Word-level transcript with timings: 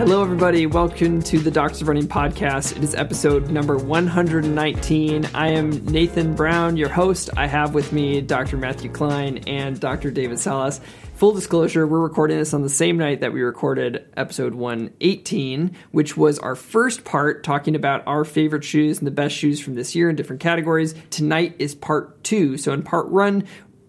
Hello, 0.00 0.22
everybody. 0.22 0.64
Welcome 0.64 1.20
to 1.24 1.38
the 1.38 1.50
Doctors 1.50 1.82
of 1.82 1.88
Running 1.88 2.08
podcast. 2.08 2.74
It 2.74 2.82
is 2.82 2.94
episode 2.94 3.50
number 3.50 3.76
119. 3.76 5.28
I 5.34 5.48
am 5.48 5.84
Nathan 5.84 6.34
Brown, 6.34 6.78
your 6.78 6.88
host. 6.88 7.28
I 7.36 7.46
have 7.46 7.74
with 7.74 7.92
me 7.92 8.22
Dr. 8.22 8.56
Matthew 8.56 8.90
Klein 8.90 9.44
and 9.46 9.78
Dr. 9.78 10.10
David 10.10 10.40
Salas. 10.40 10.80
Full 11.16 11.34
disclosure, 11.34 11.86
we're 11.86 12.00
recording 12.00 12.38
this 12.38 12.54
on 12.54 12.62
the 12.62 12.70
same 12.70 12.96
night 12.96 13.20
that 13.20 13.34
we 13.34 13.42
recorded 13.42 14.06
episode 14.16 14.54
118, 14.54 15.76
which 15.90 16.16
was 16.16 16.38
our 16.38 16.54
first 16.54 17.04
part 17.04 17.44
talking 17.44 17.76
about 17.76 18.02
our 18.06 18.24
favorite 18.24 18.64
shoes 18.64 18.96
and 19.00 19.06
the 19.06 19.10
best 19.10 19.34
shoes 19.36 19.60
from 19.60 19.74
this 19.74 19.94
year 19.94 20.08
in 20.08 20.16
different 20.16 20.40
categories. 20.40 20.94
Tonight 21.10 21.56
is 21.58 21.74
part 21.74 22.24
two. 22.24 22.56
So, 22.56 22.72
in 22.72 22.82
part 22.82 23.10
one, 23.10 23.44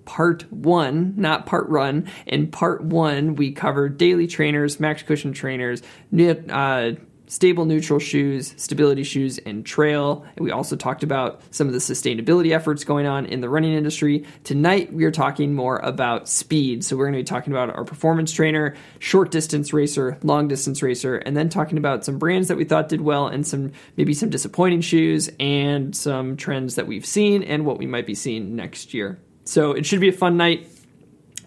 part 0.06 0.52
one, 0.52 1.14
not 1.18 1.46
part 1.46 1.68
run. 1.70 2.08
In 2.26 2.48
part 2.48 2.84
one, 2.84 3.36
we 3.36 3.52
covered 3.52 3.98
daily 3.98 4.28
trainers, 4.28 4.80
max 4.80 5.04
cushion 5.04 5.34
trainers, 5.34 5.82
uh, 6.50 6.92
stable 7.32 7.64
neutral 7.64 7.98
shoes, 7.98 8.54
stability 8.58 9.04
shoes, 9.04 9.38
and 9.38 9.66
trail. 9.66 10.26
And 10.36 10.44
we 10.44 10.52
also 10.52 10.76
talked 10.76 11.02
about 11.02 11.42
some 11.50 11.66
of 11.66 11.72
the 11.72 11.80
sustainability 11.80 12.54
efforts 12.54 12.84
going 12.84 13.06
on 13.06 13.26
in 13.26 13.40
the 13.40 13.48
running 13.48 13.72
industry. 13.72 14.26
Tonight, 14.44 14.92
we 14.92 15.06
are 15.06 15.12
talking 15.12 15.54
more 15.54 15.78
about 15.78 16.28
speed. 16.28 16.84
So, 16.84 16.98
we're 16.98 17.06
going 17.06 17.14
to 17.14 17.20
be 17.20 17.24
talking 17.24 17.54
about 17.54 17.74
our 17.74 17.86
performance 17.86 18.34
trainer, 18.34 18.76
short 19.00 19.32
distance 19.32 19.72
racer, 19.72 20.18
long 20.24 20.50
distance 20.50 20.84
racer, 20.84 21.16
and 21.16 21.38
then 21.38 21.48
talking 21.48 21.78
about 21.78 22.04
some 22.04 22.20
brands 22.20 22.50
that 22.50 22.58
we 22.58 22.66
thought 22.66 22.90
did 22.90 23.00
well 23.00 23.28
and 23.28 23.48
some 23.48 23.72
maybe 23.96 24.14
some 24.14 24.30
disappointing 24.30 24.82
shoes 24.82 25.30
and 25.40 25.96
some 25.96 26.36
trends 26.36 26.76
that 26.76 26.86
we've 26.86 27.06
seen 27.06 27.44
and 27.44 27.66
what 27.66 27.78
we 27.78 27.88
might 27.88 28.06
be 28.06 28.16
seeing 28.16 28.58
next 28.58 28.94
year. 28.94 29.22
So 29.52 29.74
it 29.74 29.86
should 29.86 30.00
be 30.00 30.08
a 30.08 30.14
fun 30.14 30.38
night. 30.38 30.71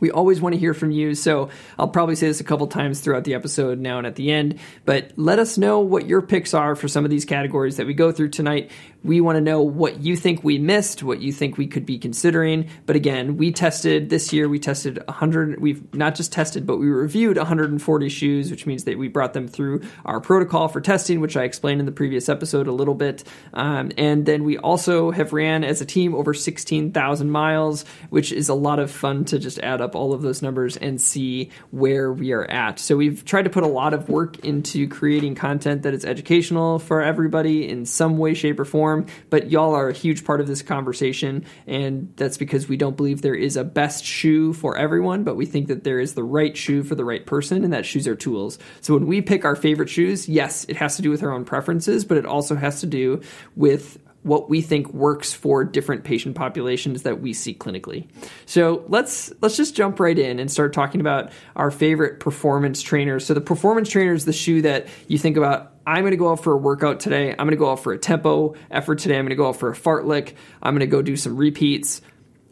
We 0.05 0.11
always 0.11 0.39
want 0.39 0.53
to 0.55 0.59
hear 0.59 0.75
from 0.75 0.91
you, 0.91 1.15
so 1.15 1.49
I'll 1.79 1.89
probably 1.89 2.15
say 2.15 2.27
this 2.27 2.39
a 2.39 2.45
couple 2.45 2.67
times 2.67 3.01
throughout 3.01 3.25
the 3.25 3.33
episode 3.33 3.79
now 3.79 3.97
and 3.97 4.07
at 4.07 4.17
the 4.17 4.31
end. 4.31 4.59
But 4.85 5.13
let 5.17 5.39
us 5.39 5.57
know 5.57 5.81
what 5.81 6.07
your 6.07 6.21
picks 6.21 6.53
are 6.53 6.77
for 6.77 6.89
some 6.89 7.07
of 7.07 7.11
these 7.11 7.25
categories 7.25 7.79
that 7.79 7.87
we 7.87 7.95
go 7.95 8.13
through 8.13 8.29
tonight. 8.29 8.71
We 9.03 9.23
want 9.23 9.37
to 9.37 9.41
know 9.41 9.63
what 9.63 10.01
you 10.01 10.17
think 10.17 10.45
we 10.45 10.59
missed, 10.59 11.03
what 11.03 11.21
you 11.21 11.33
think 11.33 11.57
we 11.57 11.67
could 11.67 11.87
be 11.87 11.99
considering. 11.99 12.69
But 12.85 12.97
again, 12.97 13.39
we 13.39 13.53
tested 13.53 14.11
this 14.11 14.31
year, 14.33 14.47
we 14.49 14.59
tested 14.59 15.03
100, 15.07 15.61
we've 15.61 15.95
not 15.95 16.15
just 16.15 16.33
tested, 16.33 16.67
but 16.67 16.79
we 16.79 16.87
reviewed 16.87 17.37
140 17.39 18.09
shoes, 18.11 18.51
which 18.51 18.67
means 18.67 18.85
that 18.85 18.99
we 18.99 19.09
brought 19.09 19.35
them 19.35 19.47
through 19.49 19.83
our 20.07 20.21
protocol 20.21 20.69
for 20.69 20.81
testing, 20.83 21.21
which 21.21 21.37
I 21.37 21.45
explained 21.45 21.81
in 21.81 21.87
the 21.87 21.93
previous 21.93 22.31
episode 22.31 22.67
a 22.67 22.73
little 22.73 22.95
bit. 22.95 23.25
Um, 23.53 23.91
and 23.97 24.25
then 24.25 24.45
we 24.45 24.57
also 24.59 25.11
have 25.11 25.33
ran 25.33 25.65
as 25.65 25.81
a 25.81 25.87
team 25.87 26.15
over 26.15 26.33
16,000 26.33 27.31
miles, 27.31 27.85
which 28.11 28.33
is 28.33 28.51
a 28.51 28.55
lot 28.55 28.79
of 28.79 28.91
fun 28.91 29.27
to 29.27 29.39
just 29.39 29.59
add 29.59 29.83
up 29.83 29.94
all 29.95 30.13
of 30.13 30.23
those 30.23 30.43
numbers 30.43 30.77
and 30.77 31.01
see 31.01 31.51
where 31.71 32.13
we 32.13 32.33
are 32.33 32.45
at. 32.45 32.79
So 32.79 32.97
we've 32.97 33.25
tried 33.25 33.43
to 33.43 33.51
put 33.51 33.65
a 33.65 33.69
lot 33.69 33.95
of 33.95 34.09
work 34.09 34.39
into 34.45 34.89
creating 34.89 35.35
content 35.35 35.83
that 35.83 35.95
is 35.95 36.05
educational 36.05 36.79
for 36.79 37.03
everybody 37.03 37.69
in 37.69 37.87
some 37.87 38.19
way, 38.19 38.35
shape, 38.35 38.59
or 38.61 38.65
form 38.65 39.07
but 39.31 39.51
y'all 39.51 39.75
are 39.75 39.89
a 39.89 39.93
huge 39.93 40.25
part 40.25 40.41
of 40.41 40.47
this 40.47 40.63
conversation, 40.63 41.45
and 41.67 42.13
that's 42.17 42.37
because 42.37 42.69
we 42.69 42.77
don't 42.77 42.97
believe 42.97 43.23
there 43.23 43.35
is 43.35 43.57
a 43.57 43.65
best 43.65 44.05
shoe 44.05 44.53
for 44.53 44.77
everyone, 44.77 45.25
but 45.25 45.37
we 45.37 45.47
think 45.47 45.69
that 45.69 45.85
there 45.85 46.01
is 46.01 46.15
the 46.15 46.23
right 46.23 46.57
shoe 46.57 46.83
for 46.83 46.95
the 46.95 47.05
right 47.05 47.25
person, 47.27 47.65
and 47.65 47.73
that 47.73 47.87
shoes 47.87 48.07
are 48.07 48.15
tools. 48.15 48.59
So 48.81 48.95
when 48.95 49.07
we 49.07 49.21
pick 49.21 49.45
our 49.45 49.57
favorite 49.57 49.91
shoes, 49.91 50.29
yes, 50.29 50.65
it 50.69 50.77
has 50.77 50.97
to 50.97 51.03
do 51.03 51.11
with 51.11 51.23
our 51.23 51.33
own 51.33 51.45
preferences, 51.45 52.05
but 52.05 52.17
it 52.17 52.27
also 52.27 52.55
has 52.55 52.81
to 52.81 52.87
do 52.87 53.21
with 53.57 53.99
what 54.25 54.49
we 54.49 54.63
think 54.63 54.93
works 54.93 55.33
for 55.33 55.65
different 55.65 56.03
patient 56.03 56.35
populations 56.35 57.03
that 57.03 57.21
we 57.21 57.33
see 57.33 57.55
clinically. 57.55 58.07
So 58.47 58.85
let's 58.89 59.33
let's 59.41 59.57
just 59.57 59.77
jump 59.77 60.01
right 60.01 60.19
in 60.19 60.41
and 60.41 60.51
start 60.51 60.73
talking 60.73 61.01
about 61.01 61.31
our 61.55 61.71
favorite 61.71 62.21
performance 62.21 62.83
trainers. 62.83 63.25
So 63.27 63.35
the 63.35 63.43
performance 63.43 63.89
trainer 63.91 64.15
is 64.15 64.25
the 64.25 64.33
shoe 64.33 64.63
that 64.63 64.89
you 65.07 65.19
think 65.19 65.37
about 65.37 65.73
I'm 65.87 66.01
going 66.01 66.13
to 66.13 66.17
go 66.17 66.31
out 66.31 66.43
for 66.43 66.55
a 66.55 66.57
workout 66.57 67.01
today. 67.01 67.31
I'm 67.31 67.37
going 67.37 67.51
to 67.51 67.57
go 67.57 67.71
out 67.71 67.81
for 67.81 67.93
a 67.93 67.99
tempo 67.99 68.55
effort 68.71 68.99
today. 68.99 69.19
I'm 69.19 69.25
going 69.25 69.31
to 69.31 69.37
go 69.37 69.49
out 69.49 69.57
for 69.57 69.69
a 69.69 69.75
fartlek. 69.75 70.35
I'm 70.63 70.73
going 70.73 70.81
to 70.81 70.87
go 70.87 71.03
do 71.03 71.17
some 71.17 71.37
repeats. 71.37 72.01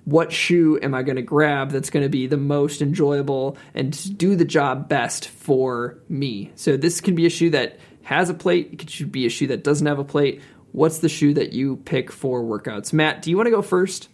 What 0.04 0.32
shoe 0.32 0.78
am 0.82 0.94
I 0.94 1.02
going 1.02 1.16
to 1.16 1.22
grab 1.22 1.70
that's 1.70 1.88
going 1.88 2.02
to 2.02 2.10
be 2.10 2.26
the 2.26 2.36
most 2.36 2.82
enjoyable 2.82 3.56
and 3.72 4.18
do 4.18 4.36
the 4.36 4.44
job 4.44 4.88
best 4.90 5.28
for 5.28 5.98
me? 6.10 6.52
So 6.56 6.76
this 6.76 7.00
can 7.00 7.14
be 7.14 7.24
a 7.24 7.30
shoe 7.30 7.50
that 7.50 7.78
has 8.02 8.28
a 8.28 8.34
plate. 8.34 8.70
It 8.72 8.76
could 8.78 9.12
be 9.12 9.26
a 9.26 9.30
shoe 9.30 9.46
that 9.48 9.64
doesn't 9.64 9.86
have 9.86 9.98
a 9.98 10.04
plate. 10.04 10.42
What's 10.72 10.98
the 10.98 11.08
shoe 11.08 11.34
that 11.34 11.52
you 11.52 11.76
pick 11.76 12.10
for 12.10 12.42
workouts? 12.42 12.92
Matt, 12.92 13.22
do 13.22 13.30
you 13.30 13.36
want 13.36 13.46
to 13.46 13.50
go 13.50 13.62
first? 13.62 14.08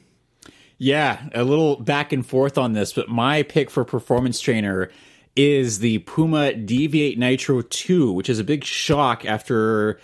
Yeah, 0.76 1.28
a 1.34 1.42
little 1.42 1.76
back 1.76 2.12
and 2.12 2.24
forth 2.24 2.58
on 2.58 2.72
this, 2.72 2.92
but 2.92 3.08
my 3.08 3.42
pick 3.42 3.70
for 3.70 3.84
performance 3.84 4.40
trainer 4.40 4.90
is 5.34 5.78
the 5.78 5.98
Puma 5.98 6.52
Deviate 6.54 7.18
Nitro 7.18 7.62
2, 7.62 8.12
which 8.12 8.28
is 8.28 8.38
a 8.38 8.44
big 8.44 8.64
shock 8.64 9.24
after 9.24 10.00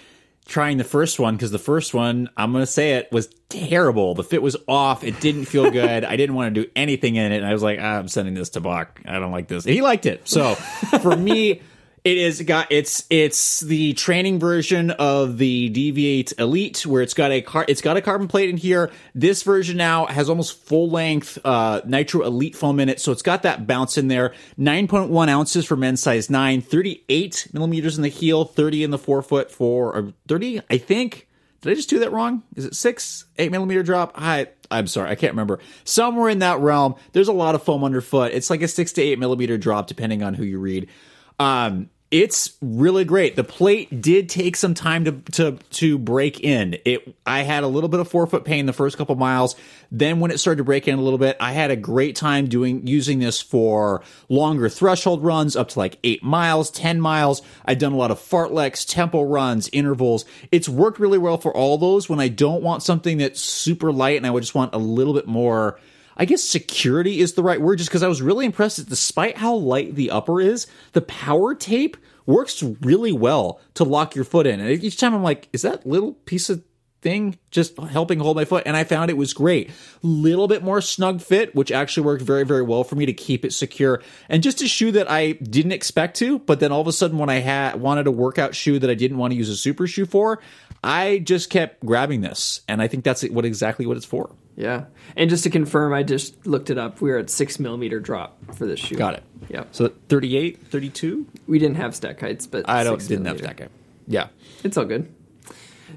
trying 0.46 0.76
the 0.76 0.84
first 0.84 1.18
one 1.18 1.34
because 1.36 1.50
the 1.50 1.58
first 1.58 1.94
one, 1.94 2.28
I'm 2.36 2.52
going 2.52 2.62
to 2.62 2.70
say 2.70 2.94
it, 2.94 3.10
was 3.10 3.28
terrible. 3.48 4.14
The 4.14 4.22
fit 4.24 4.42
was 4.42 4.56
off. 4.68 5.02
It 5.02 5.18
didn't 5.20 5.46
feel 5.46 5.70
good. 5.72 6.04
I 6.04 6.16
didn't 6.16 6.34
want 6.36 6.54
to 6.54 6.62
do 6.64 6.70
anything 6.76 7.16
in 7.16 7.32
it. 7.32 7.38
And 7.38 7.46
I 7.46 7.52
was 7.52 7.62
like, 7.62 7.78
ah, 7.80 7.98
I'm 7.98 8.08
sending 8.08 8.34
this 8.34 8.50
to 8.50 8.60
Bach. 8.60 9.00
I 9.06 9.18
don't 9.18 9.32
like 9.32 9.48
this. 9.48 9.64
he 9.64 9.80
liked 9.80 10.06
it. 10.06 10.28
So 10.28 10.54
for 10.54 11.16
me, 11.16 11.62
it 12.04 12.18
is 12.18 12.42
got 12.42 12.70
it's 12.70 13.04
it's 13.08 13.60
the 13.60 13.94
training 13.94 14.38
version 14.38 14.90
of 14.90 15.38
the 15.38 15.70
Deviate 15.70 16.38
Elite 16.38 16.84
where 16.84 17.00
it's 17.00 17.14
got 17.14 17.32
a 17.32 17.40
car 17.40 17.64
it's 17.66 17.80
got 17.80 17.96
a 17.96 18.02
carbon 18.02 18.28
plate 18.28 18.50
in 18.50 18.58
here. 18.58 18.92
This 19.14 19.42
version 19.42 19.78
now 19.78 20.04
has 20.04 20.28
almost 20.28 20.58
full 20.66 20.90
length 20.90 21.38
uh, 21.46 21.80
Nitro 21.86 22.26
Elite 22.26 22.54
foam 22.54 22.78
in 22.78 22.90
it, 22.90 23.00
so 23.00 23.10
it's 23.10 23.22
got 23.22 23.42
that 23.44 23.66
bounce 23.66 23.96
in 23.96 24.08
there. 24.08 24.34
9.1 24.58 25.28
ounces 25.30 25.64
for 25.64 25.76
men's 25.76 26.02
size 26.02 26.28
9, 26.28 26.60
38 26.60 27.48
millimeters 27.54 27.96
in 27.96 28.02
the 28.02 28.08
heel, 28.10 28.44
30 28.44 28.84
in 28.84 28.90
the 28.90 28.98
forefoot 28.98 29.50
for 29.50 29.96
or 29.96 30.12
30, 30.28 30.60
I 30.68 30.76
think. 30.76 31.26
Did 31.62 31.70
I 31.70 31.74
just 31.74 31.88
do 31.88 32.00
that 32.00 32.12
wrong? 32.12 32.42
Is 32.54 32.66
it 32.66 32.74
six, 32.74 33.24
eight 33.38 33.50
millimeter 33.50 33.82
drop? 33.82 34.12
I 34.14 34.48
I'm 34.70 34.86
sorry, 34.86 35.08
I 35.08 35.14
can't 35.14 35.32
remember. 35.32 35.60
Somewhere 35.84 36.28
in 36.28 36.40
that 36.40 36.60
realm, 36.60 36.96
there's 37.12 37.28
a 37.28 37.32
lot 37.32 37.54
of 37.54 37.62
foam 37.62 37.82
underfoot. 37.82 38.32
It's 38.32 38.50
like 38.50 38.60
a 38.60 38.68
six 38.68 38.92
to 38.92 39.02
eight 39.02 39.18
millimeter 39.18 39.56
drop, 39.56 39.86
depending 39.86 40.22
on 40.22 40.34
who 40.34 40.44
you 40.44 40.58
read. 40.58 40.90
Um, 41.38 41.90
it's 42.14 42.56
really 42.62 43.04
great. 43.04 43.34
The 43.34 43.42
plate 43.42 44.00
did 44.00 44.28
take 44.28 44.54
some 44.54 44.72
time 44.72 45.04
to 45.04 45.12
to 45.32 45.58
to 45.70 45.98
break 45.98 46.38
in. 46.38 46.78
It 46.84 47.12
I 47.26 47.42
had 47.42 47.64
a 47.64 47.66
little 47.66 47.88
bit 47.88 47.98
of 47.98 48.06
forefoot 48.06 48.44
pain 48.44 48.66
the 48.66 48.72
first 48.72 48.96
couple 48.96 49.16
miles. 49.16 49.56
Then 49.90 50.20
when 50.20 50.30
it 50.30 50.38
started 50.38 50.58
to 50.58 50.64
break 50.64 50.86
in 50.86 50.96
a 50.96 51.02
little 51.02 51.18
bit, 51.18 51.36
I 51.40 51.50
had 51.50 51.72
a 51.72 51.76
great 51.76 52.14
time 52.14 52.46
doing 52.46 52.86
using 52.86 53.18
this 53.18 53.42
for 53.42 54.00
longer 54.28 54.68
threshold 54.68 55.24
runs 55.24 55.56
up 55.56 55.70
to 55.70 55.78
like 55.80 55.98
8 56.04 56.22
miles, 56.22 56.70
10 56.70 57.00
miles. 57.00 57.42
I've 57.64 57.80
done 57.80 57.92
a 57.92 57.96
lot 57.96 58.12
of 58.12 58.20
fartleks, 58.20 58.88
tempo 58.88 59.24
runs, 59.24 59.68
intervals. 59.72 60.24
It's 60.52 60.68
worked 60.68 61.00
really 61.00 61.18
well 61.18 61.36
for 61.36 61.52
all 61.52 61.78
those 61.78 62.08
when 62.08 62.20
I 62.20 62.28
don't 62.28 62.62
want 62.62 62.84
something 62.84 63.18
that's 63.18 63.40
super 63.40 63.90
light 63.90 64.18
and 64.18 64.26
I 64.26 64.30
would 64.30 64.44
just 64.44 64.54
want 64.54 64.72
a 64.72 64.78
little 64.78 65.14
bit 65.14 65.26
more 65.26 65.80
I 66.16 66.24
guess 66.24 66.42
security 66.42 67.20
is 67.20 67.34
the 67.34 67.42
right 67.42 67.60
word 67.60 67.78
just 67.78 67.90
because 67.90 68.02
I 68.02 68.08
was 68.08 68.22
really 68.22 68.46
impressed 68.46 68.76
that 68.76 68.88
despite 68.88 69.38
how 69.38 69.54
light 69.54 69.94
the 69.94 70.10
upper 70.10 70.40
is, 70.40 70.66
the 70.92 71.02
power 71.02 71.54
tape 71.54 71.96
works 72.26 72.62
really 72.62 73.12
well 73.12 73.60
to 73.74 73.84
lock 73.84 74.14
your 74.14 74.24
foot 74.24 74.46
in. 74.46 74.60
And 74.60 74.82
each 74.82 74.98
time 74.98 75.14
I'm 75.14 75.22
like, 75.22 75.48
is 75.52 75.62
that 75.62 75.86
little 75.86 76.12
piece 76.12 76.48
of 76.50 76.62
thing 77.02 77.38
just 77.50 77.78
helping 77.78 78.18
hold 78.18 78.36
my 78.36 78.46
foot? 78.46 78.62
And 78.64 78.76
i 78.76 78.84
found 78.84 79.10
it 79.10 79.16
was 79.16 79.34
great. 79.34 79.70
Little 80.02 80.48
bit 80.48 80.62
more 80.62 80.80
snug 80.80 81.20
fit 81.20 81.54
which 81.54 81.70
actually 81.70 82.06
worked 82.06 82.22
very 82.22 82.44
very 82.44 82.62
well 82.62 82.82
for 82.82 82.96
me 82.96 83.04
to 83.06 83.12
keep 83.12 83.44
it 83.44 83.52
secure. 83.52 84.02
And 84.28 84.42
just 84.42 84.62
a 84.62 84.68
shoe 84.68 84.90
that 84.92 85.10
i 85.10 85.32
didn't 85.32 85.72
expect 85.72 86.16
to 86.18 86.38
but 86.38 86.60
then 86.60 86.72
all 86.72 86.80
of 86.80 86.86
a 86.86 86.92
sudden 86.92 87.18
when 87.18 87.28
i 87.28 87.40
had 87.40 87.78
wanted 87.78 88.06
a 88.06 88.10
workout 88.10 88.54
shoe 88.54 88.78
that 88.78 88.88
i 88.88 88.94
didn't 88.94 89.18
want 89.18 89.32
to 89.32 89.36
use 89.36 89.50
a 89.50 89.56
super 89.56 89.86
shoe 89.86 90.06
for 90.06 90.40
i 90.84 91.18
just 91.18 91.50
kept 91.50 91.84
grabbing 91.84 92.20
this 92.20 92.60
and 92.68 92.80
i 92.82 92.88
think 92.88 93.04
that's 93.04 93.22
what 93.24 93.44
exactly 93.44 93.86
what 93.86 93.96
it's 93.96 94.06
for 94.06 94.30
yeah. 94.56 94.84
And 95.16 95.30
just 95.30 95.44
to 95.44 95.50
confirm, 95.50 95.92
I 95.92 96.02
just 96.02 96.46
looked 96.46 96.70
it 96.70 96.78
up. 96.78 97.00
We 97.00 97.10
are 97.10 97.18
at 97.18 97.30
six 97.30 97.58
millimeter 97.58 98.00
drop 98.00 98.38
for 98.54 98.66
this 98.66 98.78
shoe. 98.80 98.96
Got 98.96 99.14
it. 99.14 99.22
Yeah. 99.48 99.64
So 99.72 99.92
38, 100.08 100.66
32? 100.68 101.26
We 101.46 101.58
didn't 101.58 101.76
have 101.76 101.94
stack 101.94 102.20
heights, 102.20 102.46
but 102.46 102.68
I 102.68 102.84
don't 102.84 102.98
didn't 103.00 103.24
millimeter. 103.24 103.46
have 103.46 103.56
stack 103.56 103.60
height. 103.60 103.70
Yeah. 104.06 104.28
It's 104.62 104.76
all 104.76 104.84
good. 104.84 105.12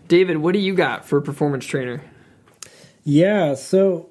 David, 0.08 0.38
what 0.38 0.54
do 0.54 0.60
you 0.60 0.74
got 0.74 1.06
for 1.06 1.22
performance 1.22 1.66
trainer? 1.66 2.02
Yeah, 3.04 3.56
so 3.56 4.10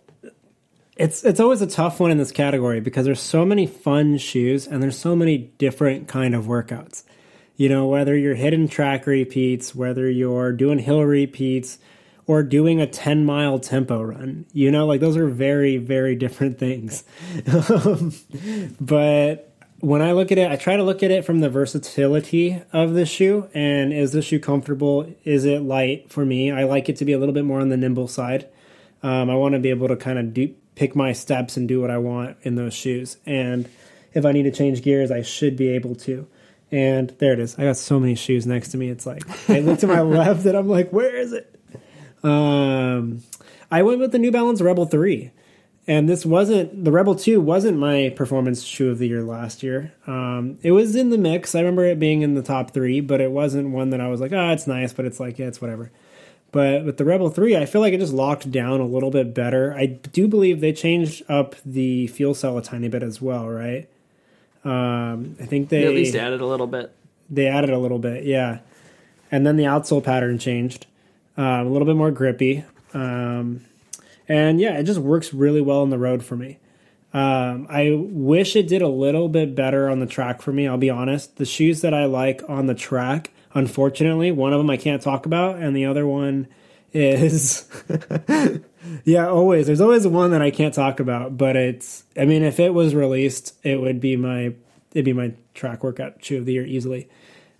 it's 0.96 1.24
it's 1.24 1.40
always 1.40 1.60
a 1.60 1.66
tough 1.66 2.00
one 2.00 2.10
in 2.10 2.18
this 2.18 2.32
category 2.32 2.80
because 2.80 3.04
there's 3.04 3.20
so 3.20 3.44
many 3.44 3.66
fun 3.66 4.16
shoes 4.16 4.66
and 4.66 4.82
there's 4.82 4.98
so 4.98 5.14
many 5.14 5.38
different 5.58 6.08
kind 6.08 6.34
of 6.34 6.44
workouts. 6.46 7.04
You 7.56 7.68
know, 7.68 7.86
whether 7.86 8.16
you're 8.16 8.34
hitting 8.34 8.68
track 8.68 9.06
repeats, 9.06 9.74
whether 9.74 10.10
you're 10.10 10.52
doing 10.52 10.78
hill 10.78 11.02
repeats, 11.02 11.78
or 12.26 12.42
doing 12.42 12.80
a 12.80 12.86
10 12.86 13.24
mile 13.24 13.58
tempo 13.58 14.02
run. 14.02 14.46
You 14.52 14.70
know, 14.70 14.86
like 14.86 15.00
those 15.00 15.16
are 15.16 15.28
very, 15.28 15.76
very 15.76 16.16
different 16.16 16.58
things. 16.60 17.04
but 18.80 19.52
when 19.80 20.02
I 20.02 20.12
look 20.12 20.32
at 20.32 20.38
it, 20.38 20.50
I 20.50 20.56
try 20.56 20.76
to 20.76 20.82
look 20.82 21.02
at 21.02 21.10
it 21.10 21.24
from 21.24 21.40
the 21.40 21.50
versatility 21.50 22.62
of 22.72 22.94
the 22.94 23.06
shoe 23.06 23.48
and 23.54 23.92
is 23.92 24.12
the 24.12 24.22
shoe 24.22 24.40
comfortable? 24.40 25.12
Is 25.24 25.44
it 25.44 25.62
light 25.62 26.10
for 26.10 26.24
me? 26.24 26.50
I 26.50 26.64
like 26.64 26.88
it 26.88 26.96
to 26.96 27.04
be 27.04 27.12
a 27.12 27.18
little 27.18 27.34
bit 27.34 27.44
more 27.44 27.60
on 27.60 27.68
the 27.68 27.76
nimble 27.76 28.08
side. 28.08 28.48
Um, 29.02 29.30
I 29.30 29.34
want 29.34 29.54
to 29.54 29.60
be 29.60 29.70
able 29.70 29.88
to 29.88 29.96
kind 29.96 30.18
of 30.18 30.34
do, 30.34 30.54
pick 30.74 30.96
my 30.96 31.12
steps 31.12 31.56
and 31.56 31.68
do 31.68 31.80
what 31.80 31.90
I 31.90 31.98
want 31.98 32.36
in 32.42 32.56
those 32.56 32.74
shoes. 32.74 33.18
And 33.26 33.68
if 34.14 34.24
I 34.24 34.32
need 34.32 34.44
to 34.44 34.50
change 34.50 34.82
gears, 34.82 35.10
I 35.10 35.22
should 35.22 35.56
be 35.56 35.68
able 35.68 35.94
to. 35.96 36.26
And 36.72 37.10
there 37.18 37.32
it 37.32 37.38
is. 37.38 37.58
I 37.58 37.64
got 37.64 37.76
so 37.76 38.00
many 38.00 38.14
shoes 38.14 38.46
next 38.46 38.68
to 38.70 38.76
me. 38.76 38.88
It's 38.88 39.06
like 39.06 39.22
I 39.48 39.60
look 39.60 39.78
to 39.80 39.86
my 39.86 40.00
left 40.02 40.44
and 40.46 40.56
I'm 40.56 40.68
like, 40.68 40.90
where 40.92 41.14
is 41.16 41.32
it? 41.32 41.54
Um, 42.22 43.22
I 43.70 43.82
went 43.82 44.00
with 44.00 44.12
the 44.12 44.18
New 44.18 44.32
Balance 44.32 44.60
Rebel 44.60 44.86
3 44.86 45.30
and 45.88 46.08
this 46.08 46.26
wasn't 46.26 46.84
the 46.84 46.90
Rebel 46.90 47.14
Two 47.14 47.40
wasn't 47.40 47.78
my 47.78 48.12
performance 48.16 48.62
shoe 48.64 48.90
of 48.90 48.98
the 48.98 49.06
year 49.06 49.22
last 49.22 49.62
year. 49.62 49.92
Um, 50.06 50.58
it 50.62 50.72
was 50.72 50.96
in 50.96 51.10
the 51.10 51.18
mix. 51.18 51.54
I 51.54 51.60
remember 51.60 51.84
it 51.84 52.00
being 52.00 52.22
in 52.22 52.34
the 52.34 52.42
top 52.42 52.72
three, 52.72 53.00
but 53.00 53.20
it 53.20 53.30
wasn't 53.30 53.70
one 53.70 53.90
that 53.90 54.00
I 54.00 54.08
was 54.08 54.20
like, 54.20 54.32
oh, 54.32 54.50
it's 54.50 54.66
nice, 54.66 54.92
but 54.92 55.04
it's 55.04 55.20
like, 55.20 55.38
yeah, 55.38 55.46
it's 55.46 55.60
whatever. 55.60 55.92
But 56.50 56.84
with 56.84 56.96
the 56.96 57.04
Rebel 57.04 57.30
Three, 57.30 57.56
I 57.56 57.66
feel 57.66 57.80
like 57.80 57.92
it 57.92 58.00
just 58.00 58.12
locked 58.12 58.50
down 58.50 58.80
a 58.80 58.86
little 58.86 59.10
bit 59.10 59.34
better. 59.34 59.74
I 59.74 59.86
do 59.86 60.26
believe 60.26 60.60
they 60.60 60.72
changed 60.72 61.22
up 61.28 61.54
the 61.64 62.08
FuelCell 62.08 62.58
a 62.58 62.62
tiny 62.62 62.88
bit 62.88 63.02
as 63.02 63.20
well, 63.20 63.48
right? 63.48 63.88
Um, 64.66 65.36
I 65.40 65.46
think 65.46 65.68
they, 65.68 65.82
they 65.82 65.86
at 65.86 65.94
least 65.94 66.16
added 66.16 66.40
a 66.40 66.46
little 66.46 66.66
bit. 66.66 66.92
They 67.30 67.46
added 67.46 67.70
a 67.70 67.78
little 67.78 68.00
bit, 68.00 68.24
yeah. 68.24 68.58
And 69.30 69.46
then 69.46 69.56
the 69.56 69.64
outsole 69.64 70.02
pattern 70.02 70.38
changed, 70.38 70.86
uh, 71.38 71.62
a 71.62 71.64
little 71.64 71.86
bit 71.86 71.96
more 71.96 72.10
grippy. 72.10 72.64
Um, 72.92 73.64
and 74.28 74.60
yeah, 74.60 74.76
it 74.78 74.84
just 74.84 74.98
works 74.98 75.32
really 75.32 75.60
well 75.60 75.82
on 75.82 75.90
the 75.90 75.98
road 75.98 76.24
for 76.24 76.36
me. 76.36 76.58
Um, 77.14 77.66
I 77.70 77.96
wish 77.96 78.56
it 78.56 78.66
did 78.66 78.82
a 78.82 78.88
little 78.88 79.28
bit 79.28 79.54
better 79.54 79.88
on 79.88 80.00
the 80.00 80.06
track 80.06 80.42
for 80.42 80.52
me. 80.52 80.66
I'll 80.66 80.76
be 80.76 80.90
honest. 80.90 81.36
The 81.36 81.44
shoes 81.44 81.80
that 81.82 81.94
I 81.94 82.04
like 82.06 82.42
on 82.48 82.66
the 82.66 82.74
track, 82.74 83.30
unfortunately, 83.54 84.32
one 84.32 84.52
of 84.52 84.58
them 84.58 84.68
I 84.68 84.76
can't 84.76 85.00
talk 85.00 85.26
about, 85.26 85.56
and 85.56 85.76
the 85.76 85.86
other 85.86 86.06
one 86.06 86.48
is, 86.96 87.68
yeah, 89.04 89.28
always. 89.28 89.66
There's 89.66 89.80
always 89.80 90.06
one 90.06 90.30
that 90.30 90.42
I 90.42 90.50
can't 90.50 90.74
talk 90.74 91.00
about, 91.00 91.36
but 91.36 91.56
it's. 91.56 92.04
I 92.16 92.24
mean, 92.24 92.42
if 92.42 92.60
it 92.60 92.72
was 92.74 92.94
released, 92.94 93.54
it 93.64 93.80
would 93.80 94.00
be 94.00 94.16
my 94.16 94.54
it'd 94.92 95.04
be 95.04 95.12
my 95.12 95.32
track 95.54 95.84
workout 95.84 96.24
shoe 96.24 96.38
of 96.38 96.46
the 96.46 96.54
year 96.54 96.64
easily. 96.64 97.08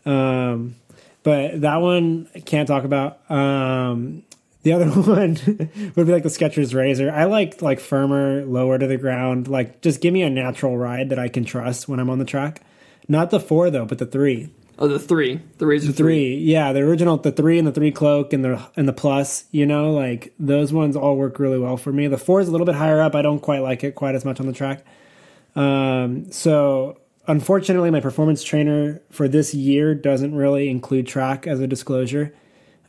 Um, 0.07 0.77
but 1.23 1.61
that 1.61 1.77
one 1.77 2.29
I 2.35 2.41
can't 2.41 2.67
talk 2.67 2.85
about. 2.85 3.31
Um, 3.31 4.23
the 4.63 4.73
other 4.73 4.87
one 4.91 5.37
would 5.95 6.07
be 6.07 6.13
like 6.13 6.23
the 6.23 6.29
Skechers 6.29 6.75
Razor. 6.75 7.11
I 7.11 7.25
like 7.25 7.61
like 7.63 7.79
firmer, 7.79 8.45
lower 8.45 8.79
to 8.79 8.87
the 8.87 8.97
ground. 8.97 9.49
Like 9.49 9.81
just 9.83 10.01
give 10.01 10.15
me 10.15 10.23
a 10.23 10.31
natural 10.31 10.79
ride 10.79 11.11
that 11.11 11.19
I 11.19 11.29
can 11.29 11.45
trust 11.45 11.89
when 11.89 12.01
I'm 12.01 12.11
on 12.11 12.19
the 12.19 12.25
track. 12.25 12.63
Not 13.07 13.31
the 13.31 13.41
four 13.41 13.71
though, 13.71 13.85
but 13.85 13.99
the 13.99 14.07
three. 14.07 14.51
Oh, 14.79 14.89
the 14.89 14.99
three, 14.99 15.41
the 15.59 15.67
Razor 15.67 15.87
the 15.89 15.93
three. 15.93 16.35
three. 16.35 16.37
Yeah, 16.37 16.73
the 16.73 16.81
original, 16.81 17.17
the 17.17 17.33
three 17.33 17.59
and 17.59 17.67
the 17.67 17.73
three 17.73 17.91
cloak 17.91 18.33
and 18.33 18.45
the 18.45 18.63
and 18.77 18.87
the 18.87 18.93
plus. 18.93 19.45
You 19.51 19.65
know, 19.65 19.93
like 19.93 20.35
those 20.39 20.73
ones 20.73 20.97
all 20.97 21.17
work 21.17 21.39
really 21.39 21.59
well 21.59 21.77
for 21.77 21.93
me. 21.93 22.09
The 22.09 22.19
four 22.19 22.41
is 22.41 22.49
a 22.49 22.51
little 22.53 22.67
bit 22.67 22.75
higher 22.75 23.01
up. 23.01 23.15
I 23.15 23.23
don't 23.23 23.41
quite 23.41 23.61
like 23.63 23.85
it 23.85 23.95
quite 23.95 24.15
as 24.15 24.25
much 24.25 24.39
on 24.39 24.47
the 24.47 24.53
track. 24.53 24.85
Um, 25.55 26.31
so 26.31 26.99
unfortunately, 27.27 27.91
my 27.91 28.01
performance 28.01 28.43
trainer 28.43 29.01
for 29.11 29.29
this 29.29 29.55
year 29.55 29.95
doesn't 29.95 30.35
really 30.35 30.69
include 30.69 31.07
track 31.07 31.47
as 31.47 31.61
a 31.61 31.67
disclosure 31.67 32.35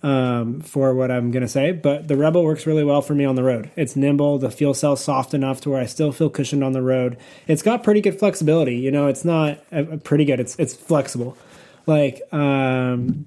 um, 0.03 0.61
for 0.61 0.93
what 0.93 1.09
I'm 1.09 1.31
going 1.31 1.41
to 1.41 1.47
say, 1.49 1.71
but 1.71 2.07
the 2.07 2.15
Rebel 2.15 2.43
works 2.43 2.67
really 2.67 2.83
well 2.83 3.01
for 3.01 3.15
me 3.15 3.25
on 3.25 3.35
the 3.35 3.43
road. 3.43 3.71
It's 3.75 3.95
nimble, 3.95 4.37
the 4.37 4.49
FuelCell's 4.49 5.03
soft 5.03 5.33
enough 5.33 5.61
to 5.61 5.69
where 5.69 5.81
I 5.81 5.85
still 5.85 6.11
feel 6.11 6.29
cushioned 6.29 6.63
on 6.63 6.73
the 6.73 6.81
road. 6.81 7.17
It's 7.47 7.61
got 7.63 7.83
pretty 7.83 8.01
good 8.01 8.19
flexibility. 8.19 8.75
You 8.75 8.91
know, 8.91 9.07
it's 9.07 9.25
not 9.25 9.59
uh, 9.71 9.97
pretty 10.03 10.25
good. 10.25 10.39
It's 10.39 10.55
it's 10.59 10.73
flexible. 10.73 11.37
Like 11.87 12.21
um, 12.31 13.25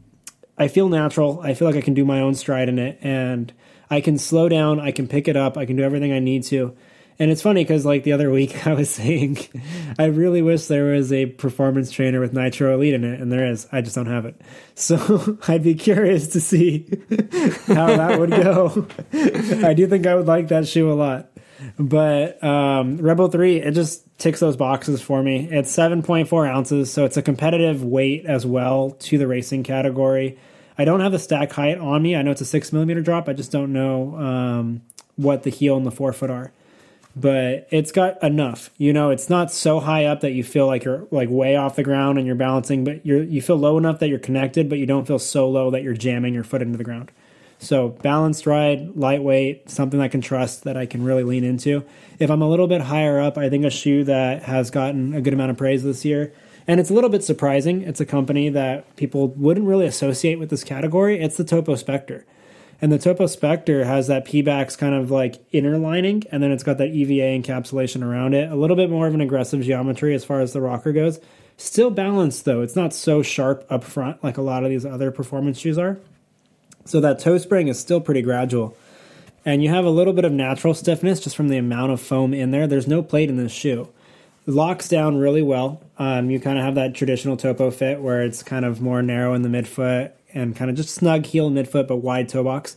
I 0.56 0.68
feel 0.68 0.88
natural. 0.88 1.40
I 1.40 1.54
feel 1.54 1.66
like 1.66 1.76
I 1.76 1.80
can 1.80 1.94
do 1.94 2.04
my 2.04 2.20
own 2.20 2.34
stride 2.34 2.68
in 2.68 2.78
it, 2.78 2.98
and 3.00 3.52
I 3.90 4.00
can 4.00 4.18
slow 4.18 4.48
down. 4.48 4.78
I 4.78 4.92
can 4.92 5.08
pick 5.08 5.26
it 5.26 5.36
up. 5.36 5.56
I 5.56 5.66
can 5.66 5.74
do 5.74 5.82
everything 5.82 6.12
I 6.12 6.20
need 6.20 6.44
to. 6.44 6.76
And 7.18 7.30
it's 7.30 7.42
funny 7.42 7.62
because 7.62 7.84
like 7.84 8.02
the 8.04 8.12
other 8.12 8.30
week 8.40 8.66
I 8.66 8.72
was 8.72 8.88
saying, 8.90 9.38
I 9.98 10.06
really 10.06 10.42
wish 10.42 10.66
there 10.66 10.92
was 10.92 11.12
a 11.12 11.26
performance 11.26 11.90
trainer 11.90 12.18
with 12.18 12.32
Nitro 12.32 12.74
Elite 12.74 12.94
in 12.94 13.04
it, 13.04 13.20
and 13.20 13.30
there 13.30 13.46
is. 13.46 13.68
I 13.70 13.82
just 13.82 13.94
don't 13.94 14.06
have 14.06 14.26
it. 14.26 14.40
So 14.80 15.36
I'd 15.46 15.62
be 15.62 15.74
curious 15.74 16.28
to 16.28 16.40
see 16.40 16.86
how 17.66 17.96
that 17.96 18.18
would 18.18 18.30
go. 18.30 18.86
I 19.62 19.74
do 19.74 19.86
think 19.86 20.06
I 20.06 20.14
would 20.14 20.26
like 20.26 20.48
that 20.48 20.66
shoe 20.66 20.90
a 20.90 20.94
lot. 20.94 21.29
But 21.78 22.42
um, 22.42 22.98
Rebel 22.98 23.28
3, 23.28 23.60
it 23.60 23.72
just 23.72 24.04
ticks 24.18 24.40
those 24.40 24.56
boxes 24.56 25.00
for 25.00 25.22
me. 25.22 25.48
It's 25.50 25.74
7.4 25.74 26.48
ounces, 26.48 26.92
so 26.92 27.04
it's 27.04 27.16
a 27.16 27.22
competitive 27.22 27.82
weight 27.84 28.26
as 28.26 28.46
well 28.46 28.92
to 29.00 29.18
the 29.18 29.26
racing 29.26 29.62
category. 29.62 30.38
I 30.78 30.84
don't 30.84 31.00
have 31.00 31.12
the 31.12 31.18
stack 31.18 31.52
height 31.52 31.78
on 31.78 32.02
me. 32.02 32.16
I 32.16 32.22
know 32.22 32.30
it's 32.30 32.40
a 32.40 32.46
six 32.46 32.72
millimeter 32.72 33.02
drop. 33.02 33.28
I 33.28 33.32
just 33.32 33.52
don't 33.52 33.72
know 33.72 34.16
um, 34.16 34.82
what 35.16 35.42
the 35.42 35.50
heel 35.50 35.76
and 35.76 35.86
the 35.86 35.90
forefoot 35.90 36.30
are 36.30 36.52
but 37.16 37.66
it's 37.70 37.92
got 37.92 38.22
enough. 38.22 38.70
You 38.78 38.92
know, 38.92 39.10
it's 39.10 39.28
not 39.28 39.50
so 39.50 39.80
high 39.80 40.04
up 40.04 40.20
that 40.20 40.32
you 40.32 40.44
feel 40.44 40.66
like 40.66 40.84
you're 40.84 41.06
like 41.10 41.28
way 41.28 41.56
off 41.56 41.76
the 41.76 41.82
ground 41.82 42.18
and 42.18 42.26
you're 42.26 42.36
balancing, 42.36 42.84
but 42.84 43.04
you're 43.04 43.22
you 43.22 43.42
feel 43.42 43.56
low 43.56 43.78
enough 43.78 43.98
that 43.98 44.08
you're 44.08 44.18
connected, 44.18 44.68
but 44.68 44.78
you 44.78 44.86
don't 44.86 45.06
feel 45.06 45.18
so 45.18 45.48
low 45.48 45.70
that 45.70 45.82
you're 45.82 45.94
jamming 45.94 46.34
your 46.34 46.44
foot 46.44 46.62
into 46.62 46.78
the 46.78 46.84
ground. 46.84 47.10
So 47.60 47.90
balanced 47.90 48.46
ride, 48.46 48.96
lightweight, 48.96 49.68
something 49.68 50.00
I 50.00 50.08
can 50.08 50.22
trust 50.22 50.64
that 50.64 50.78
I 50.78 50.86
can 50.86 51.04
really 51.04 51.24
lean 51.24 51.44
into. 51.44 51.84
If 52.18 52.30
I'm 52.30 52.40
a 52.40 52.48
little 52.48 52.66
bit 52.66 52.80
higher 52.80 53.20
up, 53.20 53.36
I 53.36 53.50
think 53.50 53.66
a 53.66 53.70
shoe 53.70 54.02
that 54.04 54.44
has 54.44 54.70
gotten 54.70 55.14
a 55.14 55.20
good 55.20 55.34
amount 55.34 55.50
of 55.50 55.58
praise 55.58 55.84
this 55.84 56.02
year. 56.02 56.32
And 56.66 56.80
it's 56.80 56.88
a 56.88 56.94
little 56.94 57.10
bit 57.10 57.22
surprising. 57.22 57.82
It's 57.82 58.00
a 58.00 58.06
company 58.06 58.48
that 58.48 58.96
people 58.96 59.28
wouldn't 59.28 59.66
really 59.66 59.84
associate 59.84 60.38
with 60.38 60.48
this 60.48 60.64
category. 60.64 61.20
It's 61.20 61.36
the 61.36 61.44
Topo 61.44 61.74
Spectre. 61.74 62.24
And 62.80 62.90
the 62.90 62.98
Topo 62.98 63.26
Spectre 63.26 63.84
has 63.84 64.06
that 64.06 64.24
Pebax 64.24 64.78
kind 64.78 64.94
of 64.94 65.10
like 65.10 65.44
inner 65.52 65.76
lining, 65.76 66.22
and 66.32 66.42
then 66.42 66.50
it's 66.52 66.62
got 66.62 66.78
that 66.78 66.88
EVA 66.88 67.42
encapsulation 67.42 68.02
around 68.02 68.32
it. 68.32 68.50
A 68.50 68.56
little 68.56 68.76
bit 68.76 68.88
more 68.88 69.06
of 69.06 69.12
an 69.12 69.20
aggressive 69.20 69.60
geometry 69.60 70.14
as 70.14 70.24
far 70.24 70.40
as 70.40 70.54
the 70.54 70.62
rocker 70.62 70.92
goes. 70.92 71.20
Still 71.58 71.90
balanced 71.90 72.46
though. 72.46 72.62
It's 72.62 72.76
not 72.76 72.94
so 72.94 73.22
sharp 73.22 73.66
up 73.68 73.84
front 73.84 74.24
like 74.24 74.38
a 74.38 74.42
lot 74.42 74.64
of 74.64 74.70
these 74.70 74.86
other 74.86 75.10
performance 75.10 75.58
shoes 75.58 75.76
are. 75.76 75.98
So 76.90 76.98
that 77.02 77.20
toe 77.20 77.38
spring 77.38 77.68
is 77.68 77.78
still 77.78 78.00
pretty 78.00 78.20
gradual. 78.20 78.76
And 79.44 79.62
you 79.62 79.68
have 79.68 79.84
a 79.84 79.90
little 79.90 80.12
bit 80.12 80.24
of 80.24 80.32
natural 80.32 80.74
stiffness 80.74 81.20
just 81.20 81.36
from 81.36 81.46
the 81.46 81.56
amount 81.56 81.92
of 81.92 82.00
foam 82.00 82.34
in 82.34 82.50
there. 82.50 82.66
There's 82.66 82.88
no 82.88 83.00
plate 83.00 83.28
in 83.28 83.36
this 83.36 83.52
shoe. 83.52 83.88
It 84.44 84.50
locks 84.50 84.88
down 84.88 85.16
really 85.16 85.40
well. 85.40 85.80
Um, 86.00 86.30
you 86.30 86.40
kind 86.40 86.58
of 86.58 86.64
have 86.64 86.74
that 86.74 86.96
traditional 86.96 87.36
topo 87.36 87.70
fit 87.70 88.00
where 88.00 88.22
it's 88.22 88.42
kind 88.42 88.64
of 88.64 88.80
more 88.80 89.02
narrow 89.02 89.34
in 89.34 89.42
the 89.42 89.48
midfoot 89.48 90.10
and 90.34 90.56
kind 90.56 90.68
of 90.68 90.76
just 90.76 90.92
snug 90.92 91.26
heel 91.26 91.48
midfoot 91.48 91.86
but 91.86 91.98
wide 91.98 92.28
toe 92.28 92.42
box 92.42 92.76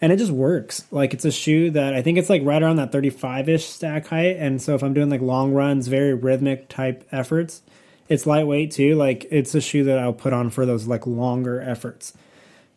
and 0.00 0.12
it 0.12 0.16
just 0.16 0.30
works 0.30 0.86
like 0.90 1.12
it's 1.14 1.24
a 1.24 1.30
shoe 1.30 1.70
that 1.70 1.94
i 1.94 2.02
think 2.02 2.18
it's 2.18 2.28
like 2.28 2.42
right 2.44 2.64
around 2.64 2.76
that 2.76 2.90
35ish 2.90 3.60
stack 3.60 4.08
height 4.08 4.36
and 4.38 4.60
so 4.60 4.74
if 4.74 4.82
i'm 4.82 4.92
doing 4.92 5.08
like 5.08 5.20
long 5.20 5.52
runs 5.52 5.86
very 5.86 6.12
rhythmic 6.14 6.68
type 6.68 7.06
efforts 7.12 7.62
it's 8.08 8.26
lightweight 8.26 8.72
too 8.72 8.96
like 8.96 9.24
it's 9.30 9.54
a 9.54 9.60
shoe 9.60 9.84
that 9.84 10.00
i'll 10.00 10.12
put 10.12 10.32
on 10.32 10.50
for 10.50 10.66
those 10.66 10.88
like 10.88 11.06
longer 11.06 11.60
efforts 11.60 12.12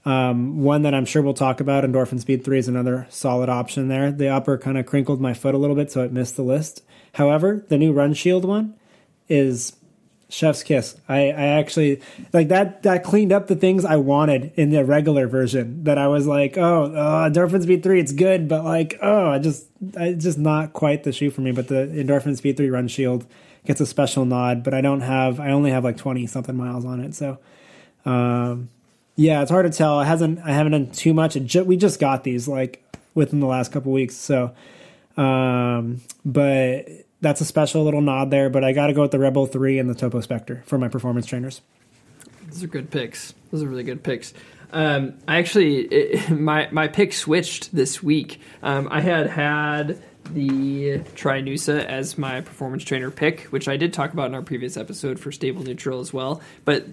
um, 0.05 0.61
one 0.63 0.83
that 0.83 0.93
i'm 0.93 1.05
sure 1.05 1.21
we'll 1.21 1.33
talk 1.33 1.59
about 1.59 1.83
endorphin 1.83 2.19
speed 2.19 2.43
3 2.43 2.59
is 2.59 2.67
another 2.67 3.07
solid 3.09 3.49
option 3.49 3.87
there 3.87 4.11
the 4.11 4.27
upper 4.27 4.57
kind 4.57 4.77
of 4.77 4.85
crinkled 4.85 5.21
my 5.21 5.33
foot 5.33 5.55
a 5.55 5.57
little 5.57 5.75
bit 5.75 5.91
so 5.91 6.03
it 6.03 6.11
missed 6.11 6.35
the 6.35 6.43
list 6.43 6.81
however 7.13 7.65
the 7.69 7.77
new 7.77 7.93
run 7.93 8.13
shield 8.13 8.45
one 8.45 8.75
is 9.29 9.73
chef's 10.33 10.63
kiss. 10.63 10.95
I, 11.07 11.29
I 11.29 11.45
actually 11.59 12.01
like 12.33 12.47
that. 12.49 12.83
That 12.83 13.03
cleaned 13.03 13.31
up 13.31 13.47
the 13.47 13.55
things 13.55 13.85
I 13.85 13.97
wanted 13.97 14.51
in 14.55 14.71
the 14.71 14.83
regular 14.83 15.27
version. 15.27 15.83
That 15.83 15.97
I 15.97 16.07
was 16.07 16.25
like, 16.25 16.57
oh, 16.57 16.85
uh, 16.85 17.29
Endorphin 17.29 17.61
Speed 17.61 17.83
Three, 17.83 17.99
it's 17.99 18.11
good, 18.11 18.47
but 18.47 18.63
like, 18.63 18.97
oh, 19.01 19.29
I 19.29 19.39
just, 19.39 19.67
it's 19.81 20.23
just 20.23 20.37
not 20.37 20.73
quite 20.73 21.03
the 21.03 21.11
shoe 21.11 21.29
for 21.29 21.41
me. 21.41 21.51
But 21.51 21.67
the 21.67 21.87
Endorphin 21.87 22.35
Speed 22.35 22.57
Three 22.57 22.69
Run 22.69 22.87
Shield 22.87 23.25
gets 23.65 23.79
a 23.79 23.85
special 23.85 24.25
nod. 24.25 24.63
But 24.63 24.73
I 24.73 24.81
don't 24.81 25.01
have, 25.01 25.39
I 25.39 25.51
only 25.51 25.71
have 25.71 25.83
like 25.83 25.97
twenty 25.97 26.27
something 26.27 26.55
miles 26.55 26.85
on 26.85 26.99
it. 26.99 27.13
So, 27.13 27.37
um, 28.05 28.69
yeah, 29.15 29.41
it's 29.41 29.51
hard 29.51 29.71
to 29.71 29.75
tell. 29.75 29.99
I 29.99 30.05
hasn't, 30.05 30.39
I 30.39 30.51
haven't 30.51 30.71
done 30.71 30.91
too 30.91 31.13
much. 31.13 31.35
Ju- 31.35 31.63
we 31.63 31.77
just 31.77 31.99
got 31.99 32.23
these 32.23 32.47
like 32.47 32.83
within 33.13 33.39
the 33.39 33.47
last 33.47 33.71
couple 33.71 33.91
weeks. 33.91 34.15
So, 34.15 34.53
um, 35.17 36.01
but 36.25 36.87
that's 37.21 37.41
a 37.41 37.45
special 37.45 37.83
little 37.83 38.01
nod 38.01 38.31
there, 38.31 38.49
but 38.49 38.63
I 38.63 38.73
got 38.73 38.87
to 38.87 38.93
go 38.93 39.01
with 39.01 39.11
the 39.11 39.19
Rebel 39.19 39.45
3 39.45 39.79
and 39.79 39.89
the 39.89 39.95
Topo 39.95 40.21
Spectre 40.21 40.63
for 40.65 40.77
my 40.77 40.87
performance 40.87 41.25
trainers. 41.25 41.61
Those 42.47 42.63
are 42.63 42.67
good 42.67 42.91
picks. 42.91 43.33
Those 43.51 43.63
are 43.63 43.67
really 43.67 43.83
good 43.83 44.03
picks. 44.03 44.33
Um, 44.71 45.19
I 45.27 45.37
actually, 45.37 45.81
it, 45.81 46.29
my 46.31 46.67
my 46.71 46.87
pick 46.87 47.13
switched 47.13 47.73
this 47.73 48.01
week. 48.03 48.41
Um, 48.61 48.87
I 48.91 49.01
had 49.01 49.27
had 49.27 50.01
the 50.25 50.99
Trinusa 51.15 51.85
as 51.85 52.17
my 52.17 52.41
performance 52.41 52.83
trainer 52.83 53.11
pick, 53.11 53.41
which 53.45 53.67
I 53.67 53.77
did 53.77 53.93
talk 53.93 54.13
about 54.13 54.27
in 54.27 54.35
our 54.35 54.41
previous 54.41 54.77
episode 54.77 55.19
for 55.19 55.31
stable 55.31 55.63
neutral 55.63 55.99
as 55.99 56.13
well. 56.13 56.41
But 56.65 56.85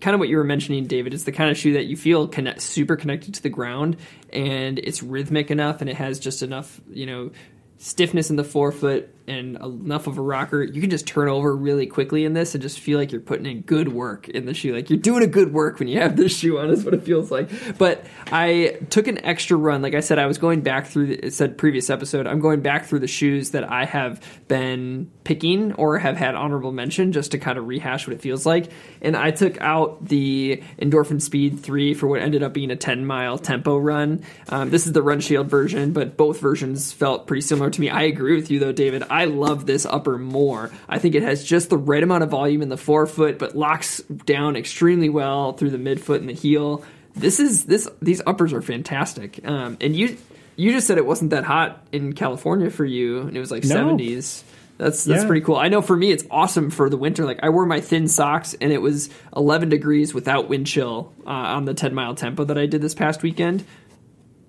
kind 0.00 0.14
of 0.14 0.20
what 0.20 0.28
you 0.28 0.36
were 0.36 0.44
mentioning, 0.44 0.86
David, 0.86 1.14
is 1.14 1.24
the 1.24 1.32
kind 1.32 1.50
of 1.50 1.58
shoe 1.58 1.74
that 1.74 1.86
you 1.86 1.96
feel 1.96 2.28
connect, 2.28 2.62
super 2.62 2.96
connected 2.96 3.34
to 3.34 3.42
the 3.42 3.48
ground, 3.48 3.96
and 4.32 4.78
it's 4.78 5.02
rhythmic 5.02 5.50
enough, 5.50 5.80
and 5.80 5.90
it 5.90 5.96
has 5.96 6.18
just 6.18 6.42
enough, 6.42 6.80
you 6.90 7.06
know, 7.06 7.30
stiffness 7.78 8.30
in 8.30 8.36
the 8.36 8.44
forefoot 8.44 9.08
and 9.30 9.56
enough 9.56 10.06
of 10.08 10.18
a 10.18 10.22
rocker, 10.22 10.62
you 10.62 10.80
can 10.80 10.90
just 10.90 11.06
turn 11.06 11.28
over 11.28 11.54
really 11.54 11.86
quickly 11.86 12.24
in 12.24 12.32
this 12.32 12.54
and 12.54 12.62
just 12.62 12.80
feel 12.80 12.98
like 12.98 13.12
you're 13.12 13.20
putting 13.20 13.46
in 13.46 13.62
good 13.62 13.92
work 13.92 14.28
in 14.28 14.44
the 14.44 14.54
shoe. 14.54 14.74
Like 14.74 14.90
you're 14.90 14.98
doing 14.98 15.22
a 15.22 15.28
good 15.28 15.52
work 15.52 15.78
when 15.78 15.86
you 15.88 16.00
have 16.00 16.16
this 16.16 16.36
shoe 16.36 16.58
on, 16.58 16.70
is 16.70 16.84
what 16.84 16.94
it 16.94 17.04
feels 17.04 17.30
like. 17.30 17.48
But 17.78 18.04
I 18.32 18.78
took 18.90 19.06
an 19.06 19.24
extra 19.24 19.56
run. 19.56 19.82
Like 19.82 19.94
I 19.94 20.00
said, 20.00 20.18
I 20.18 20.26
was 20.26 20.38
going 20.38 20.62
back 20.62 20.88
through, 20.88 21.06
the, 21.06 21.26
it 21.26 21.32
said 21.32 21.56
previous 21.56 21.90
episode, 21.90 22.26
I'm 22.26 22.40
going 22.40 22.60
back 22.60 22.86
through 22.86 22.98
the 23.00 23.06
shoes 23.06 23.50
that 23.50 23.70
I 23.70 23.84
have 23.84 24.20
been 24.48 25.10
picking 25.22 25.74
or 25.74 25.98
have 25.98 26.16
had 26.16 26.34
honorable 26.34 26.72
mention 26.72 27.12
just 27.12 27.30
to 27.30 27.38
kind 27.38 27.56
of 27.56 27.68
rehash 27.68 28.08
what 28.08 28.14
it 28.14 28.20
feels 28.20 28.44
like. 28.44 28.72
And 29.00 29.16
I 29.16 29.30
took 29.30 29.60
out 29.60 30.04
the 30.04 30.62
Endorphin 30.80 31.22
Speed 31.22 31.60
3 31.60 31.94
for 31.94 32.08
what 32.08 32.20
ended 32.20 32.42
up 32.42 32.52
being 32.52 32.72
a 32.72 32.76
10 32.76 33.06
mile 33.06 33.38
tempo 33.38 33.76
run. 33.76 34.24
Um, 34.48 34.70
this 34.70 34.88
is 34.88 34.92
the 34.92 35.02
Run 35.02 35.20
Shield 35.20 35.48
version, 35.48 35.92
but 35.92 36.16
both 36.16 36.40
versions 36.40 36.92
felt 36.92 37.28
pretty 37.28 37.42
similar 37.42 37.70
to 37.70 37.80
me. 37.80 37.88
I 37.90 38.02
agree 38.02 38.34
with 38.34 38.50
you 38.50 38.58
though, 38.58 38.72
David. 38.72 39.04
I 39.08 39.19
love 39.26 39.66
this 39.66 39.86
upper 39.86 40.18
more. 40.18 40.70
I 40.88 40.98
think 40.98 41.14
it 41.14 41.22
has 41.22 41.44
just 41.44 41.70
the 41.70 41.78
right 41.78 42.02
amount 42.02 42.22
of 42.22 42.30
volume 42.30 42.62
in 42.62 42.68
the 42.68 42.76
forefoot, 42.76 43.38
but 43.38 43.56
locks 43.56 44.00
down 44.02 44.56
extremely 44.56 45.08
well 45.08 45.52
through 45.52 45.70
the 45.70 45.78
midfoot 45.78 46.16
and 46.16 46.28
the 46.28 46.34
heel. 46.34 46.84
This 47.14 47.40
is 47.40 47.64
this 47.64 47.88
these 48.00 48.22
uppers 48.26 48.52
are 48.52 48.62
fantastic. 48.62 49.40
Um, 49.46 49.76
and 49.80 49.96
you 49.96 50.16
you 50.56 50.72
just 50.72 50.86
said 50.86 50.98
it 50.98 51.06
wasn't 51.06 51.30
that 51.30 51.44
hot 51.44 51.86
in 51.92 52.12
California 52.12 52.70
for 52.70 52.84
you, 52.84 53.20
and 53.20 53.36
it 53.36 53.40
was 53.40 53.50
like 53.50 53.64
seventies. 53.64 54.44
No. 54.46 54.56
That's 54.80 55.04
that's 55.04 55.22
yeah. 55.22 55.26
pretty 55.26 55.42
cool. 55.42 55.56
I 55.56 55.68
know 55.68 55.82
for 55.82 55.94
me 55.94 56.10
it's 56.10 56.24
awesome 56.30 56.70
for 56.70 56.88
the 56.88 56.96
winter. 56.96 57.26
Like 57.26 57.40
I 57.42 57.50
wore 57.50 57.66
my 57.66 57.82
thin 57.82 58.08
socks 58.08 58.54
and 58.62 58.72
it 58.72 58.80
was 58.80 59.10
11 59.36 59.68
degrees 59.68 60.14
without 60.14 60.48
wind 60.48 60.66
chill 60.66 61.12
uh, 61.26 61.28
on 61.28 61.66
the 61.66 61.74
10 61.74 61.94
mile 61.94 62.14
tempo 62.14 62.44
that 62.44 62.56
I 62.56 62.64
did 62.64 62.80
this 62.80 62.94
past 62.94 63.22
weekend 63.22 63.62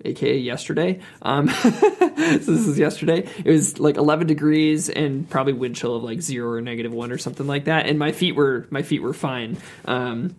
aka 0.04 0.36
yesterday. 0.36 1.00
Um, 1.22 1.48
so 1.62 1.70
this 1.78 2.48
is 2.48 2.78
yesterday. 2.78 3.28
It 3.44 3.50
was 3.50 3.78
like 3.78 3.96
11 3.96 4.26
degrees 4.26 4.88
and 4.88 5.28
probably 5.28 5.52
wind 5.52 5.76
chill 5.76 5.96
of 5.96 6.02
like 6.02 6.20
zero 6.20 6.50
or 6.50 6.60
negative 6.60 6.92
one 6.92 7.12
or 7.12 7.18
something 7.18 7.46
like 7.46 7.64
that. 7.64 7.86
And 7.86 7.98
my 7.98 8.12
feet 8.12 8.34
were 8.34 8.66
my 8.70 8.82
feet 8.82 9.02
were 9.02 9.14
fine. 9.14 9.56
Um, 9.84 10.34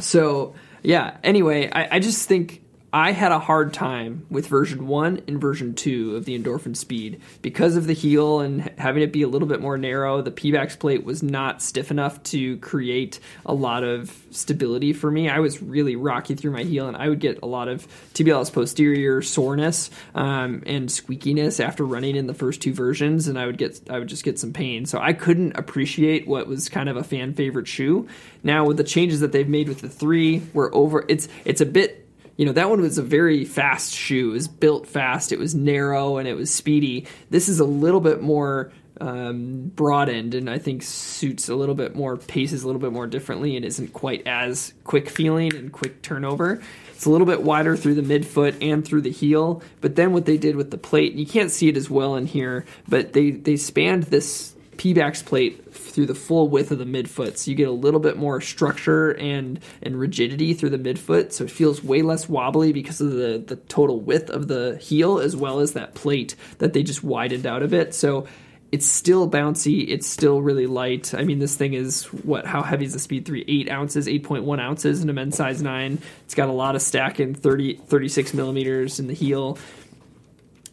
so 0.00 0.54
yeah. 0.82 1.16
Anyway, 1.24 1.70
I, 1.72 1.96
I 1.96 1.98
just 1.98 2.28
think 2.28 2.62
I 2.92 3.12
had 3.12 3.32
a 3.32 3.40
hard 3.40 3.74
time 3.74 4.26
with 4.30 4.46
version 4.46 4.86
1 4.86 5.22
and 5.26 5.40
version 5.40 5.74
2 5.74 6.16
of 6.16 6.24
the 6.24 6.38
endorphin 6.38 6.76
speed 6.76 7.20
because 7.42 7.76
of 7.76 7.86
the 7.86 7.92
heel 7.92 8.40
and 8.40 8.70
having 8.78 9.02
it 9.02 9.12
be 9.12 9.22
a 9.22 9.28
little 9.28 9.48
bit 9.48 9.60
more 9.60 9.76
narrow. 9.76 10.22
The 10.22 10.30
Pebax 10.30 10.78
plate 10.78 11.04
was 11.04 11.22
not 11.22 11.62
stiff 11.62 11.90
enough 11.90 12.22
to 12.24 12.58
create 12.58 13.18
a 13.44 13.52
lot 13.52 13.82
of 13.82 14.24
stability 14.30 14.92
for 14.92 15.10
me. 15.10 15.28
I 15.28 15.40
was 15.40 15.60
really 15.60 15.96
rocky 15.96 16.36
through 16.36 16.52
my 16.52 16.62
heel 16.62 16.86
and 16.86 16.96
I 16.96 17.08
would 17.08 17.18
get 17.18 17.40
a 17.42 17.46
lot 17.46 17.68
of 17.68 17.86
tibialis 18.14 18.52
posterior 18.52 19.20
soreness 19.20 19.90
um, 20.14 20.62
and 20.64 20.88
squeakiness 20.88 21.62
after 21.62 21.84
running 21.84 22.14
in 22.14 22.28
the 22.28 22.34
first 22.34 22.62
two 22.62 22.72
versions 22.72 23.26
and 23.26 23.38
I 23.38 23.46
would 23.46 23.58
get 23.58 23.80
I 23.90 23.98
would 23.98 24.08
just 24.08 24.22
get 24.22 24.38
some 24.38 24.52
pain. 24.52 24.86
So 24.86 25.00
I 25.00 25.12
couldn't 25.12 25.56
appreciate 25.56 26.28
what 26.28 26.46
was 26.46 26.68
kind 26.68 26.88
of 26.88 26.96
a 26.96 27.04
fan 27.04 27.34
favorite 27.34 27.66
shoe. 27.66 28.06
Now 28.44 28.64
with 28.64 28.76
the 28.76 28.84
changes 28.84 29.20
that 29.20 29.32
they've 29.32 29.48
made 29.48 29.68
with 29.68 29.80
the 29.80 29.88
3, 29.88 30.42
we're 30.54 30.72
over 30.72 31.04
it's 31.08 31.28
it's 31.44 31.60
a 31.60 31.66
bit 31.66 32.05
you 32.36 32.44
know 32.44 32.52
that 32.52 32.68
one 32.68 32.80
was 32.80 32.98
a 32.98 33.02
very 33.02 33.44
fast 33.44 33.92
shoe. 33.94 34.30
It 34.30 34.34
was 34.34 34.48
built 34.48 34.86
fast. 34.86 35.32
It 35.32 35.38
was 35.38 35.54
narrow 35.54 36.18
and 36.18 36.28
it 36.28 36.34
was 36.34 36.52
speedy. 36.52 37.06
This 37.30 37.48
is 37.48 37.60
a 37.60 37.64
little 37.64 38.00
bit 38.00 38.20
more 38.20 38.72
um, 39.00 39.72
broadened 39.74 40.34
and 40.34 40.48
I 40.48 40.58
think 40.58 40.82
suits 40.82 41.48
a 41.48 41.54
little 41.54 41.74
bit 41.74 41.94
more 41.94 42.16
paces 42.16 42.62
a 42.62 42.66
little 42.66 42.80
bit 42.80 42.92
more 42.92 43.06
differently 43.06 43.56
and 43.56 43.64
isn't 43.64 43.92
quite 43.92 44.26
as 44.26 44.72
quick 44.84 45.10
feeling 45.10 45.54
and 45.54 45.72
quick 45.72 46.02
turnover. 46.02 46.62
It's 46.92 47.04
a 47.04 47.10
little 47.10 47.26
bit 47.26 47.42
wider 47.42 47.76
through 47.76 47.94
the 47.96 48.18
midfoot 48.18 48.56
and 48.62 48.84
through 48.84 49.02
the 49.02 49.10
heel. 49.10 49.62
But 49.82 49.96
then 49.96 50.12
what 50.12 50.24
they 50.24 50.38
did 50.38 50.56
with 50.56 50.70
the 50.70 50.78
plate, 50.78 51.12
you 51.12 51.26
can't 51.26 51.50
see 51.50 51.68
it 51.68 51.76
as 51.76 51.90
well 51.90 52.16
in 52.16 52.26
here, 52.26 52.64
but 52.88 53.12
they 53.12 53.32
they 53.32 53.56
spanned 53.56 54.04
this 54.04 54.54
Pebax 54.76 55.24
plate 55.24 55.74
through 55.96 56.04
the 56.06 56.14
full 56.14 56.46
width 56.50 56.70
of 56.70 56.78
the 56.78 56.84
midfoot. 56.84 57.38
So 57.38 57.50
you 57.50 57.56
get 57.56 57.68
a 57.68 57.72
little 57.72 58.00
bit 58.00 58.18
more 58.18 58.42
structure 58.42 59.12
and 59.12 59.58
and 59.82 59.98
rigidity 59.98 60.52
through 60.52 60.68
the 60.68 60.78
midfoot. 60.78 61.32
So 61.32 61.44
it 61.44 61.50
feels 61.50 61.82
way 61.82 62.02
less 62.02 62.28
wobbly 62.28 62.74
because 62.74 63.00
of 63.00 63.12
the 63.12 63.42
the 63.44 63.56
total 63.56 63.98
width 63.98 64.28
of 64.28 64.46
the 64.46 64.76
heel 64.76 65.18
as 65.18 65.34
well 65.34 65.58
as 65.60 65.72
that 65.72 65.94
plate 65.94 66.36
that 66.58 66.74
they 66.74 66.82
just 66.82 67.02
widened 67.02 67.46
out 67.46 67.62
of 67.62 67.72
it. 67.72 67.94
So 67.94 68.26
it's 68.72 68.84
still 68.84 69.30
bouncy. 69.30 69.88
It's 69.88 70.06
still 70.06 70.42
really 70.42 70.66
light. 70.66 71.14
I 71.14 71.24
mean, 71.24 71.38
this 71.38 71.56
thing 71.56 71.72
is 71.72 72.04
what? 72.04 72.44
How 72.44 72.60
heavy 72.60 72.84
is 72.84 72.92
the 72.92 72.98
Speed 72.98 73.24
3? 73.24 73.46
8 73.48 73.70
ounces, 73.70 74.06
8.1 74.06 74.60
ounces 74.60 75.02
in 75.02 75.08
a 75.08 75.14
men's 75.14 75.36
size 75.36 75.62
9. 75.62 75.98
It's 76.26 76.34
got 76.34 76.50
a 76.50 76.52
lot 76.52 76.76
of 76.76 76.82
stack 76.82 77.20
in 77.20 77.32
30, 77.32 77.76
36 77.86 78.34
millimeters 78.34 79.00
in 79.00 79.06
the 79.06 79.14
heel 79.14 79.56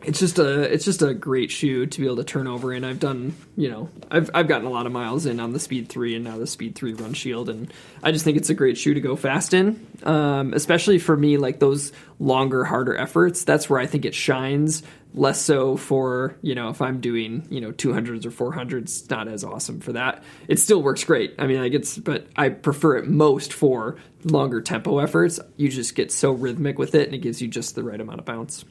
it's 0.06 0.20
just 0.20 0.40
a 0.40 0.62
it's 0.62 0.86
just 0.86 1.02
a 1.02 1.14
great 1.14 1.52
shoe 1.52 1.86
to 1.86 2.00
be 2.00 2.06
able 2.06 2.18
to 2.18 2.24
turn 2.24 2.48
over 2.48 2.74
in. 2.74 2.84
I've 2.84 3.00
done 3.00 3.36
you 3.56 3.70
know 3.70 3.90
I've 4.12 4.30
I've 4.34 4.48
gotten 4.48 4.68
a 4.68 4.70
lot 4.70 4.86
of 4.86 4.92
miles 4.92 5.26
in 5.26 5.40
on 5.40 5.54
the 5.54 5.60
Speed 5.60 5.90
Three 5.90 6.16
and 6.16 6.24
now 6.24 6.38
the 6.38 6.48
Speed 6.48 6.76
Three 6.76 6.94
Run 6.94 7.14
Shield, 7.14 7.50
and 7.50 7.72
I 8.02 8.12
just 8.12 8.26
think 8.26 8.38
it's 8.38 8.50
a 8.50 8.54
great 8.54 8.78
shoe 8.78 8.94
to 8.94 9.02
go 9.02 9.16
fast 9.16 9.54
in, 9.54 9.86
um, 10.04 10.54
especially 10.54 11.00
for 11.00 11.16
me 11.16 11.38
like 11.38 11.60
those 11.60 11.92
longer, 12.20 12.64
harder 12.66 12.96
efforts. 12.96 13.44
That's 13.44 13.70
where 13.70 13.80
I 13.80 13.86
think 13.86 14.06
it 14.06 14.14
shines. 14.14 14.84
Less 15.16 15.40
so 15.40 15.78
for 15.78 16.36
you 16.42 16.56
know 16.56 16.70
if 16.70 16.82
I'm 16.82 17.00
doing 17.00 17.48
you 17.50 17.62
know 17.62 17.72
200s 17.72 18.26
or 18.26 18.52
400s, 18.52 19.10
not 19.10 19.28
as 19.28 19.44
awesome 19.44 19.80
for 19.80 19.94
that. 19.94 20.24
It 20.48 20.60
still 20.60 20.82
works 20.82 21.04
great. 21.04 21.36
I 21.38 21.48
mean, 21.48 21.62
like 21.62 21.74
it's 21.74 21.98
but 21.98 22.28
I 22.36 22.50
prefer 22.50 22.98
it 22.98 23.08
most 23.08 23.54
for 23.54 23.98
longer 24.24 24.60
tempo 24.60 24.98
efforts. 24.98 25.40
You 25.56 25.70
just 25.70 25.96
get 25.96 26.12
so 26.12 26.32
rhythmic 26.32 26.80
with 26.80 26.96
it, 26.96 27.06
and 27.06 27.16
it 27.16 27.20
gives 27.20 27.42
you 27.42 27.48
just 27.48 27.76
the 27.76 27.84
right 27.84 28.02
amount 28.02 28.20
of 28.20 28.26
bounce. 28.26 28.66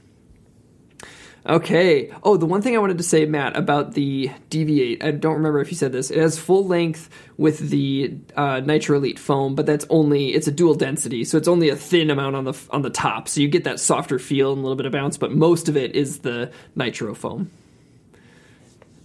Okay. 1.44 2.12
Oh, 2.22 2.36
the 2.36 2.46
one 2.46 2.62
thing 2.62 2.76
I 2.76 2.78
wanted 2.78 2.98
to 2.98 3.04
say, 3.04 3.26
Matt, 3.26 3.56
about 3.56 3.94
the 3.94 4.30
Deviate, 4.48 5.02
I 5.02 5.10
don't 5.10 5.34
remember 5.34 5.60
if 5.60 5.70
you 5.70 5.76
said 5.76 5.90
this. 5.90 6.10
It 6.10 6.18
has 6.18 6.38
full 6.38 6.66
length 6.66 7.10
with 7.36 7.70
the 7.70 8.16
uh, 8.36 8.60
Nitro 8.60 8.98
Elite 8.98 9.18
foam, 9.18 9.56
but 9.56 9.66
that's 9.66 9.84
only 9.90 10.34
it's 10.34 10.46
a 10.46 10.52
dual 10.52 10.74
density, 10.74 11.24
so 11.24 11.36
it's 11.36 11.48
only 11.48 11.68
a 11.68 11.76
thin 11.76 12.10
amount 12.10 12.36
on 12.36 12.44
the 12.44 12.54
on 12.70 12.82
the 12.82 12.90
top, 12.90 13.28
so 13.28 13.40
you 13.40 13.48
get 13.48 13.64
that 13.64 13.80
softer 13.80 14.20
feel 14.20 14.52
and 14.52 14.60
a 14.60 14.62
little 14.62 14.76
bit 14.76 14.86
of 14.86 14.92
bounce. 14.92 15.16
But 15.16 15.32
most 15.32 15.68
of 15.68 15.76
it 15.76 15.96
is 15.96 16.20
the 16.20 16.52
Nitro 16.76 17.14
foam. 17.14 17.50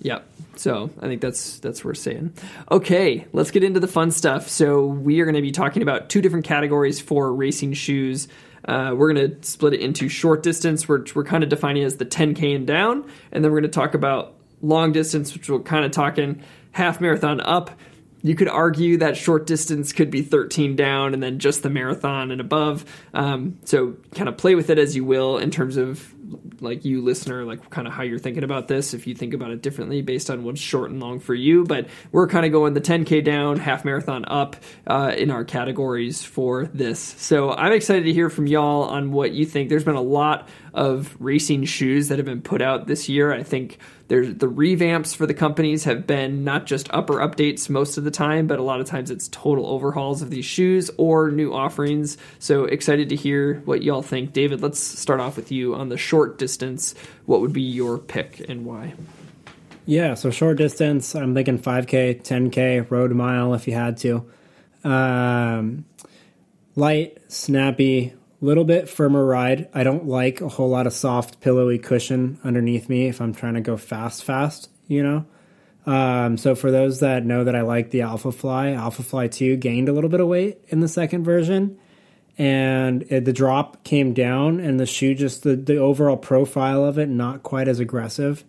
Yep. 0.02 0.30
So 0.58 0.90
I 1.02 1.08
think 1.08 1.22
that's 1.22 1.60
that's 1.60 1.84
worth 1.84 1.98
saying. 1.98 2.34
Okay, 2.72 3.26
let's 3.34 3.52
get 3.52 3.64
into 3.64 3.80
the 3.80 3.88
fun 3.88 4.12
stuff. 4.12 4.48
So 4.48 4.86
we 4.86 5.20
are 5.22 5.26
going 5.26 5.36
to 5.36 5.42
be 5.42 5.52
talking 5.52 5.82
about 5.82 6.10
two 6.10 6.22
different 6.22 6.46
categories 6.46 7.00
for 7.00 7.34
racing 7.34 7.74
shoes. 7.74 8.28
Uh, 8.68 8.94
we're 8.96 9.14
going 9.14 9.32
to 9.32 9.48
split 9.48 9.74
it 9.74 9.80
into 9.80 10.10
short 10.10 10.44
distance, 10.44 10.88
which 10.88 11.16
we're 11.16 11.24
kind 11.24 11.44
of 11.44 11.50
defining 11.50 11.84
as 11.84 11.98
the 11.98 12.06
10K 12.06 12.56
and 12.56 12.68
down. 12.68 13.10
And 13.32 13.44
then 13.44 13.52
we're 13.52 13.62
going 13.62 13.72
to 13.72 13.76
talk 13.76 13.94
about 13.94 14.36
long 14.62 14.92
distance, 14.92 15.34
which 15.34 15.50
we're 15.50 15.60
kind 15.60 15.86
of 15.86 15.92
talking 15.92 16.42
half 16.72 17.00
marathon 17.00 17.40
up. 17.42 17.72
You 18.24 18.36
could 18.36 18.50
argue 18.50 18.98
that 18.98 19.16
short 19.16 19.46
distance 19.46 19.94
could 19.94 20.10
be 20.10 20.22
13 20.22 20.76
down 20.76 21.14
and 21.14 21.22
then 21.22 21.40
just 21.40 21.64
the 21.64 21.70
marathon 21.70 22.32
and 22.32 22.42
above. 22.42 22.84
Um, 23.14 23.60
so 23.64 23.96
kind 24.16 24.28
of 24.28 24.38
play 24.38 24.56
with 24.56 24.70
it 24.70 24.78
as 24.78 24.96
you 24.96 25.06
will 25.06 25.38
in 25.38 25.52
terms 25.52 25.78
of 25.78 26.14
like 26.60 26.86
you 26.86 27.02
listener 27.02 27.44
like 27.44 27.70
kind 27.70 27.88
of 27.88 27.94
how 27.94 28.04
you're 28.04 28.20
thinking 28.20 28.44
about 28.44 28.68
this 28.68 28.94
if 28.94 29.08
you 29.08 29.16
think 29.16 29.34
about 29.34 29.52
it 29.52 29.62
differently 29.62 30.02
based 30.02 30.30
on 30.30 30.44
what's 30.44 30.60
short 30.60 30.90
and 30.90 31.00
long 31.00 31.20
for 31.20 31.34
you 31.34 31.64
but 31.64 31.88
we're 32.12 32.28
kind 32.28 32.46
of 32.46 32.52
going 32.52 32.74
the 32.74 32.82
10k 32.82 33.24
down 33.24 33.58
half 33.58 33.86
marathon 33.86 34.26
up 34.28 34.56
uh, 34.88 35.14
in 35.18 35.32
our 35.32 35.44
categories 35.44 36.24
for 36.24 36.66
this. 36.68 37.00
So 37.00 37.52
i'm 37.52 37.74
excited 37.74 38.04
to 38.06 38.14
hear 38.14 38.30
from 38.30 38.48
y'all 38.48 38.84
on 38.84 39.12
what 39.12 39.32
you 39.32 39.46
think. 39.46 39.70
There's 39.70 39.84
been 39.84 39.96
a 39.96 40.02
lot 40.02 40.50
of 40.74 41.16
racing 41.20 41.66
shoes 41.66 42.10
that 42.10 42.20
have 42.20 42.26
been 42.26 42.42
put 42.42 42.62
out 42.62 42.86
this 42.86 43.10
year. 43.10 43.34
I 43.34 43.42
think 43.42 43.80
there's 44.10 44.36
the 44.36 44.48
revamps 44.48 45.16
for 45.16 45.26
the 45.26 45.34
companies 45.34 45.84
have 45.86 46.06
been 46.08 46.44
not 46.44 46.66
just 46.66 46.88
upper 46.94 47.16
updates 47.16 47.70
most 47.70 47.98
of 47.98 48.04
the 48.04 48.12
time 48.12 48.48
but 48.48 48.60
a 48.60 48.64
lot 48.64 48.80
of 48.80 48.86
times 48.86 49.12
it's 49.12 49.28
total 49.30 49.66
overhauls 49.66 50.22
of 50.22 50.30
these 50.30 50.46
shoes 50.46 50.90
or 50.98 51.32
new 51.32 51.54
offerings. 51.54 52.18
So 52.40 52.66
excited 52.66 53.10
to 53.10 53.16
hear 53.16 53.62
what 53.66 53.82
y'all 53.84 54.02
think. 54.02 54.34
David 54.34 54.62
let's 54.62 54.80
start 54.80 55.20
off 55.20 55.36
with 55.36 55.52
you 55.52 55.76
on 55.76 55.90
the 55.90 55.98
short 55.98 56.17
short 56.18 56.40
distance, 56.40 56.96
what 57.28 57.42
would 57.42 57.54
be 57.54 57.62
your 57.62 58.00
pick 58.00 58.40
and 58.50 58.66
why? 58.66 58.92
Yeah, 59.86 60.16
so 60.16 60.32
short 60.32 60.58
distance, 60.58 61.14
I'm 61.14 61.36
thinking 61.36 61.60
5K, 61.60 62.24
10K, 62.24 62.90
road 62.90 63.12
mile 63.12 63.54
if 63.54 63.68
you 63.68 63.76
had 63.76 63.98
to. 63.98 64.26
Um, 64.84 65.86
light, 66.76 67.20
snappy, 67.28 68.16
little 68.42 68.64
bit 68.64 68.90
firmer 68.90 69.24
ride. 69.24 69.70
I 69.76 69.84
don't 69.84 70.08
like 70.08 70.42
a 70.42 70.50
whole 70.50 70.70
lot 70.70 70.88
of 70.88 70.94
soft, 70.94 71.40
pillowy 71.40 71.78
cushion 71.78 72.40
underneath 72.44 72.90
me 72.90 73.10
if 73.10 73.22
I'm 73.22 73.36
trying 73.36 73.54
to 73.54 73.62
go 73.62 73.78
fast, 73.78 74.24
fast, 74.24 74.72
you 74.88 75.04
know? 75.04 75.26
Um, 75.86 76.38
so 76.38 76.56
for 76.56 76.72
those 76.72 77.02
that 77.02 77.28
know 77.28 77.44
that 77.44 77.56
I 77.56 77.62
like 77.62 77.92
the 77.92 78.00
Alphafly, 78.00 78.76
Alpha 78.76 79.04
Fly 79.04 79.28
2 79.28 79.58
gained 79.58 79.88
a 79.88 79.94
little 79.94 80.10
bit 80.10 80.20
of 80.20 80.28
weight 80.28 80.58
in 80.70 80.80
the 80.80 80.88
second 80.88 81.26
version 81.26 81.78
and 82.38 83.02
the 83.02 83.34
drop 83.34 83.84
came 83.84 84.14
down, 84.14 84.60
and 84.60 84.80
the 84.80 84.86
shoe 84.86 85.16
just 85.16 85.44
the 85.44 85.56
the 85.56 85.78
overall 85.78 86.18
profile 86.18 86.84
of 86.84 86.98
it 86.98 87.10
not 87.10 87.44
quite 87.44 87.68
as 87.68 87.80
aggressive, 87.80 88.44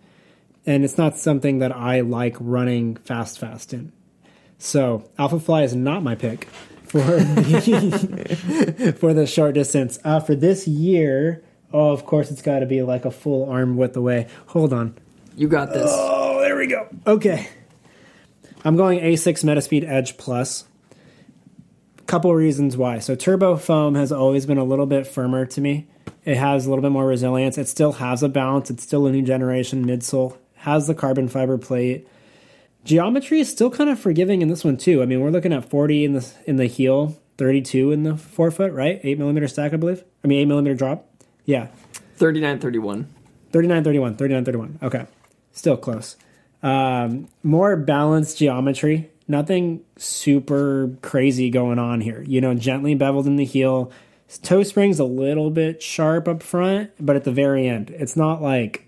and 0.66 0.84
it's 0.84 0.98
not 0.98 1.16
something 1.16 1.58
that 1.60 1.74
I 1.74 2.00
like 2.00 2.36
running 2.38 2.96
fast 2.96 3.38
fast 3.38 3.72
in. 3.72 3.92
So 4.58 5.08
Alphafly 5.18 5.64
is 5.64 5.74
not 5.74 6.02
my 6.02 6.14
pick 6.14 6.48
for 6.88 6.98
the, 7.00 8.96
for 8.98 9.14
the 9.14 9.26
short 9.26 9.54
distance. 9.54 9.98
Uh, 10.04 10.20
for 10.20 10.34
this 10.34 10.66
year, 10.66 11.42
oh, 11.72 11.92
of 11.92 12.04
course, 12.04 12.30
it's 12.30 12.42
got 12.42 12.58
to 12.60 12.66
be 12.66 12.82
like 12.82 13.04
a 13.04 13.10
full 13.10 13.48
arm 13.48 13.76
width 13.76 13.96
away. 13.96 14.26
Hold 14.48 14.72
on. 14.72 14.96
You 15.36 15.48
got 15.48 15.72
this. 15.72 15.88
Oh, 15.88 16.40
there 16.40 16.56
we 16.56 16.66
go. 16.66 16.88
Okay. 17.06 17.48
I'm 18.64 18.76
going 18.76 18.98
Asics 18.98 19.44
Metaspeed 19.44 19.88
Edge 19.88 20.18
Plus. 20.18 20.64
Couple 22.08 22.34
reasons 22.34 22.74
why. 22.76 22.98
So 22.98 23.14
Turbo 23.14 23.56
Foam 23.56 23.94
has 23.94 24.10
always 24.10 24.46
been 24.46 24.58
a 24.58 24.64
little 24.64 24.86
bit 24.86 25.06
firmer 25.06 25.46
to 25.46 25.60
me. 25.60 25.86
It 26.24 26.36
has 26.38 26.66
a 26.66 26.70
little 26.70 26.82
bit 26.82 26.90
more 26.90 27.06
resilience. 27.06 27.58
It 27.58 27.68
still 27.68 27.92
has 27.92 28.22
a 28.22 28.28
bounce. 28.28 28.70
It's 28.70 28.82
still 28.82 29.06
a 29.06 29.12
new 29.12 29.22
generation 29.22 29.84
midsole. 29.84 30.36
Has 30.56 30.86
the 30.86 30.94
carbon 30.94 31.28
fiber 31.28 31.58
plate. 31.58 32.08
Geometry 32.82 33.40
is 33.40 33.50
still 33.50 33.70
kind 33.70 33.90
of 33.90 34.00
forgiving 34.00 34.42
in 34.42 34.48
this 34.48 34.64
one 34.64 34.76
too. 34.76 35.02
I 35.02 35.06
mean, 35.06 35.20
we're 35.20 35.30
looking 35.30 35.52
at 35.52 35.68
40 35.70 36.04
in 36.04 36.12
the 36.14 36.26
in 36.46 36.56
the 36.56 36.66
heel, 36.66 37.20
32 37.36 37.92
in 37.92 38.02
the 38.02 38.16
forefoot, 38.16 38.72
right? 38.72 38.98
Eight 39.04 39.18
millimeter 39.18 39.46
stack, 39.46 39.72
I 39.72 39.76
believe. 39.76 40.02
I 40.24 40.28
mean, 40.28 40.40
eight 40.40 40.46
millimeter 40.46 40.74
drop. 40.74 41.06
Yeah, 41.44 41.68
39 42.16 42.58
31. 42.58 43.14
39 43.52 43.84
31 43.84 44.16
39 44.16 44.44
31 44.44 44.78
okay 44.82 45.06
still 45.52 45.76
close 45.76 46.16
um, 46.62 47.28
more 47.42 47.76
balanced 47.76 48.38
geometry 48.38 49.10
nothing 49.28 49.84
super 49.96 50.90
crazy 51.02 51.50
going 51.50 51.78
on 51.78 52.00
here. 52.00 52.24
You 52.26 52.40
know 52.40 52.54
gently 52.54 52.94
beveled 52.94 53.26
in 53.26 53.36
the 53.36 53.44
heel. 53.44 53.92
Toe 54.42 54.62
springs 54.62 54.98
a 54.98 55.04
little 55.04 55.50
bit 55.50 55.82
sharp 55.82 56.28
up 56.28 56.42
front 56.42 56.90
but 57.00 57.16
at 57.16 57.24
the 57.24 57.32
very 57.32 57.66
end 57.66 57.88
it's 57.90 58.14
not 58.14 58.42
like 58.42 58.84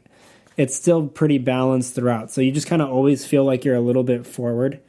it's 0.57 0.77
still 0.77 1.07
pretty 1.07 1.39
balanced 1.39 1.95
throughout. 1.95 2.31
So 2.31 2.41
you 2.41 2.53
just 2.53 2.67
kind 2.67 2.83
of 2.83 2.91
always 2.91 3.25
feel 3.25 3.45
like 3.45 3.65
you're 3.65 3.77
a 3.77 3.81
little 3.81 4.03
bit 4.03 4.27
forward. 4.27 4.81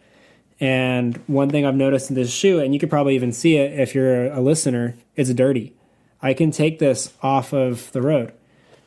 And 0.60 1.17
one 1.27 1.50
thing 1.50 1.65
i've 1.65 1.75
noticed 1.75 2.10
in 2.10 2.15
this 2.15 2.31
shoe 2.31 2.60
and 2.60 2.74
you 2.74 2.79
could 2.79 2.89
probably 2.89 3.15
even 3.15 3.31
see 3.31 3.58
it 3.58 3.79
if 3.79 3.96
you're 3.96 4.25
a 4.27 4.41
listener 4.41 4.96
it's 5.15 5.34
dirty. 5.34 5.74
I 6.22 6.34
can 6.34 6.51
take 6.51 6.79
this 6.79 7.13
off 7.22 7.53
of 7.53 7.91
the 7.91 8.01
road. 8.01 8.34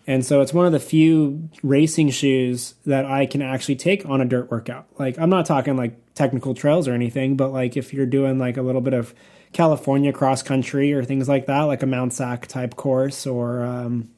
And 0.06 0.24
so 0.24 0.40
it's 0.40 0.52
one 0.52 0.66
of 0.66 0.72
the 0.72 0.80
few 0.80 1.48
racing 1.62 2.10
shoes 2.10 2.74
that 2.84 3.06
I 3.06 3.26
can 3.26 3.40
actually 3.42 3.76
take 3.76 4.06
on 4.06 4.20
a 4.20 4.24
dirt 4.24 4.50
workout. 4.50 4.86
Like 4.98 5.18
I'm 5.18 5.30
not 5.30 5.46
talking 5.46 5.76
like 5.76 5.98
technical 6.14 6.54
trails 6.54 6.86
or 6.86 6.92
anything, 6.92 7.36
but 7.36 7.52
like 7.52 7.76
if 7.76 7.92
you're 7.92 8.06
doing 8.06 8.38
like 8.38 8.56
a 8.56 8.62
little 8.62 8.80
bit 8.80 8.94
of 8.94 9.14
California 9.52 10.12
cross 10.12 10.42
country 10.42 10.92
or 10.92 11.04
things 11.04 11.28
like 11.28 11.46
that, 11.46 11.62
like 11.62 11.82
a 11.82 11.86
Mount 11.86 12.12
Sac 12.12 12.46
type 12.46 12.76
course 12.76 13.26
or 13.26 13.62
um, 13.62 14.10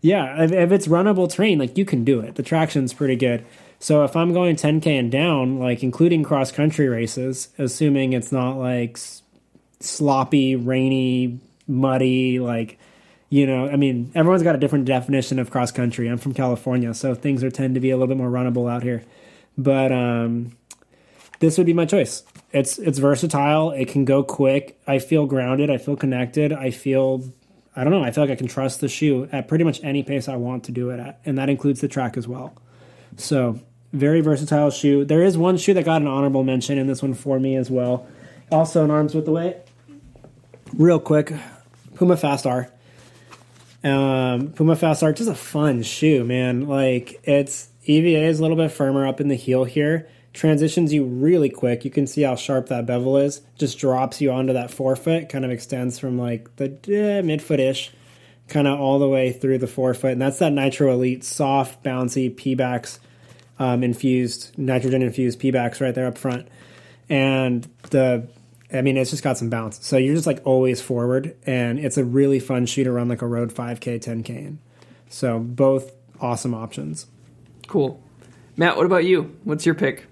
yeah, 0.00 0.42
if, 0.42 0.52
if 0.52 0.72
it's 0.72 0.86
runnable 0.86 1.32
terrain, 1.32 1.58
like 1.58 1.78
you 1.78 1.84
can 1.84 2.04
do 2.04 2.20
it. 2.20 2.34
The 2.34 2.42
traction's 2.42 2.92
pretty 2.92 3.16
good. 3.16 3.44
So 3.78 4.04
if 4.04 4.16
I'm 4.16 4.32
going 4.32 4.56
10k 4.56 4.86
and 4.86 5.10
down, 5.10 5.58
like 5.58 5.82
including 5.82 6.22
cross 6.22 6.52
country 6.52 6.88
races, 6.88 7.48
assuming 7.58 8.12
it's 8.12 8.32
not 8.32 8.56
like 8.56 8.98
sloppy, 9.80 10.56
rainy, 10.56 11.40
muddy, 11.66 12.38
like 12.38 12.78
you 13.30 13.46
know, 13.46 13.68
I 13.68 13.74
mean, 13.74 14.12
everyone's 14.14 14.44
got 14.44 14.54
a 14.54 14.58
different 14.58 14.84
definition 14.84 15.40
of 15.40 15.50
cross 15.50 15.72
country. 15.72 16.06
I'm 16.06 16.18
from 16.18 16.34
California, 16.34 16.94
so 16.94 17.16
things 17.16 17.42
are 17.42 17.50
tend 17.50 17.74
to 17.74 17.80
be 17.80 17.90
a 17.90 17.96
little 17.96 18.06
bit 18.06 18.16
more 18.16 18.30
runnable 18.30 18.70
out 18.70 18.84
here. 18.84 19.02
But 19.58 19.90
um, 19.90 20.52
this 21.44 21.58
would 21.58 21.66
be 21.66 21.72
my 21.72 21.84
choice. 21.84 22.22
It's 22.52 22.78
it's 22.78 22.98
versatile. 22.98 23.70
It 23.70 23.88
can 23.88 24.04
go 24.04 24.22
quick. 24.22 24.80
I 24.86 24.98
feel 24.98 25.26
grounded. 25.26 25.70
I 25.70 25.78
feel 25.78 25.96
connected. 25.96 26.52
I 26.52 26.70
feel 26.70 27.24
I 27.76 27.84
don't 27.84 27.92
know. 27.92 28.04
I 28.04 28.10
feel 28.10 28.24
like 28.24 28.30
I 28.30 28.36
can 28.36 28.48
trust 28.48 28.80
the 28.80 28.88
shoe 28.88 29.28
at 29.32 29.48
pretty 29.48 29.64
much 29.64 29.82
any 29.82 30.02
pace 30.02 30.28
I 30.28 30.36
want 30.36 30.64
to 30.64 30.72
do 30.72 30.90
it 30.90 31.00
at, 31.00 31.20
and 31.24 31.38
that 31.38 31.48
includes 31.48 31.80
the 31.80 31.88
track 31.88 32.16
as 32.16 32.28
well. 32.28 32.54
So 33.16 33.60
very 33.92 34.20
versatile 34.20 34.70
shoe. 34.70 35.04
There 35.04 35.22
is 35.22 35.36
one 35.36 35.56
shoe 35.56 35.74
that 35.74 35.84
got 35.84 36.02
an 36.02 36.08
honorable 36.08 36.44
mention 36.44 36.78
in 36.78 36.86
this 36.86 37.02
one 37.02 37.14
for 37.14 37.38
me 37.38 37.56
as 37.56 37.70
well. 37.70 38.06
Also 38.50 38.84
an 38.84 38.90
arms 38.90 39.14
with 39.14 39.24
the 39.24 39.30
away. 39.30 39.60
Real 40.74 40.98
quick, 40.98 41.32
Puma 41.94 42.16
Fast 42.16 42.46
R. 42.46 42.70
Um, 43.82 44.52
Puma 44.52 44.76
Fast 44.76 45.02
R 45.02 45.12
just 45.12 45.28
a 45.28 45.34
fun 45.34 45.82
shoe, 45.82 46.24
man. 46.24 46.66
Like 46.68 47.20
it's 47.24 47.68
EVA 47.84 48.24
is 48.26 48.38
a 48.38 48.42
little 48.42 48.56
bit 48.56 48.70
firmer 48.70 49.06
up 49.06 49.20
in 49.20 49.28
the 49.28 49.34
heel 49.34 49.64
here. 49.64 50.08
Transitions 50.34 50.92
you 50.92 51.04
really 51.04 51.48
quick. 51.48 51.84
You 51.84 51.90
can 51.90 52.06
see 52.06 52.22
how 52.22 52.34
sharp 52.34 52.68
that 52.68 52.86
bevel 52.86 53.16
is. 53.16 53.40
Just 53.56 53.78
drops 53.78 54.20
you 54.20 54.30
onto 54.32 54.52
that 54.52 54.70
forefoot. 54.70 55.28
Kind 55.28 55.44
of 55.44 55.50
extends 55.50 55.98
from 55.98 56.18
like 56.18 56.54
the 56.56 56.66
eh, 56.66 57.22
midfoot 57.22 57.60
ish, 57.60 57.92
kind 58.48 58.66
of 58.66 58.78
all 58.78 58.98
the 58.98 59.08
way 59.08 59.32
through 59.32 59.58
the 59.58 59.66
forefoot. 59.66 60.12
And 60.12 60.20
that's 60.20 60.40
that 60.40 60.52
Nitro 60.52 60.92
Elite 60.92 61.24
soft, 61.24 61.82
bouncy 61.84 62.34
Pebax 62.34 62.98
um, 63.58 63.82
infused, 63.84 64.58
nitrogen 64.58 65.02
infused 65.02 65.40
Pebax 65.40 65.80
right 65.80 65.94
there 65.94 66.06
up 66.06 66.18
front. 66.18 66.48
And 67.08 67.68
the 67.90 68.26
I 68.72 68.82
mean, 68.82 68.96
it's 68.96 69.10
just 69.10 69.22
got 69.22 69.38
some 69.38 69.50
bounce. 69.50 69.86
So 69.86 69.96
you're 69.96 70.14
just 70.14 70.26
like 70.26 70.40
always 70.44 70.80
forward, 70.80 71.36
and 71.46 71.78
it's 71.78 71.96
a 71.96 72.04
really 72.04 72.40
fun 72.40 72.66
shoe 72.66 72.82
to 72.84 72.90
run 72.90 73.08
like 73.08 73.22
a 73.22 73.26
road 73.26 73.54
5K, 73.54 74.02
10K 74.02 74.28
in. 74.30 74.58
So 75.08 75.38
both 75.38 75.92
awesome 76.20 76.54
options. 76.54 77.06
Cool. 77.68 78.02
Matt, 78.56 78.76
what 78.76 78.86
about 78.86 79.04
you? 79.04 79.36
What's 79.44 79.64
your 79.64 79.74
pick? 79.74 80.06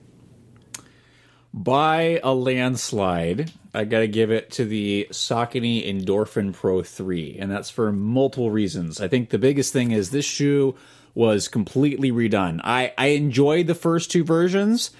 By 1.54 2.20
a 2.22 2.32
landslide, 2.32 3.52
I 3.74 3.84
got 3.84 4.00
to 4.00 4.08
give 4.08 4.30
it 4.30 4.50
to 4.52 4.64
the 4.64 5.06
Saucony 5.10 5.86
Endorphin 5.86 6.54
Pro 6.54 6.82
3, 6.82 7.36
and 7.38 7.50
that's 7.50 7.68
for 7.68 7.92
multiple 7.92 8.50
reasons. 8.50 9.00
I 9.00 9.08
think 9.08 9.30
the 9.30 9.38
biggest 9.38 9.72
thing 9.72 9.90
is 9.90 10.10
this 10.10 10.24
shoe 10.24 10.74
was 11.14 11.48
completely 11.48 12.10
redone. 12.10 12.60
I, 12.64 12.94
I 12.96 13.08
enjoyed 13.08 13.66
the 13.66 13.74
first 13.74 14.10
two 14.10 14.24
versions. 14.24 14.92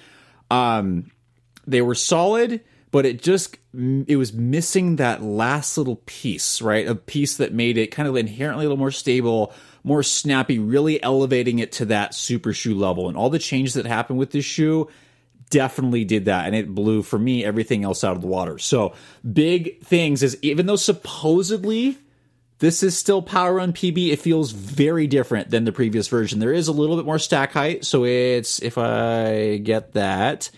Um, 0.51 1.11
they 1.65 1.81
were 1.81 1.95
solid 1.95 2.61
but 2.93 3.07
it 3.07 3.23
just 3.23 3.57
it 4.07 4.17
was 4.17 4.33
missing 4.33 4.97
that 4.97 5.23
last 5.23 5.79
little 5.79 5.95
piece, 6.05 6.61
right? 6.61 6.87
A 6.87 6.93
piece 6.93 7.37
that 7.37 7.51
made 7.51 7.75
it 7.75 7.87
kind 7.87 8.07
of 8.07 8.15
inherently 8.15 8.65
a 8.65 8.69
little 8.69 8.77
more 8.77 8.91
stable, 8.91 9.51
more 9.83 10.03
snappy, 10.03 10.59
really 10.59 11.01
elevating 11.01 11.57
it 11.57 11.71
to 11.71 11.85
that 11.85 12.13
super 12.13 12.53
shoe 12.53 12.75
level. 12.75 13.07
And 13.07 13.17
all 13.17 13.31
the 13.31 13.39
changes 13.39 13.73
that 13.73 13.87
happened 13.87 14.19
with 14.19 14.29
this 14.29 14.45
shoe 14.45 14.89
definitely 15.53 16.03
did 16.03 16.25
that 16.25 16.47
and 16.47 16.55
it 16.55 16.73
blew 16.73 17.03
for 17.03 17.19
me 17.19 17.45
everything 17.45 17.83
else 17.83 18.03
out 18.03 18.15
of 18.15 18.21
the 18.21 18.27
water. 18.27 18.57
So, 18.57 18.93
big 19.31 19.81
things 19.81 20.23
is 20.23 20.37
even 20.41 20.65
though 20.65 20.75
supposedly 20.75 21.97
this 22.59 22.81
is 22.81 22.97
still 22.97 23.21
Power 23.21 23.55
Run 23.55 23.73
PB. 23.73 24.09
It 24.09 24.21
feels 24.21 24.51
very 24.51 25.05
different 25.05 25.49
than 25.49 25.65
the 25.65 25.73
previous 25.73 26.07
version. 26.07 26.39
There 26.39 26.53
is 26.53 26.69
a 26.69 26.71
little 26.71 26.95
bit 26.95 27.05
more 27.05 27.19
stack 27.19 27.51
height, 27.51 27.83
so 27.83 28.05
it's 28.05 28.61
if 28.61 28.77
I 28.77 29.57
get 29.57 29.93
that, 29.93 30.49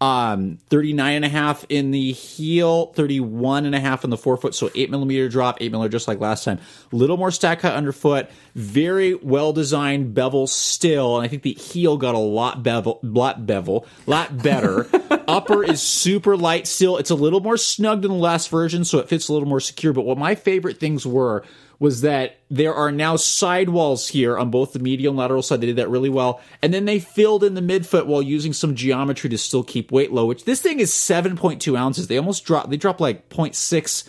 um 0.00 0.58
39 0.68 1.16
and 1.16 1.24
a 1.24 1.28
half 1.28 1.66
in 1.68 1.90
the 1.90 2.12
heel 2.12 2.86
31 2.92 3.66
and 3.66 3.74
a 3.74 3.80
half 3.80 4.04
in 4.04 4.10
the 4.10 4.16
forefoot 4.16 4.54
so 4.54 4.70
8 4.74 4.90
millimeter 4.90 5.28
drop 5.28 5.58
8 5.60 5.72
millimeter 5.72 5.90
just 5.90 6.06
like 6.06 6.20
last 6.20 6.44
time. 6.44 6.60
Little 6.92 7.16
more 7.16 7.32
stack 7.32 7.60
cut 7.60 7.74
underfoot 7.74 8.30
very 8.54 9.14
well 9.14 9.52
designed 9.52 10.14
bevel 10.14 10.46
still 10.46 11.16
and 11.16 11.24
i 11.24 11.28
think 11.28 11.42
the 11.42 11.54
heel 11.54 11.96
got 11.96 12.14
a 12.14 12.18
lot 12.18 12.62
bevel 12.62 13.00
lot 13.02 13.44
bevel 13.46 13.86
lot 14.06 14.40
better. 14.40 14.86
Upper 15.28 15.62
is 15.62 15.82
super 15.82 16.38
light 16.38 16.66
still. 16.66 16.96
It's 16.96 17.10
a 17.10 17.14
little 17.14 17.40
more 17.40 17.58
snug 17.58 18.02
than 18.02 18.12
the 18.12 18.16
last 18.16 18.48
version 18.48 18.84
so 18.84 18.98
it 18.98 19.08
fits 19.08 19.28
a 19.28 19.32
little 19.32 19.48
more 19.48 19.60
secure 19.60 19.92
but 19.92 20.04
what 20.04 20.16
my 20.16 20.34
favorite 20.34 20.78
things 20.78 21.04
were 21.06 21.44
was 21.80 22.00
that 22.00 22.38
there 22.50 22.74
are 22.74 22.90
now 22.90 23.16
sidewalls 23.16 24.08
here 24.08 24.36
on 24.36 24.50
both 24.50 24.72
the 24.72 24.78
medial 24.78 25.12
and 25.12 25.18
lateral 25.18 25.42
side. 25.42 25.60
They 25.60 25.66
did 25.66 25.76
that 25.76 25.88
really 25.88 26.08
well. 26.08 26.40
And 26.60 26.74
then 26.74 26.86
they 26.86 26.98
filled 26.98 27.44
in 27.44 27.54
the 27.54 27.60
midfoot 27.60 28.06
while 28.06 28.22
using 28.22 28.52
some 28.52 28.74
geometry 28.74 29.30
to 29.30 29.38
still 29.38 29.62
keep 29.62 29.92
weight 29.92 30.12
low, 30.12 30.26
which 30.26 30.44
this 30.44 30.60
thing 30.60 30.80
is 30.80 30.90
7.2 30.90 31.78
ounces. 31.78 32.08
They 32.08 32.18
almost 32.18 32.44
drop, 32.44 32.68
they 32.68 32.76
drop 32.76 33.00
like 33.00 33.28
0.6 33.28 34.08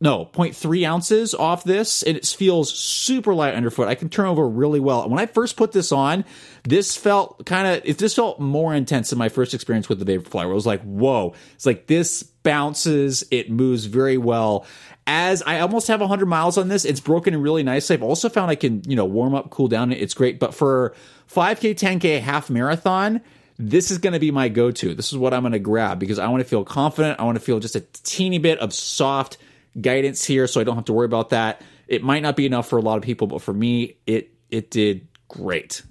no, 0.00 0.26
0.3 0.26 0.88
ounces 0.88 1.34
off 1.34 1.64
this. 1.64 2.02
And 2.02 2.16
it 2.16 2.26
feels 2.26 2.72
super 2.72 3.34
light 3.34 3.54
underfoot. 3.54 3.88
I 3.88 3.94
can 3.94 4.08
turn 4.08 4.26
over 4.26 4.48
really 4.48 4.80
well. 4.80 5.08
When 5.08 5.18
I 5.18 5.26
first 5.26 5.56
put 5.56 5.72
this 5.72 5.92
on, 5.92 6.24
this 6.64 6.96
felt 6.96 7.44
kind 7.46 7.66
of, 7.66 7.82
it 7.84 7.98
this 7.98 8.14
felt 8.14 8.40
more 8.40 8.74
intense 8.74 9.10
than 9.10 9.18
my 9.18 9.28
first 9.28 9.54
experience 9.54 9.88
with 9.88 10.04
the 10.04 10.04
Vaporfly, 10.04 10.34
where 10.34 10.50
I 10.50 10.54
was 10.54 10.66
like, 10.66 10.82
whoa, 10.82 11.34
it's 11.54 11.66
like 11.66 11.86
this 11.86 12.22
bounces, 12.22 13.24
it 13.30 13.50
moves 13.50 13.84
very 13.84 14.16
well 14.16 14.66
as 15.06 15.42
I 15.42 15.58
almost 15.58 15.88
have 15.88 16.00
100 16.00 16.26
miles 16.26 16.56
on 16.56 16.68
this, 16.68 16.84
it's 16.84 17.00
broken 17.00 17.34
in 17.34 17.42
really 17.42 17.64
nicely. 17.64 17.94
I've 17.94 18.02
also 18.02 18.28
found 18.28 18.48
I 18.48 18.54
can, 18.54 18.82
you 18.86 18.94
know, 18.94 19.04
warm 19.04 19.34
up, 19.34 19.50
cool 19.50 19.66
down. 19.66 19.90
It's 19.90 20.14
great. 20.14 20.38
But 20.38 20.54
for 20.54 20.94
5K, 21.28 21.74
10K, 21.74 22.20
half 22.20 22.48
marathon, 22.48 23.20
this 23.58 23.90
is 23.90 23.98
going 23.98 24.12
to 24.12 24.20
be 24.20 24.30
my 24.30 24.48
go 24.48 24.70
to. 24.70 24.94
This 24.94 25.10
is 25.10 25.18
what 25.18 25.34
I'm 25.34 25.42
going 25.42 25.52
to 25.52 25.58
grab 25.58 25.98
because 25.98 26.20
I 26.20 26.28
want 26.28 26.42
to 26.42 26.48
feel 26.48 26.64
confident. 26.64 27.18
I 27.18 27.24
want 27.24 27.36
to 27.36 27.44
feel 27.44 27.58
just 27.58 27.74
a 27.74 27.80
teeny 27.80 28.38
bit 28.38 28.60
of 28.60 28.72
soft 28.72 29.36
guidance 29.80 30.24
here 30.24 30.46
so 30.46 30.60
I 30.60 30.64
don't 30.64 30.76
have 30.76 30.84
to 30.86 30.92
worry 30.92 31.06
about 31.06 31.30
that. 31.30 31.62
It 31.88 32.02
might 32.02 32.22
not 32.22 32.36
be 32.36 32.46
enough 32.46 32.68
for 32.68 32.78
a 32.78 32.82
lot 32.82 32.96
of 32.96 33.02
people, 33.02 33.26
but 33.26 33.42
for 33.42 33.52
me, 33.52 33.96
it 34.06 34.32
it 34.50 34.70
did 34.70 35.06
great. 35.28 35.82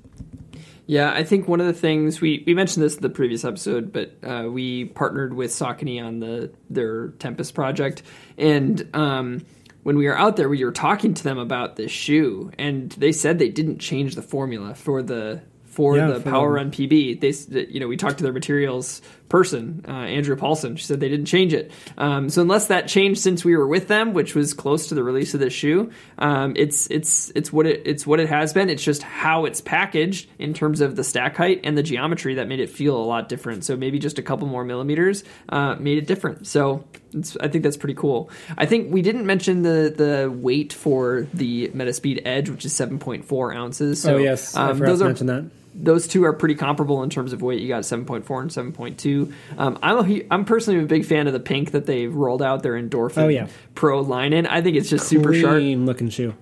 Yeah, 0.86 1.12
I 1.14 1.24
think 1.24 1.48
one 1.48 1.60
of 1.62 1.68
the 1.68 1.74
things 1.74 2.20
we, 2.20 2.44
we 2.48 2.56
mentioned 2.56 2.84
this 2.84 2.96
in 2.96 3.04
the 3.04 3.10
previous 3.12 3.46
episode, 3.46 3.94
but 3.94 4.18
uh, 4.24 4.50
we 4.50 4.86
partnered 4.86 5.36
with 5.36 5.52
Saucony 5.52 6.04
on 6.04 6.20
the 6.20 6.52
their 6.70 7.10
Tempest 7.20 7.54
project, 7.54 8.02
and 8.40 8.90
um, 8.96 9.46
when 9.84 9.98
we 9.98 10.08
were 10.08 10.18
out 10.18 10.36
there, 10.36 10.50
we 10.50 10.64
were 10.66 10.72
talking 10.72 11.14
to 11.14 11.24
them 11.24 11.38
about 11.38 11.76
this 11.76 11.92
shoe, 11.92 12.50
and 12.58 12.92
they 12.94 13.12
said 13.12 13.38
they 13.38 13.50
didn't 13.50 13.78
change 13.80 14.16
the 14.16 14.24
formula 14.24 14.74
for 14.74 15.04
the 15.04 15.42
for 15.66 15.96
Yeah, 15.96 16.08
the 16.08 16.22
for 16.22 16.30
Power 16.32 16.48
the- 16.50 16.56
Run 16.56 16.72
PB. 16.72 17.20
They, 17.22 17.66
you 17.68 17.80
know, 17.80 17.88
we 17.88 17.96
talked 17.96 18.18
to 18.18 18.24
their 18.24 18.34
materials 18.34 19.02
person, 19.30 19.86
uh, 19.88 19.92
Andrew 19.92 20.36
Paulson. 20.36 20.76
She 20.76 20.86
said 20.86 21.00
they 21.00 21.08
didn't 21.08 21.28
change 21.28 21.54
it. 21.54 21.72
Um, 21.98 22.30
so 22.30 22.42
unless 22.42 22.68
that 22.68 22.88
changed 22.88 23.22
since 23.22 23.46
we 23.46 23.56
were 23.56 23.68
with 23.68 23.88
them, 23.88 24.14
which 24.14 24.36
was 24.36 24.54
close 24.54 24.90
to 24.90 24.96
the 24.96 25.04
release 25.04 25.34
of 25.34 25.40
this 25.40 25.54
shoe, 25.54 25.92
um, 26.18 26.54
it's 26.56 26.88
it's 26.90 27.32
it's 27.36 27.54
what 27.54 27.68
it 27.68 27.84
it's 27.86 28.06
what 28.06 28.20
it 28.20 28.28
has 28.28 28.54
been. 28.54 28.70
It's 28.70 28.84
just 28.84 29.04
how 29.04 29.46
it's 29.46 29.62
packaged 29.62 30.30
in 30.40 30.54
terms 30.54 30.82
of 30.82 30.96
the 30.96 31.04
stack 31.04 31.38
height 31.38 31.62
and 31.64 31.78
the 31.78 31.84
geometry 31.84 32.36
that 32.36 32.48
made 32.48 32.60
it 32.60 32.70
feel 32.70 32.98
a 32.98 33.06
lot 33.06 33.30
different. 33.30 33.64
So 33.64 33.78
maybe 33.78 34.00
just 34.00 34.20
a 34.20 34.24
couple 34.24 34.48
more 34.48 34.66
millimeters 34.66 35.24
uh, 35.50 35.76
made 35.76 36.00
it 36.00 36.08
different. 36.08 36.48
So 36.48 36.86
it's, 37.14 37.38
I 37.38 37.48
think 37.48 37.64
that's 37.64 37.78
pretty 37.78 37.96
cool. 37.96 38.30
I 38.58 38.66
think 38.66 38.92
we 38.92 39.02
didn't 39.02 39.26
mention 39.26 39.62
the 39.62 39.94
the 39.96 40.32
weight 40.32 40.74
for 40.74 41.28
the 41.34 41.70
Metaspeed 41.70 42.24
Edge, 42.26 42.50
which 42.50 42.66
is 42.66 42.76
seven 42.76 42.98
point 42.98 43.26
four 43.26 43.54
ounces. 43.54 44.02
So, 44.02 44.16
oh 44.16 44.18
yes, 44.18 44.56
I 44.56 44.72
um, 44.72 44.78
forgot 44.78 44.90
those 44.90 45.00
to 45.00 45.06
are 45.06 45.08
mention 45.08 45.28
that. 45.28 45.52
Those 45.82 46.08
two 46.08 46.26
are 46.26 46.34
pretty 46.34 46.56
comparable 46.56 47.02
in 47.04 47.10
terms 47.10 47.32
of 47.34 47.42
weight. 47.42 47.62
You 47.62 47.68
got 47.70 47.84
7.4 47.84 48.42
and 48.42 48.76
7.2. 48.76 49.34
Um, 49.58 49.80
I'm 49.82 49.98
a, 50.12 50.26
I'm 50.30 50.46
personally 50.46 50.84
a 50.84 50.86
big 50.86 51.06
fan 51.06 51.28
of 51.28 51.34
the 51.34 51.40
pink 51.40 51.72
that 51.72 51.86
they've 51.86 52.14
rolled 52.14 52.42
out 52.42 52.64
their 52.64 52.74
Endorphin 52.74 53.24
Oh, 53.24 53.28
yeah. 53.28 53.48
Pro 53.76 54.02
line 54.02 54.34
in. 54.34 54.46
I 54.46 54.62
think 54.62 54.76
it's 54.78 54.90
just 54.90 55.08
super 55.08 55.34
sharp. 55.34 55.62
Looking 55.64 56.10
shoe. 56.10 56.34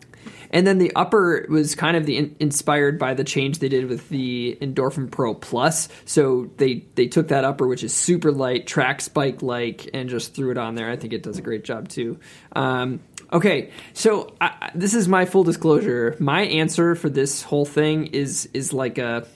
And 0.52 0.66
then 0.66 0.78
the 0.78 0.92
upper 0.96 1.46
was 1.50 1.76
kind 1.76 1.98
of 1.98 2.06
the 2.06 2.18
in, 2.18 2.36
inspired 2.40 3.00
by 3.00 3.14
the 3.14 3.24
change 3.24 3.60
they 3.60 3.70
did 3.70 3.88
with 3.88 4.10
the 4.10 4.58
Endorphin 4.62 5.10
Pro 5.12 5.34
Plus. 5.34 5.90
So 6.06 6.50
they 6.58 6.86
they 6.96 7.08
took 7.08 7.30
that 7.30 7.44
upper, 7.44 7.68
which 7.68 7.84
is 7.84 7.94
super 7.94 8.32
light, 8.32 8.68
track 8.68 9.02
spike 9.02 9.42
like, 9.42 9.90
and 9.94 10.10
just 10.10 10.34
threw 10.34 10.52
it 10.52 10.58
on 10.58 10.76
there. 10.76 10.90
I 10.90 10.96
think 10.96 11.14
it 11.14 11.24
does 11.24 11.38
a 11.38 11.42
great 11.42 11.64
job 11.64 11.90
too. 11.90 12.20
Um, 12.54 13.00
okay, 13.32 13.72
so 13.94 14.34
I, 14.40 14.72
this 14.74 14.94
is 14.94 15.08
my 15.08 15.26
full 15.26 15.44
disclosure. 15.44 16.16
My 16.20 16.42
answer 16.42 16.96
for 16.96 17.10
this 17.10 17.42
whole 17.42 17.66
thing 17.66 18.08
is 18.08 18.50
is 18.54 18.74
like 18.74 18.98
a 18.98 19.28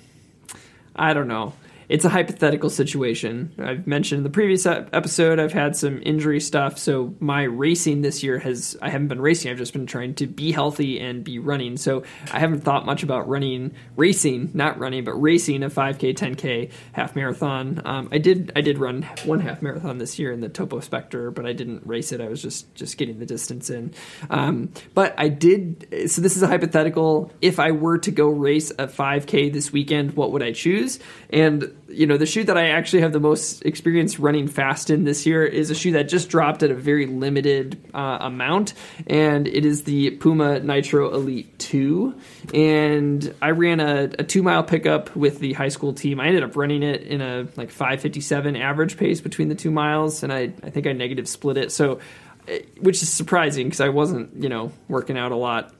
I 0.96 1.14
don't 1.14 1.28
know. 1.28 1.54
It's 1.92 2.06
a 2.06 2.10
hypothetical 2.10 2.70
situation. 2.70 3.54
I've 3.60 3.86
mentioned 3.86 4.20
in 4.20 4.24
the 4.24 4.30
previous 4.30 4.66
episode 4.66 5.40
I've 5.40 5.52
had 5.52 5.76
some 5.76 6.02
injury 6.06 6.40
stuff, 6.40 6.78
so 6.78 7.14
my 7.20 7.44
racing 7.44 8.02
this 8.02 8.24
year 8.24 8.40
has 8.40 8.78
I 8.82 8.90
haven't 8.90 9.10
been 9.10 9.20
racing. 9.20 9.52
I've 9.52 9.58
just 9.58 9.74
been 9.74 9.88
trying 9.88 10.16
to 10.16 10.26
be 10.26 10.54
healthy 10.54 11.02
and 11.02 11.22
be 11.22 11.38
running. 11.38 11.76
So 11.76 12.04
I 12.32 12.40
haven't 12.40 12.62
thought 12.62 12.86
much 12.86 13.04
about 13.04 13.28
running, 13.28 13.74
racing, 13.98 14.52
not 14.54 14.80
running, 14.80 15.04
but 15.04 15.22
racing 15.22 15.64
a 15.64 15.70
5K, 15.70 16.16
10K, 16.16 16.72
half 16.94 17.14
marathon. 17.14 17.82
Um, 17.84 18.08
I 18.10 18.20
did 18.20 18.54
I 18.56 18.62
did 18.62 18.78
run 18.78 19.02
one 19.26 19.42
half 19.42 19.62
marathon 19.62 19.98
this 19.98 20.18
year 20.18 20.32
in 20.32 20.40
the 20.40 20.48
Topo 20.48 20.80
Spectre, 20.80 21.30
but 21.30 21.46
I 21.46 21.52
didn't 21.52 21.86
race 21.86 22.14
it. 22.14 22.22
I 22.22 22.30
was 22.30 22.42
just 22.42 22.74
just 22.74 22.98
getting 22.98 23.20
the 23.20 23.26
distance 23.26 23.70
in. 23.70 23.94
Um, 24.30 24.72
but 24.94 25.14
I 25.18 25.28
did. 25.28 26.10
So 26.10 26.22
this 26.22 26.38
is 26.38 26.42
a 26.42 26.48
hypothetical. 26.48 27.34
If 27.42 27.60
I 27.60 27.72
were 27.72 27.98
to 27.98 28.12
go 28.12 28.30
race 28.30 28.72
a 28.72 28.88
5K 28.88 29.52
this 29.52 29.74
weekend, 29.74 30.14
what 30.14 30.32
would 30.32 30.42
I 30.42 30.54
choose? 30.54 30.98
And 31.32 31.76
you 31.92 32.08
know, 32.08 32.18
the 32.18 32.26
shoe 32.26 32.44
that 32.44 32.58
I 32.58 32.70
actually 32.70 33.02
have 33.02 33.14
the 33.14 33.20
most 33.20 33.64
experience 33.66 34.20
running 34.20 34.48
fast 34.48 34.90
in 34.90 35.04
this 35.04 35.26
year 35.26 35.46
is 35.46 35.70
a 35.70 35.76
shoe 35.76 35.92
that 35.94 36.04
just 36.04 36.30
dropped 36.30 36.64
at 36.64 36.72
a 36.72 36.76
very 36.76 37.06
limited 37.06 37.82
uh, 37.94 38.18
amount, 38.22 38.74
and 39.08 39.48
it 39.48 39.66
is 39.66 39.84
the 39.84 40.12
Puma 40.12 40.60
Nitro 40.60 41.14
Elite 41.14 41.58
2. 41.60 42.16
And 42.54 43.34
I 43.42 43.52
ran 43.52 43.80
a, 43.80 44.10
a 44.20 44.24
two 44.24 44.44
mile 44.44 44.64
pickup 44.64 45.16
with 45.16 45.40
the 45.40 45.54
high 45.54 45.70
school 45.70 45.94
team. 45.94 46.20
I 46.20 46.28
ended 46.28 46.44
up 46.44 46.56
running 46.56 46.84
it 46.84 47.04
in 47.04 47.22
a 47.22 47.48
like 47.56 47.70
557 47.70 48.56
average 48.56 48.98
pace 48.98 49.22
between 49.22 49.50
the 49.50 49.56
two 49.56 49.72
miles, 49.72 50.24
and 50.24 50.32
I, 50.32 50.54
I 50.64 50.70
think 50.70 50.88
I 50.88 50.94
negative 50.94 51.28
split 51.28 51.58
it. 51.58 51.72
So, 51.72 52.00
eh, 52.48 52.62
which 52.80 53.02
is 53.02 53.10
surprising 53.10 53.68
because 53.68 53.82
I 53.82 53.90
wasn't, 53.90 54.42
you 54.42 54.50
know, 54.50 54.72
working 54.88 55.18
out 55.18 55.32
a 55.32 55.38
lot 55.38 55.74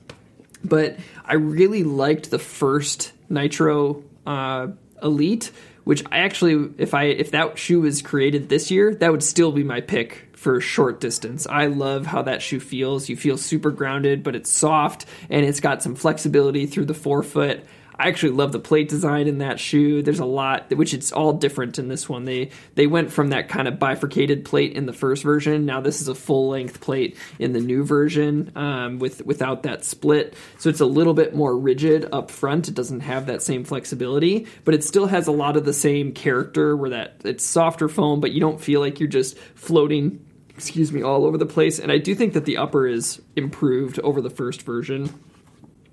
but 0.64 0.96
I 1.24 1.34
really 1.34 1.82
liked 1.82 2.30
the 2.30 2.38
first 2.38 3.12
Nitro 3.28 4.04
uh, 4.26 4.68
Elite, 5.02 5.50
which 5.84 6.04
I 6.10 6.18
actually, 6.18 6.70
if 6.78 6.94
I 6.94 7.04
if 7.04 7.32
that 7.32 7.58
shoe 7.58 7.80
was 7.80 8.02
created 8.02 8.48
this 8.48 8.70
year, 8.70 8.94
that 8.94 9.10
would 9.10 9.22
still 9.22 9.52
be 9.52 9.64
my 9.64 9.80
pick 9.80 10.28
for 10.32 10.60
short 10.60 11.00
distance. 11.00 11.46
I 11.46 11.66
love 11.66 12.06
how 12.06 12.22
that 12.22 12.42
shoe 12.42 12.60
feels. 12.60 13.08
You 13.08 13.16
feel 13.16 13.36
super 13.36 13.70
grounded, 13.70 14.22
but 14.22 14.34
it's 14.34 14.50
soft 14.50 15.06
and 15.30 15.46
it's 15.46 15.60
got 15.60 15.82
some 15.82 15.94
flexibility 15.94 16.66
through 16.66 16.86
the 16.86 16.94
forefoot. 16.94 17.64
I 18.02 18.08
actually 18.08 18.32
love 18.32 18.50
the 18.50 18.58
plate 18.58 18.88
design 18.88 19.28
in 19.28 19.38
that 19.38 19.60
shoe. 19.60 20.02
There's 20.02 20.18
a 20.18 20.24
lot, 20.24 20.74
which 20.74 20.92
it's 20.92 21.12
all 21.12 21.34
different 21.34 21.78
in 21.78 21.86
this 21.86 22.08
one. 22.08 22.24
They 22.24 22.50
they 22.74 22.88
went 22.88 23.12
from 23.12 23.28
that 23.28 23.48
kind 23.48 23.68
of 23.68 23.78
bifurcated 23.78 24.44
plate 24.44 24.72
in 24.72 24.86
the 24.86 24.92
first 24.92 25.22
version. 25.22 25.66
Now 25.66 25.80
this 25.80 26.00
is 26.00 26.08
a 26.08 26.14
full 26.16 26.48
length 26.48 26.80
plate 26.80 27.16
in 27.38 27.52
the 27.52 27.60
new 27.60 27.84
version 27.84 28.50
um, 28.56 28.98
with 28.98 29.24
without 29.24 29.62
that 29.62 29.84
split. 29.84 30.34
So 30.58 30.68
it's 30.68 30.80
a 30.80 30.84
little 30.86 31.14
bit 31.14 31.32
more 31.32 31.56
rigid 31.56 32.08
up 32.10 32.32
front. 32.32 32.66
It 32.66 32.74
doesn't 32.74 33.00
have 33.00 33.26
that 33.26 33.40
same 33.40 33.62
flexibility, 33.62 34.48
but 34.64 34.74
it 34.74 34.82
still 34.82 35.06
has 35.06 35.28
a 35.28 35.32
lot 35.32 35.56
of 35.56 35.64
the 35.64 35.72
same 35.72 36.10
character. 36.10 36.76
Where 36.76 36.90
that 36.90 37.20
it's 37.24 37.44
softer 37.44 37.88
foam, 37.88 38.18
but 38.18 38.32
you 38.32 38.40
don't 38.40 38.60
feel 38.60 38.80
like 38.80 38.98
you're 38.98 39.08
just 39.08 39.38
floating. 39.54 40.26
Excuse 40.48 40.90
me, 40.90 41.02
all 41.02 41.24
over 41.24 41.38
the 41.38 41.46
place. 41.46 41.78
And 41.78 41.92
I 41.92 41.98
do 41.98 42.16
think 42.16 42.32
that 42.32 42.46
the 42.46 42.56
upper 42.56 42.88
is 42.88 43.22
improved 43.36 44.00
over 44.00 44.20
the 44.20 44.28
first 44.28 44.62
version. 44.62 45.08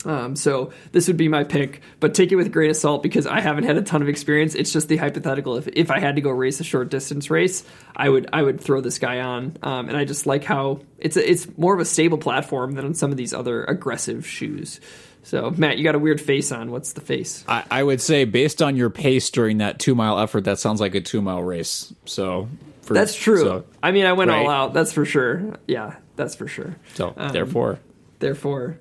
Um, 0.06 0.36
so 0.36 0.72
this 0.94 1.08
would 1.08 1.18
be 1.18 1.28
my 1.28 1.44
pick, 1.44 1.82
but 2.00 2.14
take 2.14 2.32
it 2.32 2.38
with 2.38 2.48
a 2.48 2.50
grain 2.50 2.70
of 2.70 2.78
salt 2.78 3.04
because 3.04 3.28
I 3.28 3.42
haven't 3.42 3.66
had 3.66 3.76
a 3.76 3.82
ton 3.82 4.02
of 4.02 4.08
experience. 4.08 4.56
It's 4.56 4.72
just 4.72 4.88
the 4.88 4.98
hypothetical. 4.98 5.58
If 5.58 5.68
if 5.68 5.92
I 5.92 6.00
had 6.00 6.16
to 6.16 6.22
go 6.22 6.30
race 6.30 6.60
a 6.60 6.64
short 6.64 6.90
distance 6.90 7.30
race, 7.30 7.66
I 7.96 8.08
would 8.08 8.30
I 8.32 8.42
would 8.42 8.62
throw 8.62 8.80
this 8.80 8.98
guy 8.98 9.20
on, 9.20 9.58
um, 9.62 9.90
and 9.90 9.98
I 9.98 10.06
just 10.06 10.26
like 10.26 10.46
how 10.46 10.80
it's 10.98 11.18
a, 11.18 11.30
it's 11.30 11.48
more 11.58 11.74
of 11.74 11.82
a 11.82 11.86
stable 11.86 12.18
platform 12.18 12.74
than 12.74 12.86
on 12.86 12.94
some 12.94 13.12
of 13.12 13.18
these 13.18 13.34
other 13.34 13.66
aggressive 13.66 14.26
shoes. 14.26 14.80
So 15.24 15.54
Matt, 15.58 15.78
you 15.78 15.84
got 15.84 15.96
a 15.96 16.00
weird 16.00 16.22
face 16.22 16.52
on. 16.52 16.72
What's 16.72 16.94
the 16.94 17.02
face? 17.02 17.44
I, 17.48 17.66
I 17.70 17.84
would 17.84 18.02
say, 18.02 18.24
based 18.24 18.62
on 18.62 18.78
your 18.78 18.90
pace 18.90 19.30
during 19.30 19.58
that 19.58 19.80
two 19.80 19.96
mile 19.96 20.18
effort, 20.18 20.46
that 20.46 20.60
sounds 20.60 20.80
like 20.80 20.96
a 20.96 21.02
two 21.02 21.22
mile 21.22 21.44
race. 21.44 21.94
So 22.06 22.48
for, 22.84 22.94
That's 22.94 23.14
true. 23.14 23.44
So, 23.44 23.66
I 23.84 23.92
mean, 23.92 24.06
I 24.06 24.14
went 24.14 24.32
all 24.32 24.50
out. 24.50 24.74
That's 24.74 24.94
for 24.94 25.06
sure. 25.06 25.60
Yeah, 25.68 25.98
that's 26.16 26.36
for 26.36 26.48
sure. 26.48 26.78
so 26.96 27.14
Um, 27.18 27.34
therefore, 27.34 27.80
therefore. 28.20 28.78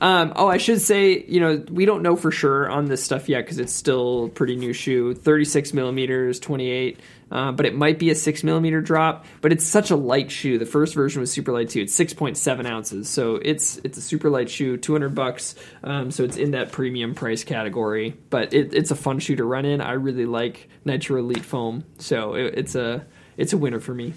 Um, 0.00 0.32
oh, 0.36 0.48
I 0.48 0.58
should 0.58 0.80
say, 0.80 1.24
you 1.24 1.40
know, 1.40 1.64
we 1.70 1.86
don't 1.86 2.02
know 2.02 2.14
for 2.16 2.30
sure 2.30 2.70
on 2.70 2.86
this 2.86 3.02
stuff 3.02 3.28
yet 3.28 3.40
because 3.44 3.58
it's 3.58 3.72
still 3.72 4.28
pretty 4.28 4.56
new 4.56 4.72
shoe, 4.72 5.14
36 5.14 5.72
millimeters, 5.72 6.38
28, 6.38 7.00
uh, 7.30 7.52
but 7.52 7.64
it 7.64 7.74
might 7.74 7.98
be 7.98 8.10
a 8.10 8.14
six 8.14 8.44
millimeter 8.44 8.80
drop. 8.80 9.24
But 9.40 9.52
it's 9.52 9.64
such 9.66 9.90
a 9.90 9.96
light 9.96 10.30
shoe. 10.30 10.58
The 10.58 10.66
first 10.66 10.94
version 10.94 11.20
was 11.20 11.32
super 11.32 11.52
light 11.52 11.70
too. 11.70 11.80
It's 11.80 11.98
6.7 11.98 12.66
ounces, 12.66 13.08
so 13.08 13.36
it's 13.36 13.78
it's 13.78 13.96
a 13.96 14.02
super 14.02 14.30
light 14.30 14.50
shoe, 14.50 14.76
200 14.76 15.14
bucks. 15.14 15.54
Um, 15.82 16.10
so 16.10 16.24
it's 16.24 16.36
in 16.36 16.52
that 16.52 16.72
premium 16.72 17.14
price 17.14 17.44
category, 17.44 18.14
but 18.30 18.52
it, 18.52 18.74
it's 18.74 18.90
a 18.90 18.96
fun 18.96 19.18
shoe 19.18 19.36
to 19.36 19.44
run 19.44 19.64
in. 19.64 19.80
I 19.80 19.92
really 19.92 20.26
like 20.26 20.68
Nitro 20.84 21.18
Elite 21.18 21.44
foam, 21.44 21.84
so 21.98 22.34
it, 22.34 22.54
it's 22.58 22.74
a 22.74 23.06
it's 23.36 23.54
a 23.54 23.58
winner 23.58 23.80
for 23.80 23.94
me. 23.94 24.12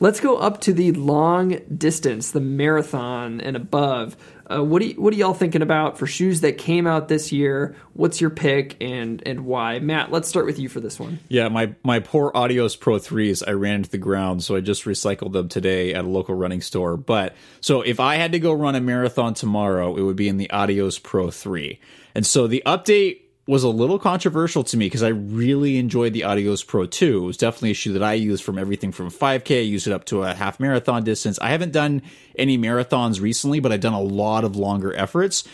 Let's 0.00 0.20
go 0.20 0.36
up 0.36 0.60
to 0.62 0.72
the 0.72 0.92
long 0.92 1.58
distance, 1.76 2.30
the 2.30 2.40
marathon 2.40 3.40
and 3.40 3.56
above. 3.56 4.16
Uh, 4.50 4.64
what 4.64 4.82
you, 4.82 4.94
what 4.94 5.12
are 5.12 5.16
y'all 5.16 5.34
thinking 5.34 5.60
about 5.60 5.98
for 5.98 6.06
shoes 6.06 6.40
that 6.42 6.56
came 6.56 6.86
out 6.86 7.08
this 7.08 7.32
year? 7.32 7.76
What's 7.94 8.20
your 8.20 8.30
pick 8.30 8.76
and 8.80 9.22
and 9.26 9.44
why? 9.44 9.80
Matt, 9.80 10.12
let's 10.12 10.28
start 10.28 10.46
with 10.46 10.58
you 10.58 10.68
for 10.68 10.80
this 10.80 10.98
one. 10.98 11.18
yeah, 11.28 11.48
my 11.48 11.74
my 11.82 12.00
poor 12.00 12.30
Adios 12.34 12.76
Pro 12.76 12.98
threes, 12.98 13.42
I 13.42 13.50
ran 13.50 13.76
into 13.76 13.90
the 13.90 13.98
ground, 13.98 14.44
so 14.44 14.56
I 14.56 14.60
just 14.60 14.84
recycled 14.84 15.32
them 15.32 15.48
today 15.48 15.92
at 15.92 16.04
a 16.04 16.08
local 16.08 16.34
running 16.34 16.60
store. 16.60 16.96
But 16.96 17.34
so 17.60 17.82
if 17.82 18.00
I 18.00 18.14
had 18.14 18.32
to 18.32 18.38
go 18.38 18.52
run 18.52 18.74
a 18.76 18.80
marathon 18.80 19.34
tomorrow, 19.34 19.96
it 19.96 20.02
would 20.02 20.16
be 20.16 20.28
in 20.28 20.36
the 20.36 20.50
Adios 20.50 20.98
Pro 20.98 21.30
three. 21.30 21.80
And 22.14 22.24
so 22.24 22.46
the 22.46 22.62
update 22.64 23.22
was 23.48 23.62
a 23.62 23.68
little 23.68 23.98
controversial 23.98 24.62
to 24.62 24.76
me 24.76 24.84
because 24.86 25.02
I 25.02 25.08
really 25.08 25.78
enjoyed 25.78 26.12
the 26.12 26.24
Adios 26.24 26.62
Pro 26.62 26.84
2. 26.84 27.22
It 27.22 27.26
was 27.26 27.38
definitely 27.38 27.70
a 27.70 27.74
shoe 27.74 27.94
that 27.94 28.02
I 28.02 28.12
used 28.12 28.44
from 28.44 28.58
everything 28.58 28.92
from 28.92 29.10
5K, 29.10 29.60
I 29.60 29.62
used 29.62 29.86
it 29.86 29.92
up 29.94 30.04
to 30.06 30.22
a 30.22 30.34
half 30.34 30.60
marathon 30.60 31.02
distance. 31.02 31.38
I 31.40 31.48
haven't 31.48 31.72
done 31.72 32.02
any 32.36 32.58
marathons 32.58 33.22
recently, 33.22 33.58
but 33.58 33.72
I've 33.72 33.80
done 33.80 33.94
a 33.94 34.02
lot 34.02 34.44
of 34.44 34.56
longer 34.56 34.94
efforts. 34.94 35.44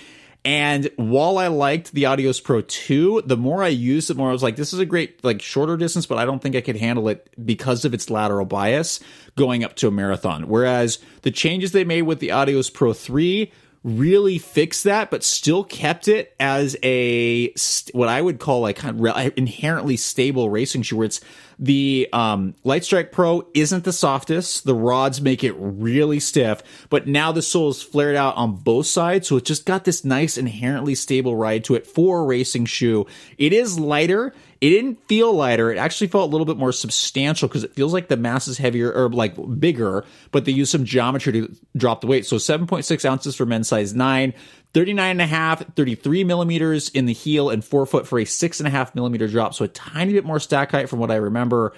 And 0.44 0.90
while 0.96 1.38
I 1.38 1.46
liked 1.46 1.92
the 1.92 2.06
Adios 2.06 2.40
Pro 2.40 2.62
2, 2.62 3.22
the 3.26 3.36
more 3.36 3.62
I 3.62 3.68
used 3.68 4.10
it, 4.10 4.16
more 4.16 4.28
I 4.28 4.32
was 4.32 4.42
like, 4.42 4.56
this 4.56 4.72
is 4.72 4.80
a 4.80 4.84
great, 4.84 5.22
like, 5.24 5.40
shorter 5.40 5.76
distance, 5.76 6.04
but 6.04 6.18
I 6.18 6.24
don't 6.24 6.42
think 6.42 6.56
I 6.56 6.60
could 6.62 6.76
handle 6.76 7.08
it 7.08 7.30
because 7.46 7.84
of 7.84 7.94
its 7.94 8.10
lateral 8.10 8.44
bias 8.44 8.98
going 9.36 9.62
up 9.62 9.76
to 9.76 9.88
a 9.88 9.92
marathon. 9.92 10.48
Whereas 10.48 10.98
the 11.22 11.30
changes 11.30 11.70
they 11.70 11.84
made 11.84 12.02
with 12.02 12.18
the 12.18 12.32
Adios 12.32 12.70
Pro 12.70 12.92
3 12.92 13.52
really 13.84 14.38
fixed 14.38 14.84
that, 14.84 15.10
but 15.10 15.22
still 15.22 15.62
kept 15.62 16.08
it 16.08 16.34
as 16.40 16.74
a 16.82 17.54
what 17.92 18.08
I 18.08 18.20
would 18.20 18.40
call 18.40 18.60
like 18.60 18.76
kind 18.76 18.96
of 18.96 19.00
re- 19.00 19.32
inherently 19.36 19.98
stable 19.98 20.48
racing 20.48 20.82
shoe. 20.82 20.96
Where 20.96 21.04
it's 21.04 21.20
the 21.58 22.08
um, 22.12 22.54
Light 22.64 22.84
Strike 22.84 23.12
Pro 23.12 23.46
isn't 23.54 23.84
the 23.84 23.92
softest. 23.92 24.64
The 24.64 24.74
rods 24.74 25.20
make 25.20 25.44
it 25.44 25.54
really 25.58 26.18
stiff, 26.18 26.62
but 26.88 27.06
now 27.06 27.30
the 27.30 27.42
sole 27.42 27.68
is 27.68 27.82
flared 27.82 28.16
out 28.16 28.36
on 28.36 28.56
both 28.56 28.86
sides, 28.86 29.28
so 29.28 29.36
it's 29.36 29.46
just 29.46 29.66
got 29.66 29.84
this 29.84 30.04
nice 30.04 30.38
inherently 30.38 30.94
stable 30.94 31.36
ride 31.36 31.62
to 31.64 31.74
it 31.74 31.86
for 31.86 32.20
a 32.20 32.24
racing 32.24 32.64
shoe. 32.64 33.06
It 33.36 33.52
is 33.52 33.78
lighter 33.78 34.32
It 34.60 34.70
didn't 34.70 35.06
feel 35.08 35.32
lighter. 35.32 35.70
It 35.70 35.78
actually 35.78 36.06
felt 36.06 36.28
a 36.28 36.32
little 36.32 36.44
bit 36.44 36.56
more 36.56 36.72
substantial 36.72 37.48
because 37.48 37.64
it 37.64 37.74
feels 37.74 37.92
like 37.92 38.08
the 38.08 38.16
mass 38.16 38.48
is 38.48 38.58
heavier 38.58 38.92
or 38.92 39.08
like 39.10 39.34
bigger, 39.58 40.04
but 40.32 40.44
they 40.44 40.52
use 40.52 40.70
some 40.70 40.84
geometry 40.84 41.32
to 41.32 41.56
drop 41.76 42.00
the 42.00 42.06
weight. 42.06 42.26
So 42.26 42.36
7.6 42.36 43.04
ounces 43.04 43.36
for 43.36 43.46
men's 43.46 43.68
size 43.68 43.94
9, 43.94 44.32
39 44.72 45.10
and 45.10 45.20
a 45.20 45.26
half, 45.26 45.64
33 45.74 46.24
millimeters 46.24 46.88
in 46.88 47.06
the 47.06 47.12
heel, 47.12 47.50
and 47.50 47.64
four 47.64 47.86
foot 47.86 48.06
for 48.06 48.18
a 48.18 48.24
six 48.24 48.60
and 48.60 48.66
a 48.66 48.70
half 48.70 48.94
millimeter 48.94 49.28
drop. 49.28 49.54
So 49.54 49.64
a 49.64 49.68
tiny 49.68 50.12
bit 50.12 50.24
more 50.24 50.40
stack 50.40 50.70
height 50.70 50.88
from 50.88 50.98
what 50.98 51.10
I 51.10 51.16
remember. 51.16 51.74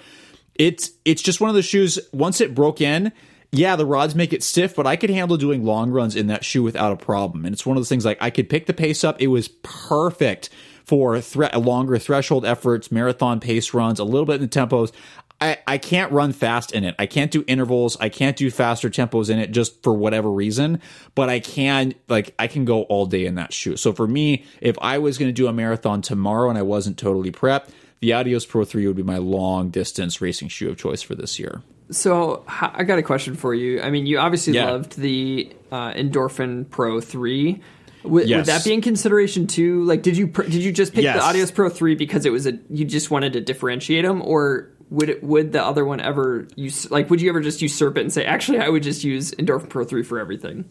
It's 0.55 0.91
it's 1.05 1.21
just 1.21 1.39
one 1.39 1.49
of 1.49 1.55
those 1.55 1.65
shoes. 1.65 1.99
Once 2.11 2.41
it 2.41 2.55
broke 2.55 2.81
in, 2.81 3.11
yeah, 3.51 3.75
the 3.75 3.85
rods 3.85 4.15
make 4.15 4.33
it 4.33 4.43
stiff, 4.43 4.75
but 4.75 4.87
I 4.87 4.95
could 4.95 5.09
handle 5.09 5.37
doing 5.37 5.63
long 5.63 5.91
runs 5.91 6.15
in 6.15 6.27
that 6.27 6.43
shoe 6.43 6.63
without 6.63 6.91
a 6.91 6.97
problem. 6.97 7.45
And 7.45 7.53
it's 7.53 7.65
one 7.65 7.77
of 7.77 7.81
those 7.81 7.89
things 7.89 8.05
like 8.05 8.17
I 8.19 8.29
could 8.29 8.49
pick 8.49 8.65
the 8.65 8.73
pace 8.73 9.03
up. 9.03 9.21
It 9.21 9.27
was 9.27 9.47
perfect 9.47 10.49
for 10.87 11.19
thre- 11.19 11.55
longer 11.55 11.99
threshold 11.99 12.45
efforts, 12.45 12.91
marathon 12.91 13.41
pace 13.41 13.73
runs, 13.73 13.99
a 13.99 14.05
little 14.05 14.25
bit 14.25 14.35
in 14.35 14.41
the 14.41 14.47
tempos. 14.47 14.93
I, 15.39 15.57
I 15.67 15.77
can't 15.77 16.11
run 16.11 16.31
fast 16.31 16.71
in 16.71 16.83
it. 16.83 16.95
I 16.97 17.05
can't 17.05 17.29
do 17.29 17.43
intervals. 17.45 17.97
I 17.99 18.09
can't 18.09 18.37
do 18.37 18.49
faster 18.49 18.89
tempos 18.89 19.29
in 19.29 19.37
it 19.37 19.51
just 19.51 19.83
for 19.83 19.93
whatever 19.93 20.31
reason, 20.31 20.81
but 21.13 21.29
I 21.29 21.41
can, 21.41 21.93
like, 22.07 22.33
I 22.39 22.47
can 22.47 22.65
go 22.65 22.83
all 22.83 23.05
day 23.05 23.25
in 23.25 23.35
that 23.35 23.53
shoe. 23.53 23.75
So 23.75 23.91
for 23.91 24.07
me, 24.07 24.45
if 24.61 24.77
I 24.81 24.97
was 24.97 25.17
going 25.17 25.29
to 25.29 25.33
do 25.33 25.47
a 25.47 25.53
marathon 25.53 26.01
tomorrow 26.01 26.49
and 26.49 26.57
I 26.57 26.63
wasn't 26.63 26.97
totally 26.97 27.31
prepped, 27.31 27.69
the 27.99 28.13
Adios 28.13 28.45
Pro 28.45 28.63
3 28.63 28.87
would 28.87 28.95
be 28.95 29.03
my 29.03 29.17
long 29.17 29.69
distance 29.69 30.21
racing 30.21 30.47
shoe 30.47 30.69
of 30.69 30.77
choice 30.77 31.01
for 31.01 31.15
this 31.15 31.37
year. 31.37 31.61
So 31.91 32.43
I 32.47 32.83
got 32.83 32.97
a 32.97 33.03
question 33.03 33.35
for 33.35 33.53
you. 33.53 33.81
I 33.81 33.89
mean, 33.89 34.05
you 34.05 34.19
obviously 34.19 34.53
yeah. 34.53 34.71
loved 34.71 34.97
the 34.97 35.53
uh, 35.71 35.91
Endorphin 35.93 36.69
Pro 36.69 36.99
3. 36.99 37.61
Yes. 38.03 38.37
Would 38.37 38.45
that 38.45 38.63
be 38.63 38.73
in 38.73 38.81
consideration 38.81 39.47
too? 39.47 39.83
Like, 39.83 40.01
did 40.01 40.17
you 40.17 40.27
pr- 40.27 40.43
did 40.43 40.55
you 40.55 40.71
just 40.71 40.93
pick 40.93 41.03
yes. 41.03 41.17
the 41.17 41.23
Adios 41.23 41.51
Pro 41.51 41.69
three 41.69 41.95
because 41.95 42.25
it 42.25 42.31
was 42.31 42.45
a 42.45 42.57
you 42.69 42.85
just 42.85 43.11
wanted 43.11 43.33
to 43.33 43.41
differentiate 43.41 44.05
them, 44.05 44.21
or 44.21 44.69
would 44.89 45.09
it 45.09 45.23
would 45.23 45.51
the 45.51 45.63
other 45.63 45.83
one 45.83 45.99
ever 45.99 46.47
use 46.55 46.89
like 46.89 47.09
would 47.09 47.21
you 47.21 47.29
ever 47.29 47.41
just 47.41 47.61
usurp 47.61 47.97
it 47.97 48.01
and 48.01 48.13
say 48.13 48.25
actually 48.25 48.59
I 48.59 48.69
would 48.69 48.83
just 48.83 49.03
use 49.03 49.31
Endorphin 49.31 49.69
Pro 49.69 49.83
three 49.83 50.03
for 50.03 50.19
everything? 50.19 50.65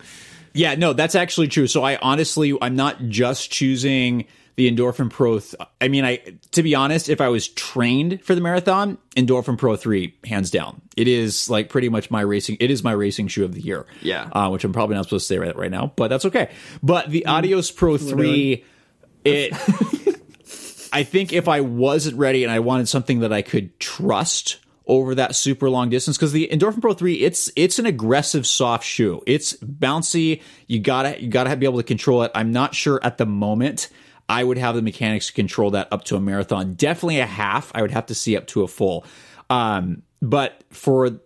Yeah, 0.54 0.74
no, 0.74 0.94
that's 0.94 1.14
actually 1.14 1.48
true. 1.48 1.66
So 1.66 1.84
I 1.84 1.96
honestly 1.96 2.56
I'm 2.60 2.76
not 2.76 3.08
just 3.08 3.50
choosing 3.50 4.26
the 4.56 4.70
Endorphin 4.70 5.10
Pro. 5.10 5.38
Th- 5.38 5.54
I 5.80 5.88
mean, 5.88 6.04
I 6.04 6.16
to 6.52 6.62
be 6.62 6.74
honest, 6.74 7.08
if 7.08 7.20
I 7.20 7.28
was 7.28 7.48
trained 7.48 8.22
for 8.24 8.34
the 8.34 8.40
marathon, 8.40 8.98
Endorphin 9.14 9.58
Pro 9.58 9.76
Three, 9.76 10.16
hands 10.24 10.50
down, 10.50 10.80
it 10.96 11.08
is 11.08 11.48
like 11.48 11.68
pretty 11.68 11.88
much 11.88 12.10
my 12.10 12.22
racing. 12.22 12.56
It 12.58 12.70
is 12.70 12.82
my 12.82 12.92
racing 12.92 13.28
shoe 13.28 13.44
of 13.44 13.54
the 13.54 13.60
year. 13.60 13.86
Yeah. 14.02 14.28
uh, 14.32 14.48
which 14.48 14.64
I'm 14.64 14.72
probably 14.72 14.96
not 14.96 15.04
supposed 15.04 15.28
to 15.28 15.34
say 15.34 15.38
right, 15.38 15.54
right 15.54 15.70
now, 15.70 15.92
but 15.96 16.08
that's 16.08 16.24
okay. 16.24 16.50
But 16.82 17.10
the 17.10 17.26
Adios 17.26 17.70
Pro 17.70 17.96
Three, 17.98 18.64
it. 19.24 19.52
I 20.92 21.02
think 21.02 21.32
if 21.34 21.48
I 21.48 21.60
wasn't 21.60 22.16
ready 22.16 22.42
and 22.42 22.50
I 22.50 22.60
wanted 22.60 22.88
something 22.88 23.20
that 23.20 23.32
I 23.32 23.42
could 23.42 23.78
trust 23.78 24.60
over 24.86 25.16
that 25.16 25.34
super 25.34 25.68
long 25.68 25.90
distance, 25.90 26.16
because 26.16 26.32
the 26.32 26.48
Endorphin 26.50 26.80
Pro 26.80 26.94
3, 26.94 27.16
it's 27.16 27.50
it's 27.56 27.78
an 27.78 27.84
aggressive 27.84 28.46
soft 28.46 28.84
shoe. 28.84 29.20
It's 29.26 29.54
bouncy. 29.56 30.40
You 30.68 30.78
gotta 30.78 31.20
you 31.20 31.28
gotta 31.28 31.54
be 31.56 31.66
able 31.66 31.78
to 31.78 31.84
control 31.84 32.22
it. 32.22 32.30
I'm 32.34 32.52
not 32.52 32.74
sure 32.74 32.98
at 33.02 33.18
the 33.18 33.26
moment 33.26 33.90
I 34.28 34.42
would 34.42 34.58
have 34.58 34.74
the 34.74 34.82
mechanics 34.82 35.28
to 35.28 35.32
control 35.32 35.70
that 35.72 35.88
up 35.92 36.04
to 36.04 36.16
a 36.16 36.20
marathon. 36.20 36.74
Definitely 36.74 37.20
a 37.20 37.26
half. 37.26 37.70
I 37.74 37.82
would 37.82 37.90
have 37.92 38.06
to 38.06 38.14
see 38.14 38.36
up 38.36 38.46
to 38.48 38.62
a 38.62 38.68
full. 38.68 39.04
Um, 39.50 40.02
but 40.20 40.64
for 40.70 41.20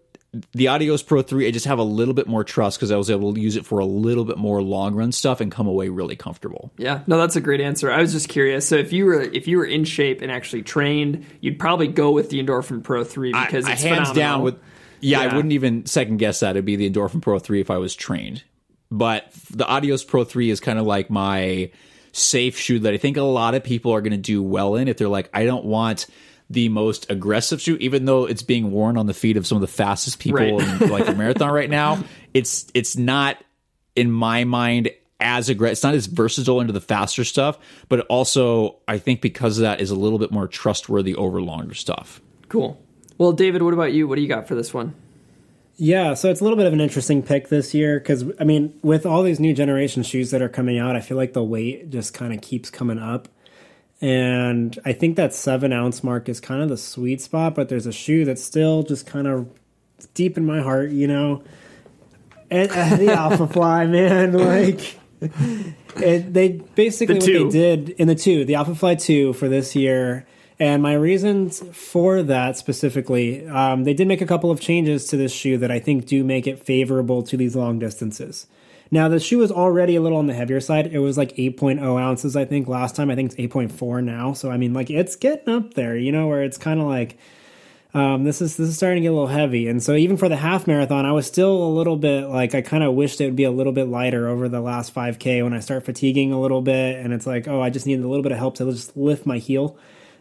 the 0.53 0.69
Adios 0.69 1.03
Pro 1.03 1.23
3, 1.23 1.49
I 1.49 1.51
just 1.51 1.67
have 1.67 1.79
a 1.79 1.83
little 1.85 2.15
bit 2.15 2.27
more 2.29 2.45
trust 2.45 2.79
because 2.79 2.91
I 2.93 2.97
was 2.97 3.11
able 3.11 3.35
to 3.35 3.41
use 3.41 3.57
it 3.57 3.65
for 3.67 3.79
a 3.81 3.85
little 3.85 4.25
bit 4.25 4.37
more 4.39 4.63
long 4.63 4.95
run 4.95 5.11
stuff 5.13 5.41
and 5.41 5.51
come 5.51 5.67
away 5.67 5.89
really 5.89 6.15
comfortable. 6.15 6.71
Yeah, 6.77 7.03
no, 7.07 7.19
that's 7.19 7.35
a 7.37 7.41
great 7.41 7.61
answer. 7.61 7.91
I 7.91 8.01
was 8.01 8.13
just 8.13 8.29
curious. 8.29 8.69
So 8.69 8.77
if 8.77 8.93
you 8.93 9.07
were 9.07 9.23
if 9.23 9.49
you 9.49 9.57
were 9.57 9.65
in 9.65 9.85
shape 9.85 10.21
and 10.23 10.31
actually 10.31 10.63
trained, 10.63 11.25
you'd 11.41 11.59
probably 11.59 11.89
go 11.89 12.13
with 12.13 12.31
the 12.31 12.41
Endorphin 12.43 12.83
Pro 12.85 13.03
Three 13.03 13.33
because 13.33 13.65
I, 13.65 13.73
it's 13.73 13.85
I 13.85 13.89
hands 13.89 14.09
phenomenal. 14.11 14.15
down 14.15 14.43
with 14.43 14.55
yeah, 15.01 15.23
Yeah. 15.23 15.33
I 15.33 15.35
wouldn't 15.35 15.53
even 15.53 15.87
second 15.87 16.19
guess 16.19 16.41
that 16.41 16.51
it'd 16.51 16.65
be 16.65 16.77
the 16.77 16.89
Endorphin 16.91 17.23
Pro 17.23 17.39
3 17.39 17.61
if 17.61 17.71
I 17.71 17.79
was 17.79 17.95
trained. 17.97 18.45
But 18.91 19.33
the 19.51 19.67
Adios 19.67 20.05
Pro 20.05 20.25
3 20.25 20.51
is 20.51 20.61
kind 20.61 20.79
of 20.79 20.85
like 20.87 21.11
my 21.11 21.71
safe 22.13 22.59
shoe 22.59 22.79
that 22.81 22.93
I 22.93 22.97
think 22.97 23.17
a 23.17 23.23
lot 23.23 23.55
of 23.55 23.63
people 23.65 23.93
are 23.93 24.01
going 24.01 24.13
to 24.13 24.17
do 24.19 24.43
well 24.43 24.75
in 24.77 24.89
if 24.89 24.97
they're 24.97 25.09
like 25.09 25.31
I 25.33 25.45
don't 25.45 25.65
want 25.65 26.07
the 26.49 26.69
most 26.69 27.09
aggressive 27.11 27.61
shoe 27.61 27.77
even 27.77 28.05
though 28.07 28.25
it's 28.27 28.43
being 28.43 28.73
worn 28.73 28.97
on 28.97 29.07
the 29.07 29.15
feet 29.15 29.37
of 29.37 29.47
some 29.47 29.57
of 29.57 29.63
the 29.63 29.69
fastest 29.69 30.19
people 30.19 30.41
Right. 30.59 30.83
in 30.83 30.91
like 30.91 31.07
the 31.07 31.15
marathon 31.15 31.51
right 31.53 31.71
now. 31.71 32.03
It's 32.35 32.71
it's 32.75 32.97
not 32.97 33.37
in 33.97 34.11
my 34.13 34.45
mind 34.45 34.91
as 35.19 35.49
aggressive. 35.49 35.73
It's 35.73 35.83
not 35.83 35.95
as 35.95 36.07
versatile 36.07 36.61
into 36.61 36.73
the 36.73 36.81
faster 36.81 37.25
stuff, 37.25 37.59
but 37.89 38.07
also 38.07 38.77
I 38.87 38.99
think 38.99 39.21
because 39.21 39.59
of 39.59 39.63
that 39.63 39.81
is 39.81 39.91
a 39.91 39.97
little 39.97 40.19
bit 40.19 40.31
more 40.31 40.47
trustworthy 40.47 41.15
over 41.17 41.43
longer 41.43 41.75
stuff. 41.75 42.21
Cool. 42.49 42.81
Well, 43.19 43.33
David, 43.33 43.63
what 43.63 43.75
about 43.75 43.93
you? 43.93 44.07
What 44.09 44.15
do 44.17 44.23
you 44.23 44.29
got 44.29 44.47
for 44.49 44.55
this 44.55 44.73
one? 44.73 44.95
Yeah, 45.83 46.13
so 46.13 46.29
it's 46.29 46.43
a 46.43 46.45
little 46.45 46.59
bit 46.59 46.67
of 46.67 46.75
an 46.75 46.81
interesting 46.83 47.23
pick 47.23 47.49
this 47.49 47.73
year 47.73 47.99
because 47.99 48.27
I 48.39 48.45
mean, 48.45 48.79
with 48.83 49.07
all 49.07 49.23
these 49.23 49.41
new 49.41 49.55
generation 49.55 50.03
shoes 50.03 50.31
that 50.31 50.43
are 50.43 50.49
coming 50.51 50.79
out, 50.79 50.95
I 50.95 51.01
feel 51.01 51.17
like 51.17 51.33
the 51.33 51.43
weight 51.43 51.89
just 51.89 52.13
kind 52.13 52.35
of 52.35 52.43
keeps 52.43 52.69
coming 52.69 52.99
up, 52.99 53.29
and 53.99 54.79
I 54.85 54.93
think 54.93 55.17
that 55.17 55.33
seven 55.33 55.73
ounce 55.73 56.05
mark 56.05 56.29
is 56.29 56.39
kind 56.39 56.61
of 56.61 56.69
the 56.69 56.77
sweet 56.77 57.23
spot. 57.23 57.55
But 57.55 57.71
there's 57.71 57.87
a 57.87 57.93
shoe 57.93 58.27
that's 58.27 58.45
still 58.45 58.83
just 58.83 59.07
kind 59.07 59.27
of 59.27 59.49
deep 60.13 60.37
in 60.37 60.45
my 60.45 60.61
heart, 60.61 60.91
you 60.91 61.07
know, 61.09 61.43
and 62.51 62.71
uh, 62.71 62.97
the 62.97 63.07
Alphafly, 63.07 63.89
man, 63.89 64.33
like. 64.35 64.99
It, 65.97 66.33
they 66.33 66.49
basically 66.75 67.21
The 67.21 67.45
what 67.45 67.53
they 67.53 67.59
did 67.59 67.89
in 67.91 68.07
the 68.07 68.15
two, 68.15 68.45
the 68.45 68.53
Alphafly 68.53 69.01
two 69.01 69.33
for 69.33 69.49
this 69.49 69.75
year, 69.75 70.27
and 70.61 70.83
my 70.83 70.93
reasons 70.93 71.61
for 71.73 72.23
that 72.23 72.57
specifically, 72.57 73.49
um, 73.49 73.85
they 73.85 73.95
did 73.95 74.07
make 74.07 74.21
a 74.21 74.27
couple 74.27 74.51
of 74.51 74.61
changes 74.61 75.07
to 75.07 75.17
this 75.17 75.33
shoe 75.33 75.59
that 75.59 75.71
I 75.71 75.81
think 75.81 76.07
do 76.07 76.23
make 76.23 76.47
it 76.47 76.65
favorable 76.65 77.23
to 77.25 77.37
these 77.37 77.57
long 77.57 77.79
distances. 77.79 78.47
Now 78.93 79.09
the 79.09 79.19
shoe 79.19 79.39
was 79.39 79.51
already 79.51 79.97
a 79.97 80.01
little 80.01 80.19
on 80.19 80.27
the 80.27 80.35
heavier 80.35 80.61
side. 80.61 80.89
It 80.89 80.99
was 80.99 81.17
like 81.17 81.35
8.0 81.37 81.81
ounces, 82.01 82.37
I 82.37 82.45
think, 82.45 82.69
last 82.69 82.95
time. 82.95 83.11
I 83.11 83.15
think 83.15 83.33
it's 83.33 83.55
8.4 83.55 84.05
now. 84.05 84.35
So 84.35 84.51
I 84.51 84.57
mean, 84.57 84.75
like 84.75 84.91
it's 84.91 85.17
getting 85.17 85.55
up 85.55 85.75
there, 85.75 85.97
you 85.97 86.13
know, 86.13 86.29
where 86.29 86.43
it's 86.45 86.59
kind 86.59 86.81
of 86.81 86.87
like 86.87 87.19
um, 87.93 88.23
this 88.23 88.41
is 88.41 88.57
this 88.57 88.69
is 88.69 88.77
starting 88.77 89.03
to 89.03 89.07
get 89.07 89.09
a 89.09 89.13
little 89.13 89.27
heavy, 89.27 89.67
and 89.67 89.83
so 89.83 89.97
even 89.97 90.17
for 90.17 90.29
the 90.29 90.37
half 90.37 90.69
marathon, 90.69 91.05
I 91.05 91.11
was 91.11 91.27
still 91.27 91.61
a 91.65 91.71
little 91.71 91.97
bit 91.97 92.27
like 92.27 92.55
I 92.55 92.63
kind 92.63 92.85
of 92.85 92.95
wished 92.95 93.21
it 93.21 93.25
would 93.25 93.35
be 93.35 93.45
a 93.45 93.51
little 93.51 93.73
bit 93.73 93.89
lighter 93.89 94.29
over 94.29 94.49
the 94.49 94.61
last 94.61 94.95
5K 94.95 95.43
when 95.43 95.53
I 95.53 95.59
start 95.59 95.85
fatiguing 95.85 96.31
a 96.31 96.41
little 96.41 96.63
bit, 96.63 96.97
and 97.05 97.13
it's 97.13 97.27
like 97.27 97.49
oh 97.49 97.61
I 97.61 97.71
just 97.71 97.87
need 97.87 97.99
a 97.99 98.07
little 98.07 98.23
bit 98.23 98.31
of 98.31 98.39
help 98.39 98.55
to 98.57 98.71
just 98.71 98.97
lift 98.97 99.27
my 99.27 99.39
heel, 99.39 99.77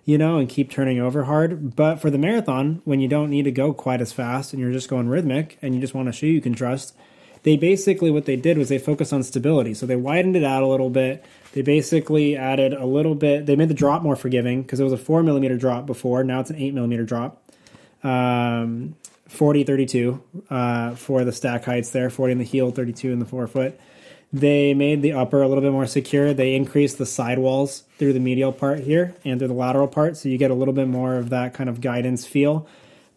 you 0.09 0.17
know, 0.17 0.37
and 0.37 0.49
keep 0.49 0.71
turning 0.71 0.99
over 0.99 1.25
hard. 1.25 1.75
But 1.75 1.97
for 1.97 2.09
the 2.09 2.17
marathon, 2.17 2.81
when 2.83 2.99
you 2.99 3.07
don't 3.07 3.29
need 3.29 3.43
to 3.43 3.51
go 3.51 3.73
quite 3.73 4.01
as 4.01 4.11
fast 4.11 4.53
and 4.53 4.59
you're 4.59 4.71
just 4.71 4.89
going 4.89 5.07
rhythmic 5.07 5.59
and 5.61 5.75
you 5.75 5.79
just 5.79 5.93
want 5.93 6.09
a 6.09 6.11
shoe 6.11 6.25
you 6.25 6.41
can 6.41 6.55
trust, 6.55 6.95
they 7.43 7.55
basically 7.55 8.09
what 8.09 8.25
they 8.25 8.35
did 8.35 8.57
was 8.57 8.69
they 8.69 8.79
focused 8.79 9.13
on 9.13 9.21
stability. 9.21 9.75
So 9.75 9.85
they 9.85 9.95
widened 9.95 10.35
it 10.35 10.43
out 10.43 10.63
a 10.63 10.67
little 10.67 10.89
bit. 10.89 11.23
They 11.53 11.61
basically 11.61 12.35
added 12.35 12.73
a 12.73 12.87
little 12.87 13.13
bit. 13.13 13.45
They 13.45 13.55
made 13.55 13.69
the 13.69 13.75
drop 13.75 14.01
more 14.01 14.15
forgiving 14.15 14.63
because 14.63 14.79
it 14.79 14.83
was 14.83 14.93
a 14.93 14.97
four 14.97 15.21
millimeter 15.21 15.57
drop 15.57 15.85
before. 15.85 16.23
Now 16.23 16.39
it's 16.39 16.49
an 16.49 16.55
eight 16.55 16.73
millimeter 16.73 17.05
drop 17.05 17.43
um, 18.03 18.95
40 19.27 19.63
32 19.63 20.23
uh, 20.49 20.95
for 20.95 21.23
the 21.23 21.31
stack 21.31 21.65
heights 21.65 21.91
there 21.91 22.09
40 22.09 22.31
in 22.31 22.37
the 22.39 22.43
heel 22.43 22.71
32 22.71 23.11
in 23.11 23.19
the 23.19 23.25
forefoot 23.25 23.79
they 24.31 24.73
made 24.73 25.01
the 25.01 25.13
upper 25.13 25.41
a 25.41 25.47
little 25.47 25.63
bit 25.63 25.71
more 25.71 25.87
secure 25.87 26.33
they 26.33 26.55
increased 26.55 26.97
the 26.97 27.05
sidewalls 27.05 27.83
through 27.97 28.13
the 28.13 28.19
medial 28.19 28.51
part 28.51 28.79
here 28.79 29.15
and 29.25 29.39
through 29.39 29.47
the 29.47 29.53
lateral 29.53 29.87
part 29.87 30.15
so 30.15 30.29
you 30.29 30.37
get 30.37 30.51
a 30.51 30.55
little 30.55 30.73
bit 30.73 30.87
more 30.87 31.15
of 31.15 31.29
that 31.29 31.53
kind 31.53 31.69
of 31.69 31.81
guidance 31.81 32.25
feel 32.25 32.67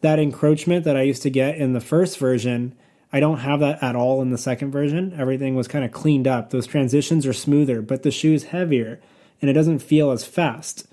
that 0.01 0.19
encroachment 0.19 0.85
that 0.85 0.97
i 0.97 1.03
used 1.03 1.23
to 1.23 1.31
get 1.31 1.57
in 1.57 1.75
the 1.75 1.81
first 1.81 2.19
version 2.19 2.75
i 3.13 3.21
don't 3.21 3.41
have 3.41 3.61
that 3.61 3.83
at 3.83 3.95
all 3.95 4.23
in 4.23 4.31
the 4.31 4.39
second 4.39 4.71
version 4.71 5.15
everything 5.19 5.55
was 5.55 5.69
kind 5.69 5.85
of 5.85 5.93
cleaned 5.93 6.27
up 6.27 6.51
those 6.51 6.67
transitions 6.67 7.27
are 7.27 7.33
smoother 7.33 7.83
but 7.83 8.03
the 8.03 8.11
shoe's 8.11 8.45
heavier 8.45 8.99
and 9.41 9.51
it 9.51 9.55
doesn't 9.55 9.81
feel 9.81 10.11
as 10.11 10.25
fast 10.25 10.87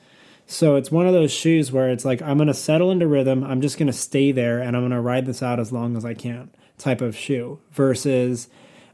so 0.52 0.78
it's 0.78 0.90
one 0.90 1.06
of 1.06 1.14
those 1.14 1.32
shoes 1.32 1.72
where 1.72 1.92
it's 1.92 2.04
like 2.04 2.24
I'm 2.24 2.38
going 2.38 2.48
to 2.48 2.56
settle 2.56 2.90
into 2.90 3.08
rhythm. 3.08 3.44
I'm 3.44 3.62
just 3.62 3.78
going 3.78 3.86
to 3.86 3.94
stay 3.94 4.32
there 4.32 4.60
and 4.60 4.76
I'm 4.76 4.82
going 4.82 4.92
to 4.94 5.00
ride 5.00 5.28
this 5.28 5.44
out 5.44 5.60
as 5.60 5.72
long 5.72 5.96
as 5.96 6.04
I 6.04 6.16
can 6.16 6.50
type 6.80 7.02
of 7.02 7.16
shoe 7.16 7.60
versus 7.72 8.48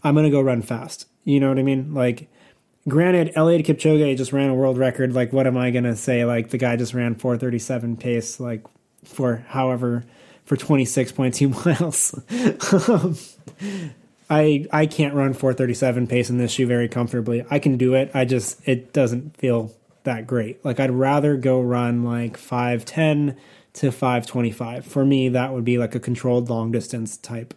I'm 0.04 0.16
going 0.16 0.26
to 0.26 0.32
go 0.32 0.42
run 0.42 0.62
fast. 0.62 1.08
You 1.26 1.40
know 1.40 1.50
what 1.50 1.60
I 1.60 1.64
mean? 1.64 1.94
Like 1.94 2.30
granted 2.88 3.34
Eliud 3.36 3.66
Kipchoge 3.66 4.16
just 4.16 4.32
ran 4.32 4.50
a 4.50 4.56
world 4.56 4.78
record. 4.78 5.14
Like 5.14 5.34
what 5.34 5.48
am 5.48 5.58
I 5.58 5.72
to 5.72 5.96
say 5.96 6.24
like 6.24 6.50
the 6.50 6.58
guy 6.58 6.76
just 6.78 6.94
ran 6.94 7.16
437 7.16 7.98
pace 7.98 8.40
like 8.40 8.64
for 9.04 9.44
however 9.50 10.06
for 10.46 10.56
26.2 10.56 11.66
miles. 11.66 12.90
um, 12.90 13.18
I 14.30 14.66
I 14.72 14.86
can't 14.86 15.14
run 15.14 15.34
437 15.34 16.08
pace 16.08 16.30
in 16.30 16.38
this 16.38 16.52
shoe 16.52 16.68
very 16.68 16.88
comfortably. 16.88 17.46
I 17.50 17.60
can 17.60 17.78
do 17.78 17.96
it. 17.96 18.12
I 18.14 18.26
just 18.26 18.68
it 18.68 18.94
doesn't 18.94 19.38
feel 19.38 19.74
that 20.04 20.28
great. 20.28 20.64
Like 20.64 20.80
I'd 20.80 20.92
rather 20.92 21.36
go 21.38 21.62
run 21.62 22.04
like 22.04 22.38
510 22.38 23.36
to 23.74 23.92
525. 23.92 24.86
For 24.86 25.04
me 25.04 25.30
that 25.30 25.54
would 25.54 25.66
be 25.66 25.78
like 25.78 25.96
a 25.96 26.00
controlled 26.00 26.50
long 26.50 26.72
distance 26.72 27.18
type 27.18 27.54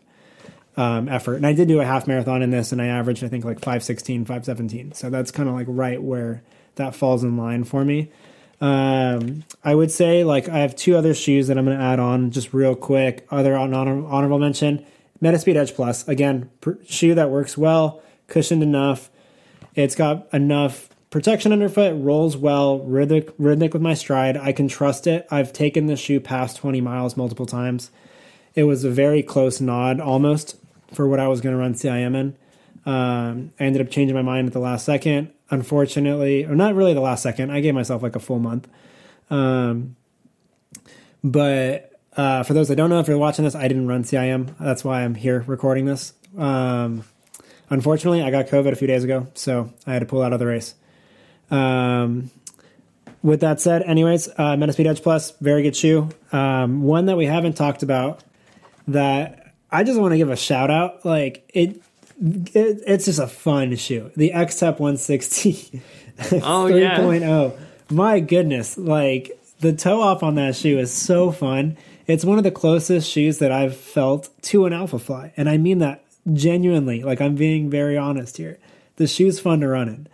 um, 0.79 1.09
effort. 1.09 1.35
And 1.35 1.47
I 1.47 1.53
did 1.53 1.67
do 1.67 1.81
a 1.81 1.85
half 1.85 2.07
marathon 2.07 2.41
in 2.41 2.51
this 2.51 2.71
and 2.71 2.81
I 2.81 2.87
averaged 2.87 3.25
I 3.25 3.29
think 3.29 3.45
like 3.45 3.59
516, 3.59 4.25
517. 4.25 4.93
So 4.93 5.11
that's 5.11 5.33
kind 5.33 5.49
of 5.49 5.57
like 5.57 5.67
right 5.69 6.01
where 6.01 6.43
that 6.77 6.95
falls 6.95 7.25
in 7.25 7.37
line 7.37 7.65
for 7.65 7.85
me. 7.85 8.13
Um, 8.61 9.45
I 9.65 9.75
would 9.75 9.91
say 9.91 10.23
like 10.23 10.49
I 10.49 10.59
have 10.59 10.77
two 10.77 10.97
other 10.97 11.15
shoes 11.15 11.49
that 11.49 11.59
I'm 11.59 11.65
going 11.65 11.77
to 11.77 11.83
add 11.83 11.99
on 11.99 12.31
just 12.31 12.55
real 12.55 12.77
quick. 12.77 13.27
Other 13.31 13.57
honor- 13.57 14.07
honorable 14.07 14.39
mention: 14.39 14.85
Metaspeed 15.23 15.57
Edge 15.57 15.75
Plus. 15.75 16.07
Again, 16.09 16.51
shoe 16.87 17.15
that 17.15 17.31
works 17.31 17.59
well, 17.59 18.03
cushioned 18.27 18.63
enough. 18.63 19.11
It's 19.77 19.95
got 19.95 20.27
enough 20.33 20.89
protection 21.11 21.53
underfoot, 21.53 21.95
rolls 21.97 22.37
well, 22.37 22.81
rhythmic, 22.81 23.33
rhythmic 23.39 23.73
with 23.73 23.83
my 23.83 23.95
stride. 23.95 24.37
I 24.37 24.51
can 24.51 24.67
trust 24.67 25.07
it. 25.07 25.27
I've 25.31 25.53
taken 25.53 25.87
this 25.87 26.01
shoe 26.01 26.19
past 26.19 26.57
20 26.57 26.81
miles 26.81 27.17
multiple 27.17 27.47
times. 27.47 27.93
It 28.57 28.65
was 28.65 28.83
a 28.83 28.91
very 28.91 29.23
close 29.23 29.61
nod 29.61 30.01
almost 30.01 30.57
for 30.93 31.09
what 31.09 31.21
I 31.21 31.29
was 31.29 31.41
going 31.41 31.55
to 31.55 31.59
run 31.59 31.75
CIM 31.75 32.15
in. 32.15 32.37
Um, 32.87 33.53
I 33.61 33.65
ended 33.65 33.83
up 33.83 33.91
changing 33.91 34.15
my 34.15 34.23
mind 34.23 34.47
at 34.47 34.53
the 34.53 34.61
last 34.61 34.85
second. 34.85 35.33
Unfortunately, 35.51 36.45
or 36.45 36.55
not 36.55 36.75
really 36.75 36.93
the 36.93 37.01
last 37.01 37.23
second. 37.23 37.51
I 37.51 37.61
gave 37.61 37.75
myself 37.75 38.03
like 38.03 38.17
a 38.17 38.21
full 38.21 38.39
month. 38.39 38.69
Um, 39.31 39.97
but 41.25 41.93
uh, 42.17 42.43
for 42.43 42.53
those 42.53 42.69
that 42.69 42.77
don't 42.77 42.91
know, 42.91 43.01
if 43.01 43.09
you're 43.09 43.19
watching 43.19 43.45
this, 43.45 43.55
I 43.55 43.69
didn't 43.69 43.87
run 43.87 44.05
CIM. 44.05 44.55
That's 44.59 44.85
why 44.85 45.05
I'm 45.05 45.15
here 45.15 45.45
recording 45.47 45.87
this. 45.87 46.13
Um, 46.37 47.05
unfortunately, 47.71 48.23
I 48.23 48.31
got 48.31 48.49
COVID 48.49 48.73
a 48.73 48.77
few 48.77 48.87
days 48.87 49.05
ago, 49.05 49.29
so 49.35 49.73
I 49.87 49.95
had 49.95 50.01
to 50.01 50.07
pull 50.07 50.23
out 50.23 50.33
of 50.33 50.39
the 50.39 50.47
race. 50.47 50.75
Um, 51.51 52.31
with 53.23 53.41
that 53.41 53.61
said, 53.61 53.83
anyways, 53.83 54.29
uh, 54.29 54.57
Metaspeed 54.57 54.87
Edge 54.87 55.03
Plus, 55.03 55.33
very 55.41 55.63
good 55.63 55.75
shoe. 55.75 56.09
Um, 56.31 56.83
one 56.83 57.07
that 57.07 57.17
we 57.17 57.27
haven't 57.27 57.57
talked 57.57 57.83
about 57.83 58.23
that 58.87 59.48
I 59.71 59.85
just 59.85 60.01
want 60.01 60.13
to 60.13 60.19
give 60.19 60.31
a 60.31 60.37
shout 60.37 60.71
out. 60.71 61.05
Like 61.05 61.49
it, 61.55 61.81
it 62.21 62.83
it's 62.87 63.05
just 63.05 63.19
a 63.19 63.27
fun 63.27 63.75
shoe. 63.77 64.11
The 64.17 64.33
Xtep 64.35 64.79
160 64.79 65.83
Oh, 66.43 66.67
yeah. 66.67 66.99
3.0. 66.99 67.57
My 67.91 68.21
goodness, 68.21 68.77
like 68.77 69.39
the 69.61 69.73
toe 69.73 70.01
off 70.01 70.23
on 70.23 70.35
that 70.35 70.57
shoe 70.57 70.79
is 70.79 70.93
so 70.93 71.31
fun. 71.33 71.77
It's 72.07 72.25
one 72.25 72.39
of 72.39 72.45
the 72.45 72.51
closest 72.51 73.09
shoes 73.09 73.39
that 73.39 73.53
I've 73.53 73.77
felt 73.77 74.31
to 74.43 74.67
an 74.67 74.73
Alphafly, 74.73 75.33
and 75.37 75.49
I 75.49 75.59
mean 75.59 75.79
that 75.79 76.05
genuinely. 76.33 77.03
Like 77.03 77.21
I'm 77.21 77.35
being 77.35 77.71
very 77.71 77.97
honest 77.97 78.37
here. 78.37 78.59
The 78.97 79.07
shoe's 79.07 79.39
fun 79.39 79.61
to 79.61 79.69
run 79.69 79.89
in 79.89 80.09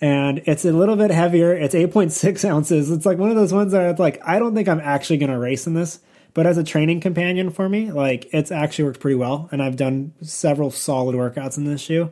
and 0.00 0.42
it's 0.44 0.64
a 0.64 0.72
little 0.72 0.96
bit 0.96 1.10
heavier. 1.10 1.54
It's 1.54 1.74
8.6 1.74 2.48
ounces. 2.48 2.90
It's 2.90 3.06
like 3.06 3.18
one 3.18 3.30
of 3.30 3.36
those 3.36 3.52
ones 3.52 3.72
that 3.72 3.90
it's 3.90 4.00
like, 4.00 4.20
I 4.26 4.38
don't 4.38 4.54
think 4.54 4.68
I'm 4.68 4.80
actually 4.80 5.16
going 5.18 5.30
to 5.30 5.38
race 5.38 5.66
in 5.66 5.74
this, 5.74 6.00
but 6.36 6.46
as 6.46 6.58
a 6.58 6.62
training 6.62 7.00
companion 7.00 7.48
for 7.48 7.66
me, 7.66 7.90
like 7.90 8.28
it's 8.30 8.52
actually 8.52 8.84
worked 8.84 9.00
pretty 9.00 9.14
well. 9.14 9.48
And 9.50 9.62
I've 9.62 9.76
done 9.76 10.12
several 10.20 10.70
solid 10.70 11.16
workouts 11.16 11.56
in 11.56 11.64
this 11.64 11.80
shoe. 11.80 12.10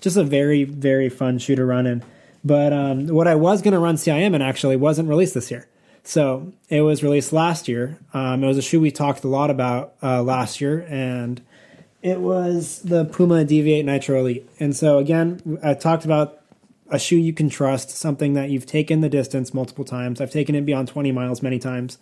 Just 0.00 0.16
a 0.16 0.24
very, 0.24 0.64
very 0.64 1.10
fun 1.10 1.38
shoe 1.38 1.54
to 1.54 1.66
run 1.66 1.86
in. 1.86 2.02
But 2.42 2.72
um, 2.72 3.08
what 3.08 3.28
I 3.28 3.34
was 3.34 3.60
going 3.60 3.74
to 3.74 3.78
run 3.78 3.96
CIM 3.96 4.34
in 4.34 4.40
actually 4.40 4.76
wasn't 4.76 5.10
released 5.10 5.34
this 5.34 5.50
year. 5.50 5.68
So 6.02 6.50
it 6.70 6.80
was 6.80 7.02
released 7.02 7.30
last 7.30 7.68
year. 7.68 7.98
Um, 8.14 8.42
it 8.42 8.46
was 8.46 8.56
a 8.56 8.62
shoe 8.62 8.80
we 8.80 8.90
talked 8.90 9.22
a 9.22 9.28
lot 9.28 9.50
about 9.50 9.92
uh, 10.02 10.22
last 10.22 10.62
year, 10.62 10.86
and 10.88 11.42
it 12.00 12.20
was 12.20 12.80
the 12.80 13.04
Puma 13.04 13.44
Deviate 13.44 13.84
Nitro 13.84 14.20
Elite. 14.20 14.48
And 14.58 14.74
so 14.74 14.96
again, 14.96 15.58
I 15.62 15.74
talked 15.74 16.06
about 16.06 16.40
a 16.88 16.98
shoe 16.98 17.16
you 17.16 17.34
can 17.34 17.50
trust, 17.50 17.90
something 17.90 18.32
that 18.32 18.48
you've 18.48 18.64
taken 18.64 19.02
the 19.02 19.10
distance 19.10 19.52
multiple 19.52 19.84
times. 19.84 20.22
I've 20.22 20.30
taken 20.30 20.54
it 20.54 20.64
beyond 20.64 20.88
20 20.88 21.12
miles 21.12 21.42
many 21.42 21.58
times. 21.58 21.98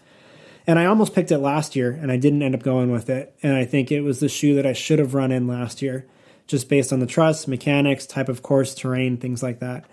And 0.66 0.79
I 0.79 0.87
almost 0.87 1.14
picked 1.14 1.31
it 1.31 1.38
last 1.38 1.76
year 1.76 1.92
and 1.92 2.11
I 2.11 2.16
didn't 2.16 2.42
end 2.42 2.55
up 2.55 2.62
going 2.62 2.90
with 2.90 3.09
it. 3.09 3.35
And 3.42 3.55
I 3.55 3.64
think 3.64 3.92
it 3.92 4.00
was 4.00 4.20
the 4.20 4.29
shoe 4.29 4.57
that 4.57 4.66
I 4.66 4.72
should 4.72 4.98
have 4.98 5.14
run 5.14 5.31
in 5.31 5.46
last 5.46 5.81
year, 5.81 6.07
just 6.46 6.68
based 6.68 6.92
on 6.92 6.98
the 6.98 7.07
trust, 7.07 7.46
mechanics, 7.46 8.07
type 8.07 8.29
of 8.29 8.42
course, 8.42 8.74
terrain, 8.74 9.16
things 9.16 9.42
like 9.42 9.61
that. 9.61 9.85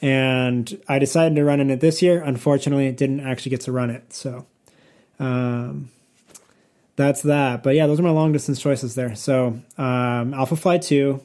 And 0.00 0.80
I 0.88 0.98
decided 0.98 1.34
to 1.36 1.44
run 1.44 1.60
in 1.60 1.70
it 1.70 1.80
this 1.80 2.02
year. 2.02 2.22
Unfortunately, 2.22 2.86
it 2.86 2.96
didn't 2.96 3.20
actually 3.20 3.50
get 3.50 3.62
to 3.62 3.72
run 3.72 3.90
it. 3.90 4.12
So 4.12 4.46
um, 5.18 5.90
that's 6.96 7.22
that. 7.22 7.62
But 7.62 7.74
yeah, 7.74 7.86
those 7.86 7.98
are 7.98 8.04
my 8.04 8.10
long 8.10 8.32
distance 8.32 8.60
choices 8.60 8.94
there. 8.94 9.14
So 9.16 9.60
um, 9.78 10.32
Alphafly 10.32 10.84
2, 10.84 11.20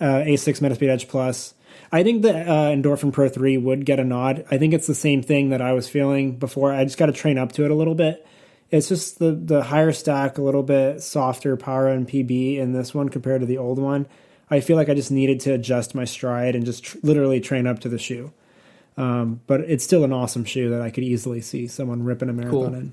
uh, 0.00 0.04
Asics 0.04 0.60
Metaspeed 0.60 0.88
Edge 0.88 1.08
Plus. 1.08 1.54
I 1.92 2.02
think 2.04 2.22
the 2.22 2.32
uh, 2.38 2.70
Endorphin 2.70 3.12
Pro 3.12 3.28
3 3.28 3.58
would 3.58 3.84
get 3.84 3.98
a 3.98 4.04
nod. 4.04 4.44
I 4.50 4.58
think 4.58 4.72
it's 4.74 4.86
the 4.86 4.94
same 4.94 5.22
thing 5.22 5.50
that 5.50 5.60
I 5.60 5.72
was 5.72 5.88
feeling 5.88 6.36
before. 6.36 6.72
I 6.72 6.84
just 6.84 6.98
got 6.98 7.06
to 7.06 7.12
train 7.12 7.36
up 7.36 7.52
to 7.52 7.64
it 7.64 7.70
a 7.70 7.74
little 7.74 7.96
bit. 7.96 8.24
It's 8.70 8.88
just 8.88 9.18
the, 9.18 9.32
the 9.32 9.64
higher 9.64 9.90
stack, 9.90 10.38
a 10.38 10.42
little 10.42 10.62
bit 10.62 11.02
softer 11.02 11.56
PWRRUN 11.56 12.08
PB 12.08 12.58
in 12.58 12.72
this 12.72 12.94
one 12.94 13.08
compared 13.08 13.40
to 13.40 13.46
the 13.46 13.58
old 13.58 13.80
one. 13.80 14.06
I 14.48 14.60
feel 14.60 14.76
like 14.76 14.88
I 14.88 14.94
just 14.94 15.10
needed 15.10 15.40
to 15.40 15.52
adjust 15.52 15.94
my 15.94 16.04
stride 16.04 16.54
and 16.54 16.64
just 16.64 16.84
tr- 16.84 16.98
literally 17.02 17.40
train 17.40 17.66
up 17.66 17.80
to 17.80 17.88
the 17.88 17.98
shoe. 17.98 18.32
Um, 18.96 19.40
but 19.48 19.60
it's 19.62 19.82
still 19.82 20.04
an 20.04 20.12
awesome 20.12 20.44
shoe 20.44 20.70
that 20.70 20.80
I 20.82 20.90
could 20.90 21.04
easily 21.04 21.40
see 21.40 21.66
someone 21.66 22.04
ripping 22.04 22.28
a 22.28 22.32
marathon 22.32 22.50
Cool. 22.52 22.74
in. 22.74 22.92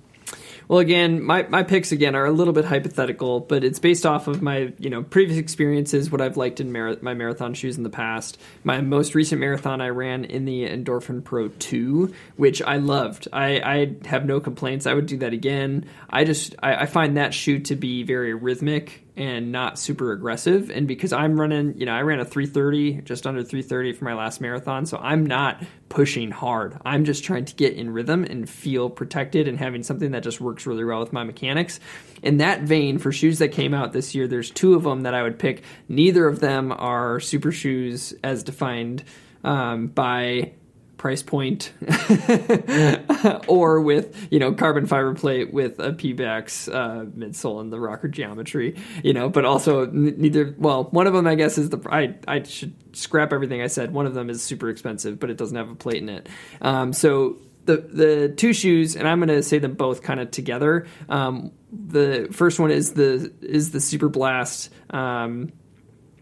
Well, 0.68 0.80
again, 0.80 1.24
my, 1.24 1.44
my 1.44 1.64
picks 1.64 1.94
again 1.94 2.14
are 2.14 2.26
a 2.26 2.32
little 2.32 2.54
bit 2.54 2.66
hypothetical, 2.66 3.40
but 3.40 3.64
it's 3.64 3.80
based 3.80 4.06
off 4.06 4.28
of 4.28 4.42
my 4.42 4.74
you 4.80 4.90
know 4.90 5.02
previous 5.02 5.40
experiences, 5.40 6.12
what 6.12 6.20
I've 6.20 6.36
liked 6.36 6.60
in 6.60 6.72
mar- 6.72 6.98
my 7.02 7.14
marathon 7.14 7.54
shoes 7.54 7.78
in 7.78 7.84
the 7.84 7.90
past. 7.90 8.38
My 8.64 8.82
most 8.82 9.16
recent 9.16 9.40
marathon 9.40 9.80
I 9.80 9.90
ran 9.90 10.26
in 10.26 10.46
the 10.46 10.68
Endorphin 10.68 11.24
Pro 11.24 11.48
Two, 11.48 12.14
which 12.36 12.62
I 12.62 12.78
loved. 12.78 13.30
I, 13.32 13.60
I 13.60 14.08
have 14.08 14.26
no 14.26 14.40
complaints. 14.40 14.86
I 14.86 14.94
would 14.94 15.06
do 15.06 15.18
that 15.18 15.32
again. 15.32 15.86
I 16.10 16.26
just 16.26 16.56
I, 16.62 16.76
I 16.76 16.86
find 16.86 17.16
that 17.16 17.34
shoe 17.34 17.60
to 17.60 17.76
be 17.76 18.04
very 18.04 18.34
rhythmic 18.34 19.07
and 19.18 19.52
not 19.52 19.80
super 19.80 20.12
aggressive. 20.12 20.70
And 20.70 20.88
because 20.88 21.12
I'm 21.12 21.40
running, 21.40 21.78
you 21.78 21.88
know, 21.88 21.94
I 21.94 22.02
ran 22.02 22.20
a 22.20 22.26
330, 22.26 23.02
just 23.02 23.26
under 23.26 23.44
330 23.44 23.94
for 23.94 24.06
my 24.06 24.14
last 24.14 24.40
marathon, 24.40 24.86
so 24.86 24.98
I'm 24.98 25.26
not 25.26 25.64
pushing 25.90 26.30
hard. 26.30 26.78
I'm 26.86 27.04
just 27.04 27.24
trying 27.24 27.46
to 27.46 27.56
get 27.56 27.74
in 27.74 27.90
rhythm 27.90 28.24
and 28.24 28.48
feel 28.48 28.92
protected 28.92 29.48
and 29.48 29.58
having 29.58 29.82
something 29.82 30.12
that 30.12 30.22
just 30.22 30.40
works 30.40 30.68
really 30.68 30.86
well 30.86 31.00
with 31.00 31.12
my 31.12 31.24
mechanics. 31.24 31.80
In 32.22 32.38
that 32.38 32.62
vein, 32.62 33.00
for 33.00 33.12
shoes 33.12 33.40
that 33.40 33.50
came 33.50 33.74
out 33.74 33.92
this 33.92 34.14
year, 34.14 34.28
there's 34.28 34.52
two 34.52 34.76
of 34.76 34.84
them 34.84 35.02
that 35.02 35.16
I 35.16 35.24
would 35.24 35.40
pick. 35.40 35.64
Neither 35.90 36.28
of 36.28 36.40
them 36.40 36.72
are 36.72 37.20
super 37.20 37.52
shoes 37.52 38.14
as 38.24 38.44
defined 38.44 39.04
um, 39.44 39.88
by 39.88 40.52
price 40.98 41.22
point 41.22 41.72
or 43.48 43.80
with 43.82 44.16
you 44.32 44.40
know 44.40 44.52
carbon 44.54 44.86
fiber 44.86 45.14
plate 45.14 45.54
with 45.54 45.80
a 45.80 45.92
Pebax 45.92 46.74
uh, 46.74 47.06
midsole 47.06 47.62
and 47.62 47.72
the 47.72 47.80
rocker 47.80 48.08
geometry 48.08 48.76
you 49.04 49.14
know 49.14 49.30
but 49.30 49.46
also 49.46 49.86
neither 49.88 50.56
well 50.58 50.86
one 50.86 51.08
of 51.08 51.14
them 51.14 51.28
i 51.28 51.36
guess 51.36 51.58
is 51.58 51.70
the 51.70 51.80
i 51.92 52.16
i 52.28 52.42
should 52.44 52.74
scrap 52.96 53.32
everything 53.32 53.62
i 53.62 53.68
said. 53.68 53.94
One 53.94 54.08
of 54.08 54.16
them 54.16 54.30
is 54.30 54.42
super 54.42 54.70
expensive 54.70 55.20
but 55.20 55.30
it 55.30 55.38
doesn't 55.38 55.56
have 55.56 55.70
a 55.70 55.76
plate 55.76 56.02
in 56.02 56.10
it. 56.10 56.28
Um, 56.62 56.94
so 56.94 57.38
the 57.66 57.78
the 57.78 58.30
two 58.30 58.54
shoes 58.54 58.96
and 58.96 59.08
i'm 59.08 59.20
going 59.20 59.28
to 59.28 59.44
say 59.44 59.60
them 59.60 59.74
both 59.74 60.02
kind 60.02 60.22
of 60.22 60.32
together 60.32 60.88
um, 61.10 61.52
the 61.72 62.28
first 62.32 62.60
one 62.60 62.72
is 62.72 62.94
the 62.94 63.32
is 63.42 63.72
the 63.72 63.80
Superblast 63.80 64.70
um, 64.94 65.52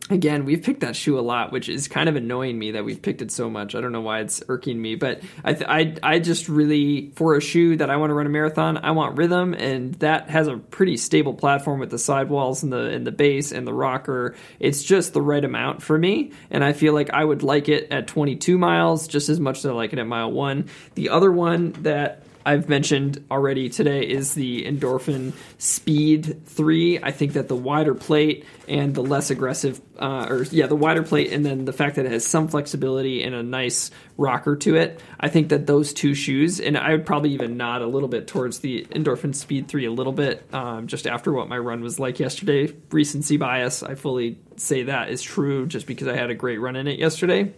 again 0.10 0.46
we've 0.46 0.62
picked 0.62 0.82
that 0.82 0.96
shoe 0.96 1.18
a 1.18 1.22
lot 1.22 1.52
which 1.52 1.68
is 1.68 1.88
kind 1.88 2.08
of 2.08 2.15
annoying 2.15 2.60
me 2.60 2.72
that 2.72 2.86
we've 2.86 3.02
picked 3.02 3.22
it 3.22 3.32
so 3.32 3.50
much. 3.50 3.74
I 3.74 3.82
don't 3.82 3.91
know 3.91 4.02
why 4.02 4.20
it's 4.20 4.44
irking 4.48 4.80
me 4.80 4.96
but 4.96 5.22
i 5.44 5.54
th- 5.54 5.68
I, 5.68 5.96
I 6.04 6.20
just 6.20 6.48
really 6.48 7.12
for 7.15 7.36
a 7.36 7.41
shoe 7.41 7.78
that 7.78 7.89
i 7.89 7.98
want 7.98 8.12
to 8.12 8.13
run 8.13 8.26
a 8.26 8.30
marathon 8.30 8.78
i 8.78 8.91
want 8.91 9.18
rhythm 9.18 9.54
and 9.54 9.96
that 9.96 10.30
has 10.30 10.48
a 10.48 10.58
pretty 10.58 10.98
stable 10.98 11.34
platform 11.34 11.80
with 11.80 11.89
the 11.89 11.98
sidewalls 11.98 12.62
and 12.62 12.72
the 12.72 12.89
and 12.89 13.06
the 13.06 13.12
base 13.12 13.52
and 13.52 13.65
the 13.65 13.74
rocker. 13.74 14.36
It's 14.60 14.84
just 14.84 15.13
the 15.13 15.22
right 15.22 15.44
amount 15.44 15.82
for 15.82 15.98
me 15.98 16.32
and 16.52 16.63
i 16.63 16.74
feel 16.74 16.94
like 16.94 17.10
i 17.12 17.24
would 17.24 17.44
like 17.44 17.70
it 17.70 17.91
at 17.91 18.08
22 18.08 18.58
miles 18.58 19.08
just 19.08 19.30
as 19.30 19.39
much 19.39 19.60
as 19.60 19.65
i 19.65 19.72
like 19.72 19.94
it 19.94 20.00
at 20.00 20.08
mile 20.08 20.32
one. 20.32 20.70
The 20.94 21.10
other 21.10 21.32
one 21.32 21.72
that 21.84 22.24
I've 22.45 22.69
mentioned 22.69 23.25
already 23.31 23.69
today 23.69 24.08
is 24.08 24.36
the 24.36 24.65
Endorphin 24.65 25.34
Speed 25.58 26.45
3. 26.45 26.99
I 27.01 27.10
think 27.10 27.34
that 27.34 27.47
the 27.47 27.55
wider 27.55 27.95
plate 27.95 28.45
and 28.67 28.93
the 28.93 29.01
less 29.01 29.31
aggressive, 29.31 29.81
uh, 29.97 30.27
or 30.29 30.43
yeah, 30.43 30.67
the 30.67 30.75
wider 30.75 31.01
plate 31.01 31.34
and 31.34 31.43
then 31.43 31.65
the 31.65 31.73
fact 31.73 31.95
that 31.95 32.05
it 32.05 32.12
has 32.12 32.23
some 32.23 32.47
flexibility 32.47 33.23
and 33.23 33.34
a 33.34 33.41
nice 33.41 33.89
rocker 34.15 34.55
to 34.58 34.75
it, 34.75 35.01
I 35.19 35.29
think 35.29 35.49
that 35.49 35.65
those 35.65 35.91
two 35.91 36.13
shoes, 36.13 36.60
and 36.60 36.77
I 36.77 36.91
would 36.91 37.05
probably 37.08 37.31
even 37.31 37.58
nod 37.58 37.81
a 37.81 37.88
little 37.88 38.10
bit 38.10 38.27
towards 38.27 38.60
the 38.60 38.86
Endorphin 38.91 39.34
Speed 39.34 39.67
3 39.67 39.86
a 39.86 39.91
little 39.91 40.13
bit, 40.13 40.45
um, 40.53 40.86
just 40.86 41.08
after 41.08 41.34
what 41.34 41.49
my 41.49 41.58
run 41.58 41.81
was 41.81 41.99
like 41.99 42.19
yesterday. 42.19 42.71
Recency 42.91 43.38
bias, 43.38 43.82
I 43.82 43.95
fully 43.95 44.38
say 44.57 44.84
that 44.84 45.09
is 45.09 45.24
true 45.24 45.65
just 45.65 45.88
because 45.88 46.07
I 46.07 46.15
had 46.15 46.30
a 46.30 46.36
great 46.36 46.59
run 46.59 46.76
in 46.76 46.88
it 46.88 46.99
yesterday. 46.99 47.53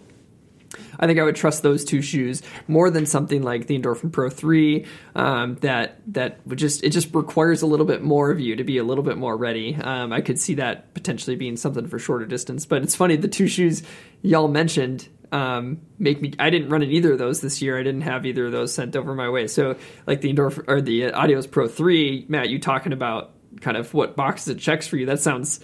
I 0.99 1.07
think 1.07 1.19
I 1.19 1.23
would 1.23 1.35
trust 1.35 1.63
those 1.63 1.83
two 1.83 2.01
shoes 2.01 2.41
more 2.67 2.89
than 2.89 3.05
something 3.05 3.43
like 3.43 3.67
the 3.67 3.77
Endorphin 3.77 4.11
Pro 4.11 4.29
3 4.29 4.85
um, 5.15 5.55
that 5.61 6.01
that 6.07 6.39
would 6.45 6.59
just 6.59 6.83
it 6.83 6.89
just 6.89 7.13
requires 7.13 7.61
a 7.61 7.67
little 7.67 7.85
bit 7.85 8.01
more 8.01 8.31
of 8.31 8.39
you 8.39 8.55
to 8.55 8.63
be 8.63 8.77
a 8.77 8.83
little 8.83 9.03
bit 9.03 9.17
more 9.17 9.35
ready. 9.35 9.75
Um, 9.75 10.13
I 10.13 10.21
could 10.21 10.39
see 10.39 10.55
that 10.55 10.93
potentially 10.93 11.35
being 11.35 11.57
something 11.57 11.87
for 11.87 11.99
shorter 11.99 12.25
distance, 12.25 12.65
but 12.65 12.83
it's 12.83 12.95
funny 12.95 13.15
the 13.15 13.27
two 13.27 13.47
shoes 13.47 13.83
y'all 14.21 14.47
mentioned 14.47 15.07
um, 15.31 15.81
make 15.99 16.21
me. 16.21 16.33
I 16.39 16.49
didn't 16.49 16.69
run 16.69 16.83
in 16.83 16.91
either 16.91 17.13
of 17.13 17.19
those 17.19 17.41
this 17.41 17.61
year. 17.61 17.77
I 17.77 17.83
didn't 17.83 18.01
have 18.01 18.25
either 18.25 18.45
of 18.45 18.51
those 18.51 18.73
sent 18.73 18.95
over 18.95 19.13
my 19.13 19.29
way. 19.29 19.47
So 19.47 19.75
like 20.05 20.21
the 20.21 20.33
Endorphin 20.33 20.65
or 20.67 20.81
the 20.81 21.11
Adios 21.11 21.47
Pro 21.47 21.67
3, 21.67 22.25
Matt, 22.29 22.49
you 22.49 22.59
talking 22.59 22.93
about 22.93 23.31
kind 23.61 23.77
of 23.77 23.93
what 23.93 24.15
boxes 24.15 24.49
it 24.49 24.59
checks 24.59 24.87
for 24.87 24.97
you? 24.97 25.05
That 25.05 25.19
sounds 25.19 25.59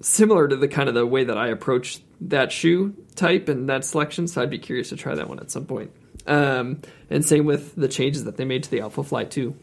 similar 0.00 0.46
to 0.46 0.56
the 0.56 0.68
kind 0.68 0.88
of 0.88 0.94
the 0.94 1.06
way 1.06 1.24
that 1.24 1.38
I 1.38 1.48
approach 1.48 2.00
that 2.22 2.52
shoe 2.52 2.94
type 3.14 3.48
and 3.48 3.68
that 3.68 3.84
selection, 3.84 4.28
so 4.28 4.42
I'd 4.42 4.50
be 4.50 4.58
curious 4.58 4.90
to 4.90 4.96
try 4.96 5.14
that 5.14 5.28
one 5.28 5.38
at 5.38 5.50
some 5.50 5.66
point. 5.66 5.90
Um, 6.26 6.80
and 7.10 7.24
same 7.24 7.44
with 7.44 7.74
the 7.76 7.88
changes 7.88 8.24
that 8.24 8.36
they 8.36 8.44
made 8.44 8.64
to 8.64 8.70
the 8.70 8.78
Alphafly 8.78 9.30
2. 9.30 9.54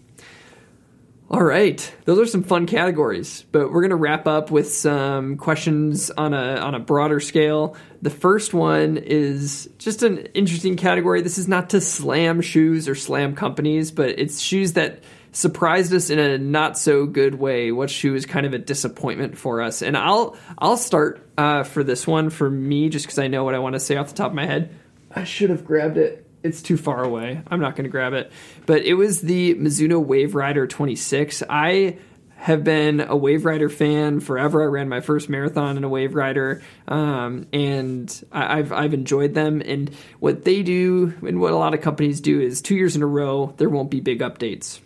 All 1.30 1.44
right, 1.44 1.94
those 2.06 2.20
are 2.20 2.26
some 2.28 2.44
fun 2.44 2.68
categories, 2.68 3.44
but 3.52 3.72
we're 3.72 3.82
gonna 3.82 3.96
wrap 3.96 4.28
up 4.28 4.52
with 4.52 4.72
some 4.72 5.38
questions 5.38 6.12
on 6.12 6.34
a 6.34 6.58
on 6.58 6.76
a 6.76 6.80
broader 6.80 7.20
scale. 7.20 7.76
The 8.04 8.12
first 8.12 8.54
one 8.54 8.98
is 8.98 9.68
just 9.80 10.04
an 10.04 10.20
interesting 10.36 10.76
category. 10.76 11.22
This 11.22 11.40
is 11.40 11.48
not 11.48 11.72
to 11.72 11.82
slam 11.82 12.42
shoes 12.42 12.88
or 12.88 12.94
slam 12.94 13.36
companies, 13.36 13.90
but 13.90 14.10
it's 14.20 14.40
shoes 14.40 14.74
that 14.74 15.00
surprised 15.34 15.94
us 15.94 16.10
in 16.10 16.20
a 16.20 16.38
not 16.38 16.78
so 16.78 17.06
good 17.06 17.36
way. 17.36 17.72
What 17.72 17.90
shoe 17.90 18.16
is 18.16 18.26
kind 18.26 18.46
of 18.46 18.54
a 18.54 18.60
disappointment 18.60 19.38
for 19.38 19.62
us? 19.62 19.82
And 19.82 19.98
I'll 19.98 20.38
I'll 20.58 20.78
start 20.78 21.28
uh, 21.38 21.64
for 21.64 21.84
this 21.84 22.08
one 22.08 22.30
for 22.30 22.50
me, 22.50 22.90
just 22.90 23.06
because 23.06 23.20
I 23.20 23.28
know 23.28 23.44
what 23.44 23.56
I 23.56 23.60
want 23.60 23.74
to 23.74 23.80
say 23.80 23.98
off 23.98 24.08
the 24.08 24.16
top 24.16 24.32
of 24.32 24.36
my 24.36 24.46
head. 24.46 24.74
I 25.16 25.26
should 25.26 25.50
have 25.50 25.66
grabbed 25.66 25.98
it 25.98 26.24
it's 26.44 26.62
too 26.62 26.78
far 26.78 27.04
away. 27.04 27.42
I'm 27.50 27.62
not 27.62 27.76
going 27.76 27.86
to 27.86 27.90
grab 27.90 28.14
it. 28.14 28.32
But 28.66 28.84
it 28.84 28.96
was 28.96 29.22
the 29.22 29.56
Mizuno 29.56 30.04
Wave 30.04 30.36
Rider 30.36 30.68
26. 30.68 31.42
I 31.50 31.98
have 32.36 32.66
been 32.66 33.00
a 33.00 33.16
Wave 33.16 33.46
Rider 33.46 33.70
fan 33.70 34.20
forever. 34.20 34.62
I 34.62 34.66
ran 34.66 34.90
my 34.90 35.00
first 35.00 35.30
marathon 35.30 35.78
in 35.78 35.86
a 35.86 35.90
Wave 35.90 36.14
Rider, 36.14 36.62
um, 36.90 37.48
and 37.54 38.24
I, 38.34 38.58
have 38.58 38.74
I've 38.74 38.94
enjoyed 38.94 39.34
them. 39.34 39.62
And 39.64 39.96
what 40.20 40.44
they 40.44 40.62
do, 40.62 41.14
and 41.26 41.40
what 41.40 41.54
a 41.54 41.58
lot 41.58 41.74
of 41.74 41.80
companies 41.80 42.20
do, 42.20 42.42
is 42.42 42.62
two 42.62 42.76
years 42.76 42.98
in 42.98 43.02
a 43.02 43.08
row 43.08 43.54
there 43.58 43.70
won't 43.70 43.90
be 43.90 44.02
big 44.02 44.20
updates. 44.20 44.82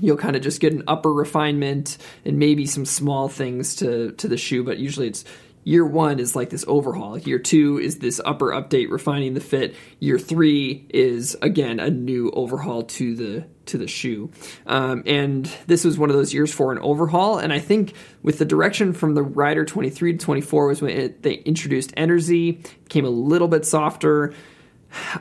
You'll 0.00 0.16
kind 0.16 0.36
of 0.36 0.42
just 0.42 0.60
get 0.60 0.72
an 0.72 0.84
upper 0.86 1.12
refinement 1.12 1.98
and 2.24 2.38
maybe 2.38 2.66
some 2.66 2.84
small 2.84 3.28
things 3.28 3.76
to 3.76 4.12
to 4.12 4.28
the 4.28 4.36
shoe, 4.36 4.64
but 4.64 4.78
usually 4.78 5.08
it's 5.08 5.24
year 5.64 5.84
one 5.86 6.18
is 6.18 6.34
like 6.34 6.50
this 6.50 6.64
overhaul. 6.66 7.18
Year 7.18 7.38
two 7.38 7.78
is 7.78 7.98
this 7.98 8.20
upper 8.24 8.46
update, 8.46 8.90
refining 8.90 9.34
the 9.34 9.40
fit. 9.40 9.74
Year 10.00 10.18
three 10.18 10.86
is 10.90 11.36
again 11.42 11.80
a 11.80 11.90
new 11.90 12.30
overhaul 12.30 12.82
to 12.82 13.14
the 13.14 13.46
to 13.66 13.78
the 13.78 13.86
shoe. 13.86 14.30
Um, 14.66 15.02
and 15.06 15.46
this 15.66 15.84
was 15.84 15.98
one 15.98 16.10
of 16.10 16.16
those 16.16 16.34
years 16.34 16.52
for 16.52 16.72
an 16.72 16.78
overhaul. 16.78 17.38
And 17.38 17.52
I 17.52 17.60
think 17.60 17.94
with 18.22 18.38
the 18.38 18.44
direction 18.44 18.92
from 18.92 19.14
the 19.14 19.22
Rider 19.22 19.64
23 19.64 20.12
to 20.12 20.18
24 20.18 20.66
was 20.66 20.82
when 20.82 20.90
it, 20.90 21.22
they 21.22 21.34
introduced 21.34 21.94
Enerzy, 21.94 22.62
became 22.84 23.04
a 23.04 23.10
little 23.10 23.48
bit 23.48 23.64
softer. 23.64 24.34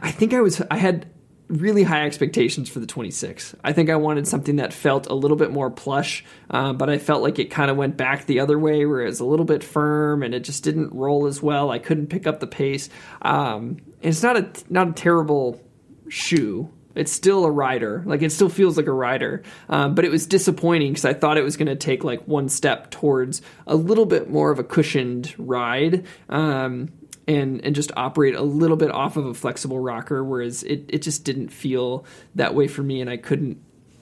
I 0.01 0.11
think 0.11 0.33
I 0.33 0.41
was 0.41 0.61
I 0.71 0.77
had 0.77 1.07
really 1.51 1.83
high 1.83 2.05
expectations 2.05 2.69
for 2.69 2.79
the 2.79 2.87
26. 2.87 3.55
I 3.63 3.73
think 3.73 3.89
I 3.89 3.97
wanted 3.97 4.27
something 4.27 4.55
that 4.55 4.73
felt 4.73 5.07
a 5.07 5.13
little 5.13 5.37
bit 5.37 5.51
more 5.51 5.69
plush, 5.69 6.23
uh, 6.49 6.73
but 6.73 6.89
I 6.89 6.97
felt 6.97 7.21
like 7.21 7.39
it 7.39 7.51
kind 7.51 7.69
of 7.69 7.77
went 7.77 7.97
back 7.97 8.25
the 8.25 8.39
other 8.39 8.57
way, 8.57 8.85
where 8.85 9.01
it 9.01 9.05
was 9.05 9.19
a 9.19 9.25
little 9.25 9.45
bit 9.45 9.63
firm 9.63 10.23
and 10.23 10.33
it 10.33 10.41
just 10.41 10.63
didn't 10.63 10.93
roll 10.93 11.27
as 11.27 11.41
well. 11.41 11.69
I 11.69 11.79
couldn't 11.79 12.07
pick 12.07 12.25
up 12.25 12.39
the 12.39 12.47
pace. 12.47 12.89
Um, 13.21 13.77
it's 14.01 14.23
not 14.23 14.37
a 14.37 14.49
not 14.69 14.89
a 14.89 14.93
terrible 14.93 15.61
shoe. 16.07 16.71
It's 16.93 17.11
still 17.11 17.45
a 17.45 17.51
rider, 17.51 18.03
like 18.05 18.21
it 18.21 18.31
still 18.31 18.49
feels 18.49 18.75
like 18.75 18.87
a 18.87 18.91
rider, 18.91 19.43
um, 19.69 19.95
but 19.95 20.03
it 20.03 20.11
was 20.11 20.27
disappointing 20.27 20.91
because 20.91 21.05
I 21.05 21.13
thought 21.13 21.37
it 21.37 21.43
was 21.43 21.55
going 21.55 21.67
to 21.67 21.75
take 21.75 22.03
like 22.03 22.27
one 22.27 22.49
step 22.49 22.91
towards 22.91 23.41
a 23.65 23.75
little 23.75 24.05
bit 24.05 24.29
more 24.29 24.51
of 24.51 24.59
a 24.59 24.63
cushioned 24.63 25.33
ride. 25.37 26.05
Um, 26.27 26.91
and 27.31 27.63
and 27.63 27.75
just 27.75 27.91
operate 27.95 28.35
a 28.35 28.41
little 28.41 28.77
bit 28.77 28.91
off 28.91 29.17
of 29.17 29.25
a 29.25 29.33
flexible 29.33 29.79
rocker 29.79 30.23
whereas 30.23 30.63
it, 30.63 30.85
it 30.87 31.01
just 31.01 31.23
didn't 31.23 31.49
feel 31.49 32.05
that 32.35 32.53
way 32.53 32.67
for 32.67 32.83
me 32.83 33.01
and 33.01 33.09
I 33.09 33.17
couldn't 33.17 33.61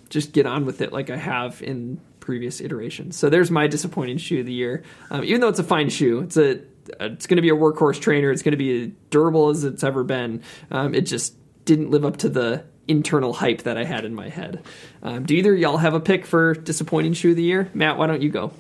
just 0.10 0.32
get 0.32 0.46
on 0.46 0.66
with 0.66 0.82
it 0.82 0.92
like 0.92 1.10
I 1.10 1.18
have 1.18 1.62
in 1.62 2.02
previous 2.20 2.62
iterations. 2.62 3.18
So 3.18 3.30
there's 3.30 3.50
my 3.50 3.68
disappointing 3.68 4.18
shoe 4.18 4.42
of 4.42 4.46
the 4.46 4.54
year. 4.54 4.84
Um, 5.10 5.24
even 5.24 5.42
though 5.42 5.48
it's 5.48 5.60
a 5.60 5.64
fine 5.64 5.90
shoe, 5.90 6.20
it's 6.20 6.38
a 6.38 6.62
it's 7.00 7.28
going 7.28 7.38
to 7.38 7.42
be 7.42 7.50
a 7.50 7.56
workhorse 7.56 8.00
trainer. 8.00 8.32
It's 8.32 8.42
going 8.42 8.52
to 8.52 8.58
be 8.58 8.84
as 8.84 8.90
durable 9.10 9.50
as 9.50 9.64
it's 9.64 9.84
ever 9.84 10.04
been. 10.04 10.44
Um, 10.72 10.96
it 10.96 11.02
just 11.02 11.36
didn't 11.66 11.92
live 11.92 12.06
up 12.06 12.18
to 12.18 12.30
the 12.30 12.64
internal 12.88 13.34
hype 13.34 13.64
that 13.64 13.78
I 13.78 13.84
had 13.84 14.06
in 14.06 14.16
my 14.16 14.30
head. 14.30 14.64
Um, 15.04 15.24
do 15.24 15.36
either 15.36 15.56
y'all 15.56 15.78
have 15.78 15.94
a 15.94 16.00
pick 16.00 16.26
for 16.26 16.56
disappointing 16.56 17.14
shoe 17.14 17.32
of 17.32 17.36
the 17.36 17.44
year? 17.44 17.70
Matt, 17.74 17.98
why 17.98 18.08
don't 18.08 18.22
you 18.22 18.30
go? 18.30 18.52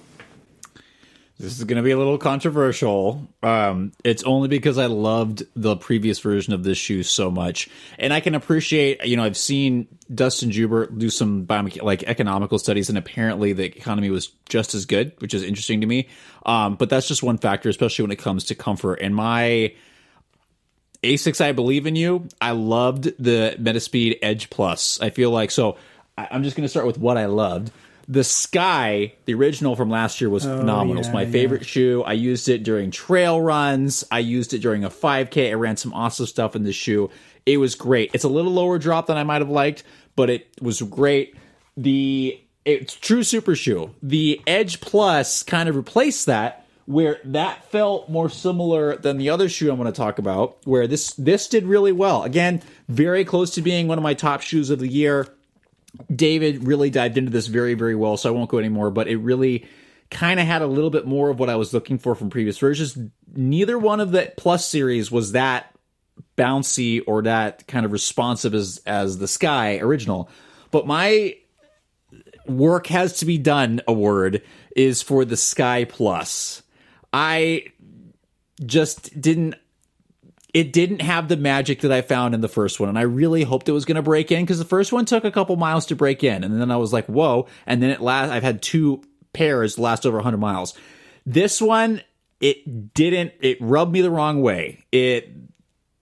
This 1.39 1.57
is 1.57 1.63
going 1.63 1.77
to 1.77 1.83
be 1.83 1.91
a 1.91 1.97
little 1.97 2.17
controversial. 2.17 3.25
Um, 3.41 3.93
it's 4.03 4.23
only 4.23 4.49
because 4.49 4.77
I 4.77 4.87
loved 4.87 5.43
the 5.55 5.77
previous 5.77 6.19
version 6.19 6.51
of 6.51 6.65
this 6.65 6.77
shoe 6.77 7.01
so 7.01 7.31
much, 7.31 7.69
and 7.97 8.11
I 8.11 8.19
can 8.19 8.35
appreciate. 8.35 9.05
You 9.05 9.15
know, 9.15 9.23
I've 9.23 9.37
seen 9.37 9.87
Dustin 10.13 10.51
Joubert 10.51 10.99
do 10.99 11.09
some 11.09 11.45
biome- 11.45 11.81
like 11.81 12.03
economical 12.03 12.59
studies, 12.59 12.89
and 12.89 12.97
apparently 12.97 13.53
the 13.53 13.63
economy 13.63 14.09
was 14.09 14.33
just 14.49 14.75
as 14.75 14.85
good, 14.85 15.13
which 15.19 15.33
is 15.33 15.41
interesting 15.43 15.79
to 15.79 15.87
me. 15.87 16.09
Um, 16.45 16.75
but 16.75 16.89
that's 16.89 17.07
just 17.07 17.23
one 17.23 17.37
factor, 17.37 17.69
especially 17.69 18.03
when 18.03 18.11
it 18.11 18.19
comes 18.19 18.43
to 18.45 18.55
comfort. 18.55 18.95
And 18.95 19.15
my 19.15 19.73
Asics, 21.03 21.39
I 21.39 21.53
believe 21.53 21.87
in 21.87 21.95
you. 21.95 22.27
I 22.41 22.51
loved 22.51 23.05
the 23.17 23.55
Metaspeed 23.57 24.19
Edge 24.21 24.49
Plus. 24.49 24.99
I 24.99 25.09
feel 25.09 25.31
like 25.31 25.51
so. 25.51 25.77
I, 26.17 26.27
I'm 26.31 26.43
just 26.43 26.57
going 26.57 26.65
to 26.65 26.69
start 26.69 26.85
with 26.85 26.97
what 26.97 27.17
I 27.17 27.27
loved 27.27 27.71
the 28.09 28.23
Sky, 28.23 29.13
the 29.25 29.35
original 29.35 29.75
from 29.75 29.91
last 29.91 30.19
year, 30.19 30.31
was 30.31 30.45
oh, 30.45 30.57
phenomenal. 30.57 30.95
Yeah, 30.95 31.01
it's 31.01 31.13
my 31.13 31.27
favorite 31.27 31.61
yeah. 31.61 31.67
shoe. 31.67 32.03
I 32.03 32.13
used 32.13 32.49
it 32.49 32.63
during 32.63 32.89
trail 32.89 33.39
runs. 33.39 34.03
I 34.11 34.17
used 34.19 34.55
it 34.55 34.59
during 34.59 34.83
a 34.83 34.89
5K. 34.89 35.51
I 35.51 35.53
ran 35.53 35.77
some 35.77 35.93
awesome 35.93 36.25
stuff 36.25 36.55
in 36.55 36.63
the 36.63 36.73
shoe. 36.73 37.11
It 37.45 37.57
was 37.57 37.75
great. 37.75 38.09
It's 38.15 38.23
a 38.23 38.29
little 38.29 38.51
lower 38.51 38.79
drop 38.79 39.05
than 39.05 39.17
I 39.17 39.23
might 39.23 39.41
have 39.41 39.49
liked, 39.49 39.83
but 40.15 40.31
it 40.31 40.47
was 40.59 40.81
great. 40.81 41.35
The 41.77 42.41
it's 42.65 42.95
true 42.95 43.23
super 43.23 43.55
shoe. 43.55 43.93
The 44.01 44.41
Edge 44.47 44.81
Plus 44.81 45.43
kind 45.43 45.69
of 45.69 45.75
replaced 45.75 46.25
that, 46.25 46.65
where 46.85 47.19
that 47.25 47.63
felt 47.71 48.09
more 48.09 48.29
similar 48.29 48.97
than 48.97 49.17
the 49.17 49.29
other 49.29 49.49
shoe 49.49 49.69
I'm 49.69 49.77
going 49.77 49.85
to 49.85 49.95
talk 49.95 50.17
about. 50.17 50.57
Where 50.65 50.87
this 50.87 51.13
this 51.13 51.47
did 51.47 51.65
really 51.65 51.91
well. 51.91 52.23
Again, 52.23 52.63
very 52.87 53.23
close 53.23 53.51
to 53.51 53.61
being 53.61 53.87
one 53.87 53.99
of 53.99 54.03
my 54.03 54.15
top 54.15 54.41
shoes 54.41 54.71
of 54.71 54.79
the 54.79 54.87
year 54.87 55.27
David 56.13 56.65
really 56.65 56.89
dived 56.89 57.17
into 57.17 57.31
this 57.31 57.47
very, 57.47 57.73
very 57.73 57.95
well, 57.95 58.17
so 58.17 58.29
I 58.29 58.31
won't 58.31 58.49
go 58.49 58.59
anymore, 58.59 58.91
but 58.91 59.07
it 59.07 59.17
really 59.17 59.67
kind 60.11 60.39
of 60.39 60.45
had 60.45 60.61
a 60.61 60.67
little 60.67 60.89
bit 60.89 61.05
more 61.05 61.29
of 61.29 61.39
what 61.39 61.49
I 61.49 61.55
was 61.55 61.73
looking 61.73 61.97
for 61.97 62.15
from 62.15 62.29
previous 62.29 62.57
versions. 62.57 62.97
Neither 63.35 63.77
one 63.77 63.99
of 63.99 64.11
the 64.11 64.31
Plus 64.37 64.67
series 64.67 65.11
was 65.11 65.33
that 65.33 65.73
bouncy 66.37 67.01
or 67.05 67.23
that 67.23 67.67
kind 67.67 67.85
of 67.85 67.91
responsive 67.91 68.53
as 68.53 68.81
as 68.85 69.17
the 69.17 69.27
Sky 69.27 69.77
original. 69.79 70.29
But 70.71 70.87
my 70.87 71.35
work 72.47 72.87
has 72.87 73.19
to 73.19 73.25
be 73.25 73.37
done 73.37 73.81
award 73.87 74.41
is 74.75 75.01
for 75.01 75.25
the 75.25 75.37
Sky 75.37 75.85
Plus. 75.85 76.63
I 77.13 77.65
just 78.65 79.19
didn't 79.19 79.55
it 80.53 80.73
didn't 80.73 81.01
have 81.01 81.27
the 81.27 81.37
magic 81.37 81.81
that 81.81 81.91
I 81.91 82.01
found 82.01 82.33
in 82.33 82.41
the 82.41 82.47
first 82.47 82.79
one. 82.79 82.89
And 82.89 82.97
I 82.97 83.03
really 83.03 83.43
hoped 83.43 83.69
it 83.69 83.73
was 83.73 83.85
going 83.85 83.97
to 83.97 84.01
break 84.01 84.31
in 84.31 84.43
because 84.43 84.57
the 84.57 84.65
first 84.65 84.91
one 84.91 85.05
took 85.05 85.23
a 85.23 85.31
couple 85.31 85.55
miles 85.55 85.85
to 85.87 85.95
break 85.95 86.23
in. 86.23 86.43
And 86.43 86.59
then 86.59 86.71
I 86.71 86.77
was 86.77 86.91
like, 86.91 87.05
whoa. 87.05 87.47
And 87.67 87.83
then 87.83 87.91
it 87.91 88.01
last, 88.01 88.31
I've 88.31 88.43
had 88.43 88.61
two 88.61 89.03
pairs 89.31 89.77
last 89.77 90.05
over 90.05 90.17
100 90.17 90.37
miles. 90.37 90.73
This 91.25 91.61
one, 91.61 92.01
it 92.39 92.93
didn't, 92.95 93.33
it 93.41 93.57
rubbed 93.61 93.93
me 93.93 94.01
the 94.01 94.09
wrong 94.09 94.41
way. 94.41 94.83
It 94.91 95.31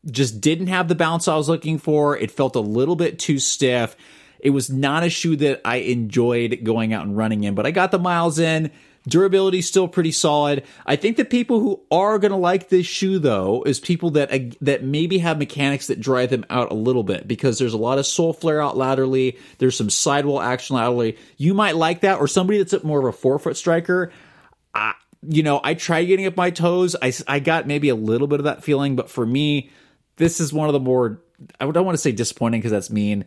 just 0.10 0.40
didn't 0.40 0.68
have 0.68 0.88
the 0.88 0.96
bounce 0.96 1.28
I 1.28 1.36
was 1.36 1.50
looking 1.50 1.78
for. 1.78 2.18
It 2.18 2.32
felt 2.32 2.56
a 2.56 2.62
little 2.62 2.96
bit 2.96 3.20
too 3.20 3.40
stiff. 3.40 3.98
It 4.40 4.52
was 4.52 4.70
not 4.70 5.04
a 5.04 5.10
shoe 5.10 5.36
that 5.38 5.62
I 5.66 5.78
enjoyed 5.78 6.60
going 6.64 6.94
out 6.94 7.06
and 7.06 7.18
running 7.18 7.44
in, 7.44 7.54
but 7.54 7.66
I 7.66 7.72
got 7.72 7.92
the 7.92 8.00
miles 8.00 8.40
in. 8.40 8.72
Durability 9.08 9.62
still 9.62 9.88
pretty 9.88 10.12
solid. 10.12 10.64
I 10.86 10.98
think 10.98 11.18
the 11.18 11.26
people 11.26 11.60
who 11.60 11.82
are 11.90 12.20
going 12.20 12.32
to 12.32 12.38
like 12.38 12.70
this 12.70 12.86
shoe 12.86 13.20
though 13.20 13.64
is 13.64 13.80
people 13.80 14.12
that 14.12 14.34
uh, 14.34 14.56
that 14.62 14.84
maybe 14.84 15.20
have 15.20 15.38
mechanics 15.38 15.88
that 15.88 16.02
dry 16.02 16.26
them 16.26 16.46
out 16.50 16.72
a 16.72 16.76
little 16.76 17.04
bit 17.04 17.28
because 17.28 17.58
there's 17.58 17.74
a 17.74 17.78
lot 17.78 18.00
of 18.00 18.06
sole 18.06 18.34
flare 18.34 18.62
out 18.62 18.76
laterally. 18.76 19.38
There's 19.60 19.78
some 19.78 19.90
sidewall 19.90 20.42
action 20.42 20.76
laterally. 20.76 21.18
You 21.38 21.54
might 21.54 21.76
like 21.76 22.02
that, 22.02 22.20
or 22.20 22.28
somebody 22.28 22.62
that's 22.62 22.84
more 22.84 23.00
of 23.00 23.06
a 23.06 23.18
forefoot 23.18 23.56
striker. 23.56 24.12
I, 24.74 24.94
you 25.22 25.44
know, 25.44 25.62
I 25.64 25.74
tried 25.74 26.06
getting 26.06 26.26
up 26.26 26.36
my 26.36 26.50
toes. 26.50 26.96
I 27.02 27.14
I 27.28 27.40
got 27.40 27.66
maybe 27.66 27.90
a 27.90 27.96
little 27.96 28.28
bit 28.28 28.40
of 28.40 28.44
that 28.44 28.64
feeling, 28.64 28.96
but 28.96 29.10
for 29.10 29.26
me, 29.26 29.70
this 30.18 30.40
is 30.42 30.52
one 30.52 30.68
of 30.68 30.74
the 30.74 30.80
more 30.80 31.22
I 31.60 31.70
don't 31.72 31.86
want 31.86 31.96
to 31.98 32.02
say 32.02 32.12
disappointing 32.12 32.60
because 32.60 32.72
that's 32.72 32.90
mean 32.90 33.26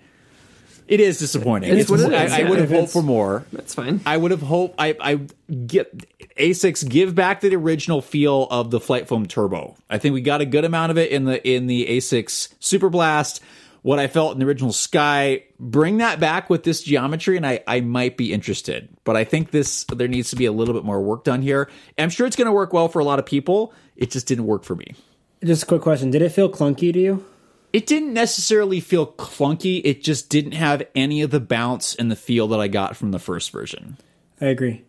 it 0.90 0.98
is 0.98 1.20
disappointing. 1.20 1.78
It's, 1.78 1.88
it's 1.88 2.02
I, 2.02 2.40
I, 2.40 2.50
would 2.50 2.58
have 2.58 2.68
hoped 2.68 2.90
for 2.90 3.00
more. 3.00 3.46
That's 3.52 3.74
fine. 3.74 4.00
I 4.04 4.16
would 4.16 4.32
have 4.32 4.42
hoped. 4.42 4.74
I, 4.76 4.96
I 5.00 5.20
get 5.54 5.96
Asics 6.36 6.86
give 6.86 7.14
back 7.14 7.42
the 7.42 7.54
original 7.54 8.02
feel 8.02 8.48
of 8.50 8.72
the 8.72 8.80
FlyteFoam 8.80 9.28
Turbo. 9.28 9.76
I 9.88 9.98
think 9.98 10.14
we 10.14 10.20
got 10.20 10.40
a 10.40 10.44
good 10.46 10.64
amount 10.64 10.90
of 10.90 10.98
it 10.98 11.12
in 11.12 11.26
the 11.26 11.48
in 11.48 11.68
the 11.68 11.86
Asics 11.86 12.52
Superblast. 12.60 13.38
What 13.82 14.00
I 14.00 14.08
felt 14.08 14.32
in 14.32 14.40
the 14.40 14.46
original 14.46 14.72
Sky, 14.72 15.44
bring 15.60 15.98
that 15.98 16.18
back 16.18 16.50
with 16.50 16.64
this 16.64 16.82
geometry, 16.82 17.36
and 17.36 17.46
I 17.46 17.62
I 17.68 17.82
might 17.82 18.16
be 18.16 18.32
interested. 18.32 18.88
But 19.04 19.16
I 19.16 19.22
think 19.22 19.52
this 19.52 19.84
there 19.84 20.08
needs 20.08 20.30
to 20.30 20.36
be 20.36 20.46
a 20.46 20.52
little 20.52 20.74
bit 20.74 20.82
more 20.82 21.00
work 21.00 21.22
done 21.22 21.40
here. 21.40 21.70
I'm 21.98 22.10
sure 22.10 22.26
it's 22.26 22.36
going 22.36 22.46
to 22.46 22.52
work 22.52 22.72
well 22.72 22.88
for 22.88 22.98
a 22.98 23.04
lot 23.04 23.20
of 23.20 23.26
people. 23.26 23.72
It 23.94 24.10
just 24.10 24.26
didn't 24.26 24.46
work 24.46 24.64
for 24.64 24.74
me. 24.74 24.96
Just 25.44 25.62
a 25.62 25.66
quick 25.66 25.82
question: 25.82 26.10
Did 26.10 26.20
it 26.20 26.30
feel 26.30 26.50
clunky 26.50 26.92
to 26.92 26.98
you? 26.98 27.24
It 27.72 27.86
didn't 27.86 28.12
necessarily 28.12 28.80
feel 28.80 29.06
clunky. 29.06 29.80
It 29.84 30.02
just 30.02 30.28
didn't 30.28 30.52
have 30.52 30.82
any 30.94 31.22
of 31.22 31.30
the 31.30 31.40
bounce 31.40 31.94
and 31.94 32.10
the 32.10 32.16
feel 32.16 32.48
that 32.48 32.60
I 32.60 32.68
got 32.68 32.96
from 32.96 33.12
the 33.12 33.18
first 33.18 33.50
version. 33.50 33.96
I 34.40 34.46
agree. 34.46 34.84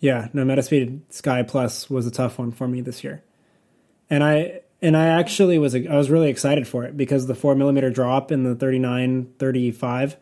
Yeah, 0.00 0.28
no, 0.32 0.44
Metaspeed 0.44 1.00
Sky 1.10 1.42
Plus 1.42 1.88
was 1.90 2.06
a 2.06 2.10
tough 2.10 2.38
one 2.38 2.50
for 2.50 2.66
me 2.66 2.80
this 2.80 3.04
year. 3.04 3.22
and 4.10 4.24
I 4.24 4.60
and 4.80 4.96
I 4.96 5.06
actually 5.06 5.58
was 5.58 5.74
I 5.74 5.94
was 5.96 6.10
really 6.10 6.28
excited 6.28 6.66
for 6.66 6.84
it 6.84 6.96
because 6.96 7.26
the 7.26 7.34
four 7.34 7.54
millimeter 7.54 7.88
drop 7.90 8.32
in 8.32 8.42
the 8.42 8.54
39 8.54 9.32
35 9.38 10.16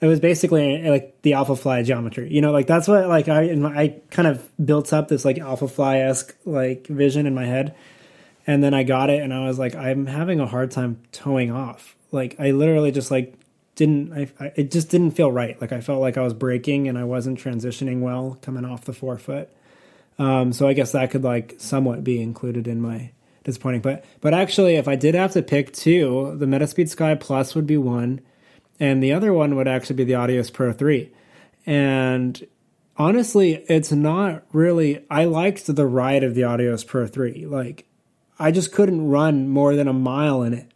it 0.00 0.06
was 0.06 0.20
basically 0.20 0.82
like 0.88 1.20
the 1.22 1.32
Alphafly 1.32 1.84
geometry 1.84 2.32
you 2.32 2.40
know 2.40 2.52
like 2.52 2.66
that's 2.66 2.86
what 2.86 3.08
like 3.08 3.28
i 3.28 3.50
i 3.74 4.00
kind 4.10 4.28
of 4.28 4.48
built 4.64 4.92
up 4.92 5.08
this 5.08 5.24
like 5.24 5.36
Alphafly-esque 5.38 6.34
like 6.44 6.86
vision 6.86 7.26
in 7.26 7.34
my 7.34 7.44
head 7.44 7.74
and 8.46 8.62
then 8.62 8.74
i 8.74 8.82
got 8.82 9.10
it 9.10 9.22
and 9.22 9.32
i 9.32 9.46
was 9.46 9.58
like 9.58 9.74
i'm 9.74 10.06
having 10.06 10.40
a 10.40 10.46
hard 10.46 10.70
time 10.70 11.00
towing 11.12 11.50
off 11.50 11.96
like 12.12 12.36
i 12.38 12.50
literally 12.50 12.90
just 12.90 13.10
like 13.10 13.34
didn't 13.74 14.12
I, 14.12 14.28
I 14.38 14.52
it 14.56 14.70
just 14.70 14.90
didn't 14.90 15.12
feel 15.12 15.30
right 15.32 15.60
like 15.60 15.72
i 15.72 15.80
felt 15.80 16.00
like 16.00 16.16
i 16.16 16.22
was 16.22 16.34
breaking 16.34 16.88
and 16.88 16.98
i 16.98 17.04
wasn't 17.04 17.38
transitioning 17.38 18.00
well 18.00 18.38
coming 18.42 18.64
off 18.64 18.84
the 18.84 18.92
forefoot 18.92 19.48
um, 20.18 20.52
so 20.52 20.68
i 20.68 20.74
guess 20.74 20.92
that 20.92 21.10
could 21.10 21.24
like 21.24 21.56
somewhat 21.58 22.04
be 22.04 22.22
included 22.22 22.68
in 22.68 22.80
my 22.80 23.10
disappointing 23.42 23.80
but 23.80 24.04
but 24.20 24.32
actually 24.32 24.76
if 24.76 24.86
i 24.88 24.94
did 24.94 25.14
have 25.14 25.32
to 25.32 25.42
pick 25.42 25.72
two 25.72 26.34
the 26.38 26.46
metaspeed 26.46 26.88
sky 26.88 27.14
plus 27.14 27.54
would 27.54 27.66
be 27.66 27.76
one 27.76 28.20
and 28.80 29.02
the 29.02 29.12
other 29.12 29.32
one 29.32 29.56
would 29.56 29.68
actually 29.68 29.96
be 29.96 30.04
the 30.04 30.14
Adios 30.14 30.50
Pro 30.50 30.72
3. 30.72 31.10
And 31.66 32.46
honestly, 32.96 33.64
it's 33.68 33.92
not 33.92 34.44
really 34.52 35.04
I 35.10 35.24
liked 35.24 35.66
the 35.66 35.86
ride 35.86 36.24
of 36.24 36.34
the 36.34 36.44
Adios 36.44 36.84
Pro 36.84 37.06
3. 37.06 37.46
Like 37.46 37.86
I 38.38 38.50
just 38.50 38.72
couldn't 38.72 39.08
run 39.08 39.48
more 39.48 39.76
than 39.76 39.88
a 39.88 39.92
mile 39.92 40.42
in 40.42 40.54
it. 40.54 40.70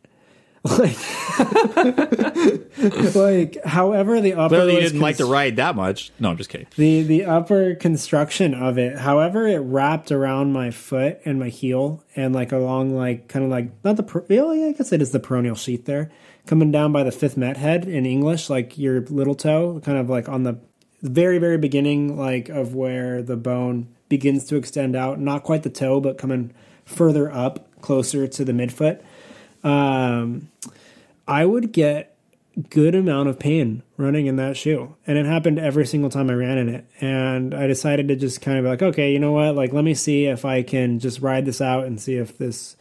Like, 0.64 0.98
like, 3.14 3.64
however, 3.64 4.20
the 4.20 4.34
upper 4.34 4.56
Clearly, 4.56 4.74
you 4.74 4.80
didn't 4.80 5.00
like 5.00 5.16
the 5.16 5.24
ride 5.24 5.56
that 5.56 5.76
much. 5.76 6.11
No, 6.18 6.30
I'm 6.30 6.36
just 6.36 6.50
kidding. 6.50 6.66
the 6.76 7.02
the 7.04 7.24
upper 7.24 7.76
construction 7.76 8.54
of 8.54 8.76
it. 8.76 8.98
However, 8.98 9.46
it 9.46 9.59
wrapped 9.61 10.11
around 10.11 10.52
my 10.52 10.70
foot 10.70 11.20
and 11.24 11.38
my 11.38 11.48
heel, 11.48 12.04
and 12.16 12.34
like 12.34 12.50
along 12.52 12.94
like 12.94 13.28
kind 13.28 13.44
of 13.44 13.50
like 13.50 13.70
not 13.84 13.96
the 13.96 14.02
per- 14.02 14.26
oh, 14.28 14.52
yeah, 14.52 14.66
I 14.66 14.72
guess 14.72 14.92
it 14.92 15.00
is 15.00 15.12
the 15.12 15.20
peroneal 15.20 15.56
sheath 15.56 15.86
there, 15.86 16.11
coming 16.44 16.72
down 16.72 16.92
by 16.92 17.04
the 17.04 17.12
fifth 17.12 17.36
met 17.36 17.56
head 17.56 17.86
in 17.86 18.04
English, 18.04 18.50
like 18.50 18.76
your 18.76 19.00
little 19.02 19.36
toe, 19.36 19.80
kind 19.84 19.96
of 19.96 20.11
like 20.11 20.28
on 20.28 20.42
the 20.42 20.59
very 21.02 21.38
very 21.38 21.56
beginning, 21.56 22.18
like 22.18 22.48
of 22.48 22.74
where 22.74 23.22
the 23.22 23.36
bone 23.36 23.94
begins 24.09 24.44
to 24.46 24.56
extend 24.56 24.96
out, 24.96 25.20
not 25.20 25.44
quite 25.44 25.62
the 25.62 25.70
toe, 25.70 26.00
but 26.00 26.18
coming 26.18 26.52
further 26.89 27.30
up, 27.30 27.80
closer 27.80 28.26
to 28.26 28.45
the 28.45 28.53
midfoot. 28.53 29.01
Um, 29.62 30.49
I 31.26 31.45
would 31.45 31.72
get 31.72 32.16
good 32.70 32.95
amount 32.95 33.28
of 33.28 33.39
pain 33.39 33.82
running 33.97 34.26
in 34.26 34.36
that 34.36 34.57
shoe. 34.57 34.97
And 35.07 35.16
it 35.16 35.26
happened 35.26 35.61
every 35.61 35.86
single 35.86 36.11
time 36.11 36.28
i 36.28 36.32
ran 36.32 36.59
in 36.59 36.68
it. 36.68 36.86
And 37.01 37.55
i 37.55 37.66
decided 37.68 38.09
to 38.09 38.16
just 38.16 38.41
kind 38.41 38.59
of 38.59 38.64
be 38.64 38.68
like 38.68 38.82
okay 38.82 39.12
you 39.12 39.20
know 39.20 39.32
what? 39.32 39.55
Like 39.55 39.72
let 39.72 39.84
me 39.84 39.95
see 39.95 40.26
if 40.26 40.45
i 40.45 40.62
can 40.62 40.99
just 40.99 41.20
ride 41.20 41.45
this 41.45 41.61
out 41.61 41.84
and 41.84 42.01
see 42.01 42.16
if 42.16 42.36
this 42.36 42.76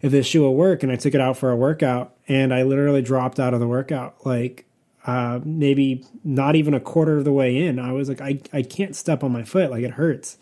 if 0.00 0.10
this 0.10 0.26
shoe 0.26 0.42
will 0.42 0.56
work. 0.56 0.82
And 0.82 0.90
i 0.90 0.96
took 0.96 1.14
it 1.14 1.20
out 1.20 1.36
for 1.36 1.50
a 1.50 1.56
workout 1.56 2.14
and 2.26 2.52
i 2.52 2.62
literally 2.62 3.02
dropped 3.02 3.38
out 3.38 3.54
of 3.54 3.60
the 3.60 3.68
workout. 3.68 4.26
Like 4.26 4.66
uh, 5.04 5.40
maybe 5.44 6.04
not 6.22 6.54
even 6.54 6.74
a 6.74 6.80
quarter 6.80 7.18
of 7.18 7.24
the 7.24 7.32
way 7.32 7.56
in 7.56 7.80
i 7.80 7.90
was 7.90 8.08
like 8.08 8.20
I, 8.20 8.40
I 8.52 8.62
can't 8.62 8.96
step 8.96 9.22
on 9.22 9.30
my 9.30 9.44
foot. 9.44 9.70
Like 9.70 9.84
it 9.84 9.92
hurts 9.92 10.36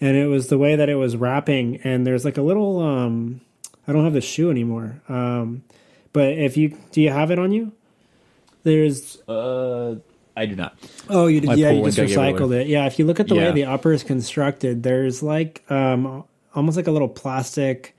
and 0.00 0.16
it 0.16 0.26
was 0.26 0.48
the 0.48 0.58
way 0.58 0.76
that 0.76 0.88
it 0.88 0.96
was 0.96 1.16
wrapping 1.16 1.76
and 1.84 2.06
there's 2.06 2.24
like 2.24 2.36
a 2.36 2.42
little 2.42 2.80
um 2.80 3.40
i 3.86 3.92
don't 3.92 4.04
have 4.04 4.12
the 4.12 4.20
shoe 4.20 4.50
anymore 4.50 5.00
um 5.08 5.62
but 6.12 6.32
if 6.32 6.56
you 6.56 6.76
do 6.92 7.00
you 7.00 7.10
have 7.10 7.30
it 7.30 7.38
on 7.38 7.52
you 7.52 7.72
there's 8.62 9.20
Uh, 9.28 9.96
I 10.36 10.46
do 10.46 10.56
not. 10.56 10.76
Oh, 11.08 11.26
you 11.28 11.40
did. 11.40 11.46
My 11.48 11.54
yeah, 11.54 11.70
you 11.70 11.84
just 11.84 11.98
recycled 11.98 12.34
everywhere. 12.34 12.60
it. 12.62 12.66
Yeah, 12.66 12.86
if 12.86 12.98
you 12.98 13.04
look 13.04 13.20
at 13.20 13.28
the 13.28 13.36
way 13.36 13.52
the 13.52 13.66
upper 13.66 13.92
is 13.92 14.02
constructed, 14.02 14.82
there's 14.82 15.22
like 15.22 15.62
um 15.70 16.24
almost 16.54 16.76
like 16.76 16.86
a 16.86 16.90
little 16.90 17.08
plastic 17.08 17.94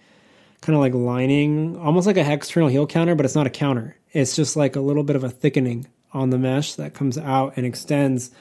kind 0.62 0.76
of 0.76 0.82
like 0.82 0.94
lining, 0.94 1.78
almost 1.78 2.08
like 2.08 2.18
a 2.18 2.34
external 2.34 2.68
heel 2.68 2.88
counter, 2.88 3.16
but 3.16 3.26
it's 3.26 3.36
not 3.36 3.46
a 3.48 3.52
counter. 3.52 3.96
It's 4.12 4.36
just 4.36 4.56
like 4.56 4.76
a 4.76 4.82
little 4.82 5.04
bit 5.04 5.16
of 5.16 5.24
a 5.24 5.30
thickening 5.30 5.88
on 6.12 6.30
the 6.32 6.38
mesh 6.38 6.74
that 6.76 6.94
comes 6.94 7.18
out 7.18 7.54
and 7.58 7.66
extends 7.66 8.32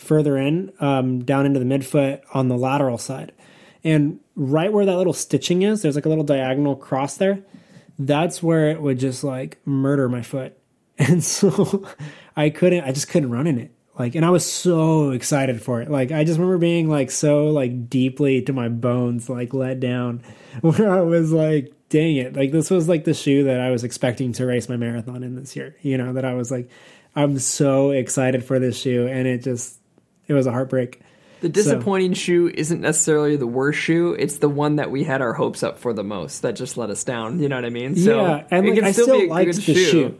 further 0.00 0.36
in 0.36 0.72
um, 0.80 1.24
down 1.24 1.46
into 1.46 1.60
the 1.60 1.66
midfoot 1.66 2.20
on 2.32 2.48
the 2.48 2.56
lateral 2.56 2.98
side. 2.98 3.32
And 3.84 4.20
right 4.34 4.72
where 4.72 4.84
that 4.84 4.96
little 4.96 5.12
stitching 5.12 5.62
is, 5.62 5.82
there's 5.82 5.94
like 5.94 6.06
a 6.06 6.08
little 6.08 6.24
diagonal 6.24 6.76
cross 6.76 7.16
there. 7.16 7.42
That's 7.98 8.42
where 8.42 8.70
it 8.70 8.80
would 8.80 8.98
just 8.98 9.24
like 9.24 9.58
murder 9.66 10.08
my 10.08 10.22
foot. 10.22 10.56
And 10.98 11.24
so 11.24 11.88
I 12.36 12.50
couldn't, 12.50 12.84
I 12.84 12.92
just 12.92 13.08
couldn't 13.08 13.30
run 13.30 13.46
in 13.46 13.58
it. 13.58 13.72
Like, 13.98 14.14
and 14.14 14.24
I 14.24 14.28
was 14.28 14.44
so 14.44 15.12
excited 15.12 15.62
for 15.62 15.80
it. 15.80 15.90
Like, 15.90 16.12
I 16.12 16.24
just 16.24 16.38
remember 16.38 16.58
being 16.58 16.90
like 16.90 17.10
so 17.10 17.46
like 17.46 17.88
deeply 17.88 18.42
to 18.42 18.52
my 18.52 18.68
bones, 18.68 19.30
like 19.30 19.54
let 19.54 19.80
down, 19.80 20.22
where 20.60 20.92
I 20.92 21.00
was 21.00 21.32
like, 21.32 21.72
dang 21.88 22.16
it. 22.16 22.36
Like, 22.36 22.52
this 22.52 22.70
was 22.70 22.86
like 22.86 23.04
the 23.04 23.14
shoe 23.14 23.44
that 23.44 23.60
I 23.60 23.70
was 23.70 23.82
expecting 23.82 24.32
to 24.34 24.44
race 24.44 24.68
my 24.68 24.76
marathon 24.76 25.22
in 25.22 25.36
this 25.36 25.56
year. 25.56 25.74
You 25.80 25.96
know, 25.96 26.12
that 26.12 26.26
I 26.26 26.34
was 26.34 26.50
like, 26.50 26.68
I'm 27.16 27.38
so 27.38 27.92
excited 27.92 28.44
for 28.44 28.58
this 28.58 28.78
shoe. 28.78 29.06
And 29.06 29.26
it 29.26 29.42
just, 29.42 29.79
it 30.30 30.34
was 30.34 30.46
a 30.46 30.52
heartbreak. 30.52 31.00
The 31.40 31.48
disappointing 31.48 32.12
shoe 32.12 32.50
isn't 32.54 32.80
necessarily 32.80 33.36
the 33.36 33.46
worst 33.46 33.78
shoe. 33.78 34.12
It's 34.12 34.38
the 34.38 34.48
one 34.48 34.76
that 34.76 34.90
we 34.90 35.04
had 35.04 35.22
our 35.22 35.32
hopes 35.32 35.62
up 35.62 35.78
for 35.78 35.92
the 35.92 36.04
most 36.04 36.42
that 36.42 36.54
just 36.54 36.76
let 36.76 36.90
us 36.90 37.02
down. 37.02 37.40
You 37.40 37.48
know 37.48 37.56
what 37.56 37.64
I 37.64 37.70
mean? 37.70 37.96
So 37.96 38.16
yeah, 38.20 38.44
and 38.50 38.68
like, 38.68 38.82
I 38.82 38.92
still, 38.92 39.06
still 39.06 39.28
liked 39.28 39.56
the 39.56 39.74
shoe. 39.74 40.18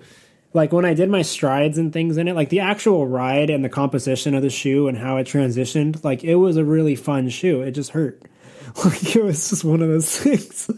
Like 0.52 0.72
when 0.72 0.84
I 0.84 0.94
did 0.94 1.11
my 1.11 1.22
strides 1.22 1.78
and 1.78 1.92
things 1.92 2.16
in 2.16 2.26
it, 2.26 2.34
like 2.34 2.48
the 2.48 2.61
actual 2.61 3.06
ride 3.06 3.50
and 3.50 3.64
the 3.64 3.68
composition 3.68 4.34
of 4.34 4.42
the 4.42 4.50
shoe 4.50 4.88
and 4.88 4.98
how 4.98 5.18
it 5.18 5.26
transitioned, 5.26 6.02
like 6.02 6.24
it 6.24 6.34
was 6.36 6.56
a 6.56 6.64
really 6.64 6.96
fun 6.96 7.28
shoe. 7.28 7.62
It 7.62 7.72
just 7.72 7.90
hurt. 7.90 8.22
Like 8.84 9.16
it 9.16 9.24
was 9.24 9.50
just 9.50 9.64
one 9.64 9.82
of 9.82 9.88
those 9.88 10.16
things. 10.20 10.70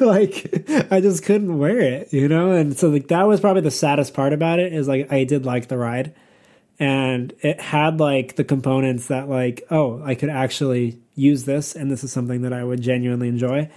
like 0.00 0.64
I 0.90 1.00
just 1.00 1.22
couldn't 1.22 1.56
wear 1.56 1.78
it, 1.78 2.12
you 2.12 2.26
know? 2.26 2.50
And 2.50 2.76
so 2.76 2.88
like 2.88 3.08
that 3.08 3.28
was 3.28 3.38
probably 3.38 3.62
the 3.62 3.70
saddest 3.70 4.12
part 4.12 4.32
about 4.32 4.58
it 4.58 4.72
is 4.72 4.88
like 4.88 5.12
I 5.12 5.22
did 5.22 5.46
like 5.46 5.68
the 5.68 5.78
ride. 5.78 6.14
And 6.80 7.32
it 7.40 7.60
had 7.60 7.98
like 7.98 8.36
the 8.36 8.44
components 8.44 9.08
that 9.08 9.28
like, 9.28 9.64
oh, 9.70 10.00
I 10.04 10.14
could 10.14 10.28
actually 10.30 11.00
use 11.16 11.44
this 11.44 11.74
and 11.74 11.90
this 11.90 12.04
is 12.04 12.12
something 12.12 12.42
that 12.42 12.52
I 12.52 12.62
would 12.62 12.80
genuinely 12.80 13.28
enjoy. 13.28 13.68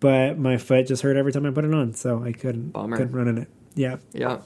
But 0.00 0.38
my 0.38 0.58
foot 0.58 0.86
just 0.86 1.02
hurt 1.02 1.16
every 1.16 1.32
time 1.32 1.46
I 1.46 1.50
put 1.50 1.64
it 1.64 1.72
on, 1.72 1.94
so 1.94 2.22
I 2.22 2.32
couldn't 2.32 2.70
Bummer. 2.72 2.96
couldn't 2.98 3.12
run 3.14 3.28
in 3.28 3.38
it. 3.38 3.48
Yeah. 3.74 3.96
Yeah. 4.12 4.40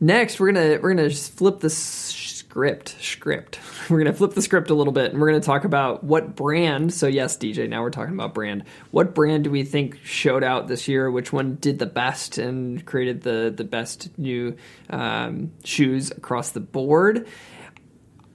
Next, 0.00 0.38
we're 0.40 0.52
gonna 0.52 0.78
we're 0.82 0.94
gonna 0.94 1.08
just 1.08 1.34
flip 1.36 1.60
the 1.60 1.66
s- 1.66 2.12
script. 2.54 2.94
Script. 3.00 3.58
We're 3.90 3.98
gonna 3.98 4.12
flip 4.12 4.34
the 4.34 4.40
script 4.40 4.70
a 4.70 4.74
little 4.74 4.92
bit, 4.92 5.10
and 5.10 5.20
we're 5.20 5.26
gonna 5.26 5.40
talk 5.40 5.64
about 5.64 6.04
what 6.04 6.36
brand. 6.36 6.94
So 6.94 7.08
yes, 7.08 7.36
DJ. 7.36 7.68
Now 7.68 7.82
we're 7.82 7.90
talking 7.90 8.14
about 8.14 8.32
brand. 8.32 8.62
What 8.92 9.12
brand 9.12 9.42
do 9.42 9.50
we 9.50 9.64
think 9.64 9.98
showed 10.04 10.44
out 10.44 10.68
this 10.68 10.86
year? 10.86 11.10
Which 11.10 11.32
one 11.32 11.56
did 11.56 11.80
the 11.80 11.86
best 11.86 12.38
and 12.38 12.86
created 12.86 13.22
the 13.22 13.52
the 13.54 13.64
best 13.64 14.16
new 14.16 14.56
um, 14.88 15.50
shoes 15.64 16.12
across 16.12 16.50
the 16.50 16.60
board? 16.60 17.26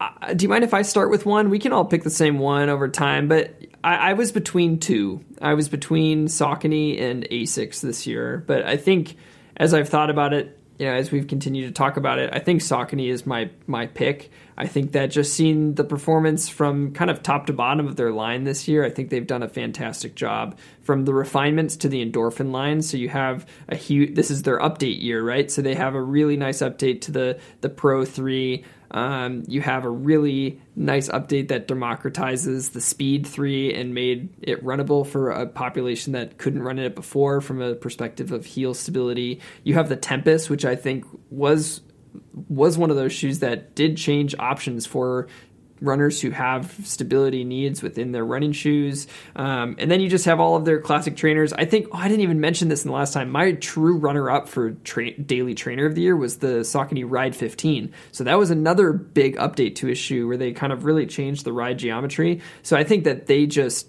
Uh, 0.02 0.34
do 0.34 0.44
you 0.44 0.50
mind 0.50 0.66
if 0.66 0.74
I 0.74 0.82
start 0.82 1.10
with 1.10 1.26
one? 1.26 1.50
We 1.50 1.58
can 1.58 1.72
all 1.72 1.86
pick 1.86 2.04
the 2.04 2.10
same 2.10 2.40
one 2.40 2.68
over 2.68 2.90
time, 2.90 3.30
but 3.30 3.56
I, 3.86 4.12
I 4.12 4.14
was 4.14 4.34
between 4.34 4.80
two. 4.80 5.24
I 5.42 5.54
was 5.54 5.70
between 5.70 6.28
Saucony 6.28 7.02
and 7.02 7.24
Asics 7.30 7.80
this 7.80 8.06
year, 8.06 8.44
but 8.46 8.66
I 8.66 8.76
think 8.76 9.16
as 9.56 9.74
I've 9.74 9.88
thought 9.88 10.10
about 10.10 10.34
it, 10.34 10.59
you 10.80 10.86
know, 10.86 10.94
as 10.94 11.12
we've 11.12 11.28
continued 11.28 11.68
to 11.68 11.74
talk 11.74 11.98
about 11.98 12.20
it, 12.20 12.30
I 12.32 12.40
think 12.40 12.62
Saucony 12.62 13.10
is 13.10 13.26
my 13.26 13.50
my 13.68 13.86
pick. 13.86 14.32
I 14.58 14.66
think 14.66 14.94
that 14.94 15.08
just 15.08 15.34
seeing 15.34 15.76
the 15.76 15.84
performance 15.84 16.48
from 16.48 16.94
kind 16.94 17.12
of 17.12 17.22
top 17.22 17.48
to 17.48 17.54
bottom 17.54 17.86
of 17.86 17.98
their 17.98 18.12
line 18.12 18.46
this 18.46 18.68
year, 18.68 18.86
I 18.86 18.90
think 18.90 19.10
they've 19.10 19.28
done 19.28 19.44
a 19.44 19.50
fantastic 19.50 20.16
job 20.16 20.58
from 20.82 21.04
the 21.04 21.14
refinements 21.14 21.76
to 21.78 21.90
the 21.90 22.04
endorphin 22.04 22.52
line. 22.52 22.82
So 22.82 22.96
you 22.96 23.10
have 23.10 23.46
a 23.68 23.76
huge. 23.76 24.16
This 24.16 24.32
is 24.32 24.44
their 24.44 24.60
update 24.60 25.02
year, 25.02 25.22
right? 25.22 25.52
So 25.52 25.62
they 25.62 25.76
have 25.76 25.96
a 25.96 26.02
really 26.02 26.38
nice 26.38 26.60
update 26.60 27.02
to 27.02 27.12
the 27.12 27.40
the 27.60 27.70
Pro 27.70 28.06
Three. 28.06 28.64
Um, 28.92 29.44
you 29.48 29.62
have 29.62 29.86
a 29.86 29.90
really 29.90 30.62
nice 30.76 31.10
update 31.10 31.50
that 31.50 31.68
democratizes 31.68 32.72
the 32.72 32.82
Speed 32.82 33.28
3 33.28 33.74
and 33.74 33.94
made 33.94 34.30
it 34.42 34.64
runnable 34.64 35.06
for 35.06 35.30
a 35.30 35.46
population 35.46 36.14
that 36.14 36.38
couldn't 36.38 36.64
run 36.64 36.80
it 36.80 36.96
before 36.96 37.42
from 37.42 37.62
a 37.62 37.76
perspective 37.76 38.32
of 38.32 38.46
heel 38.46 38.74
stability. 38.74 39.42
You 39.64 39.76
have 39.76 39.90
the 39.90 39.96
Tempest, 39.96 40.50
which 40.50 40.66
I 40.66 40.76
think 40.76 41.06
was 41.30 41.82
was 42.48 42.78
one 42.78 42.90
of 42.90 42.96
those 42.96 43.14
shoes 43.14 43.40
that 43.40 43.76
did 43.76 43.96
change 43.96 44.34
options 44.40 44.86
for 44.86 45.28
runners 45.82 46.22
who 46.22 46.32
have 46.32 46.76
stability 46.84 47.44
needs 47.44 47.82
within 47.82 48.12
their 48.12 48.26
running 48.26 48.52
shoes. 48.52 49.08
Um, 49.36 49.76
and 49.80 49.90
then 49.90 50.02
you 50.02 50.10
just 50.10 50.26
have 50.26 50.40
all 50.40 50.56
of 50.56 50.66
their 50.66 50.80
classic 50.80 51.16
trainers. 51.16 51.54
I 51.54 51.66
think, 51.66 51.88
oh, 51.92 51.98
I 51.98 52.08
didn't 52.08 52.22
even 52.22 52.40
mention 52.40 52.68
this 52.68 52.84
in 52.84 52.90
the 52.90 52.96
last 52.96 53.14
time. 53.14 53.30
My 53.30 53.54
true 53.54 53.98
runner 53.98 54.30
up 54.30 54.48
for 54.50 54.72
tra- 54.84 55.18
daily 55.18 55.56
trainer 55.56 55.86
of 55.86 55.96
the 55.96 56.02
year 56.02 56.16
was 56.16 56.38
the 56.38 56.60
Saucony 56.60 57.06
Ride 57.08 57.36
15. 57.36 57.94
So 58.12 58.24
that 58.24 58.38
was 58.38 58.52
another 58.52 58.94
big 58.94 59.38
update 59.38 59.76
to 59.76 59.88
his 59.88 59.98
shoe 59.98 60.28
where 60.28 60.38
they 60.38 60.52
kind 60.52 60.74
of 60.74 60.86
really 60.86 61.06
changed 61.06 61.46
the 61.46 61.54
ride 61.54 61.80
geometry. 61.80 62.42
So 62.64 62.78
I 62.78 62.84
think 62.84 63.04
that 63.04 63.28
they 63.28 63.46
just 63.46 63.88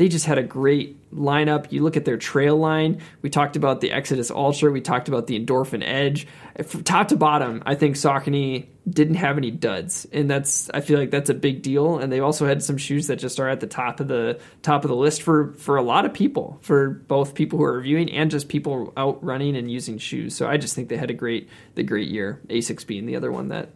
they 0.00 0.08
just 0.08 0.24
had 0.24 0.38
a 0.38 0.42
great 0.42 0.96
lineup. 1.14 1.70
You 1.70 1.82
look 1.82 1.94
at 1.94 2.06
their 2.06 2.16
trail 2.16 2.56
line. 2.56 3.02
We 3.20 3.28
talked 3.28 3.54
about 3.54 3.82
the 3.82 3.92
Exodus 3.92 4.30
Ultra. 4.30 4.70
We 4.70 4.80
talked 4.80 5.08
about 5.08 5.26
the 5.26 5.38
Endorphin 5.38 5.82
Edge. 5.84 6.26
From 6.64 6.84
top 6.84 7.08
to 7.08 7.18
bottom, 7.18 7.62
I 7.66 7.74
think 7.74 7.96
Saucony 7.96 8.68
didn't 8.88 9.16
have 9.16 9.36
any 9.36 9.50
duds, 9.50 10.06
and 10.10 10.30
that's 10.30 10.70
I 10.70 10.80
feel 10.80 10.98
like 10.98 11.10
that's 11.10 11.28
a 11.28 11.34
big 11.34 11.60
deal. 11.60 11.98
And 11.98 12.10
they 12.10 12.20
also 12.20 12.46
had 12.46 12.62
some 12.62 12.78
shoes 12.78 13.08
that 13.08 13.16
just 13.16 13.38
are 13.40 13.48
at 13.50 13.60
the 13.60 13.66
top 13.66 14.00
of 14.00 14.08
the 14.08 14.40
top 14.62 14.86
of 14.86 14.88
the 14.88 14.96
list 14.96 15.20
for 15.20 15.52
for 15.58 15.76
a 15.76 15.82
lot 15.82 16.06
of 16.06 16.14
people, 16.14 16.58
for 16.62 16.88
both 16.88 17.34
people 17.34 17.58
who 17.58 17.64
are 17.66 17.76
reviewing 17.76 18.10
and 18.10 18.30
just 18.30 18.48
people 18.48 18.94
out 18.96 19.22
running 19.22 19.54
and 19.54 19.70
using 19.70 19.98
shoes. 19.98 20.34
So 20.34 20.48
I 20.48 20.56
just 20.56 20.74
think 20.74 20.88
they 20.88 20.96
had 20.96 21.10
a 21.10 21.14
great 21.14 21.50
the 21.74 21.82
great 21.82 22.08
year. 22.08 22.40
Asics 22.48 22.86
being 22.86 23.04
the 23.04 23.16
other 23.16 23.30
one 23.30 23.48
that 23.48 23.68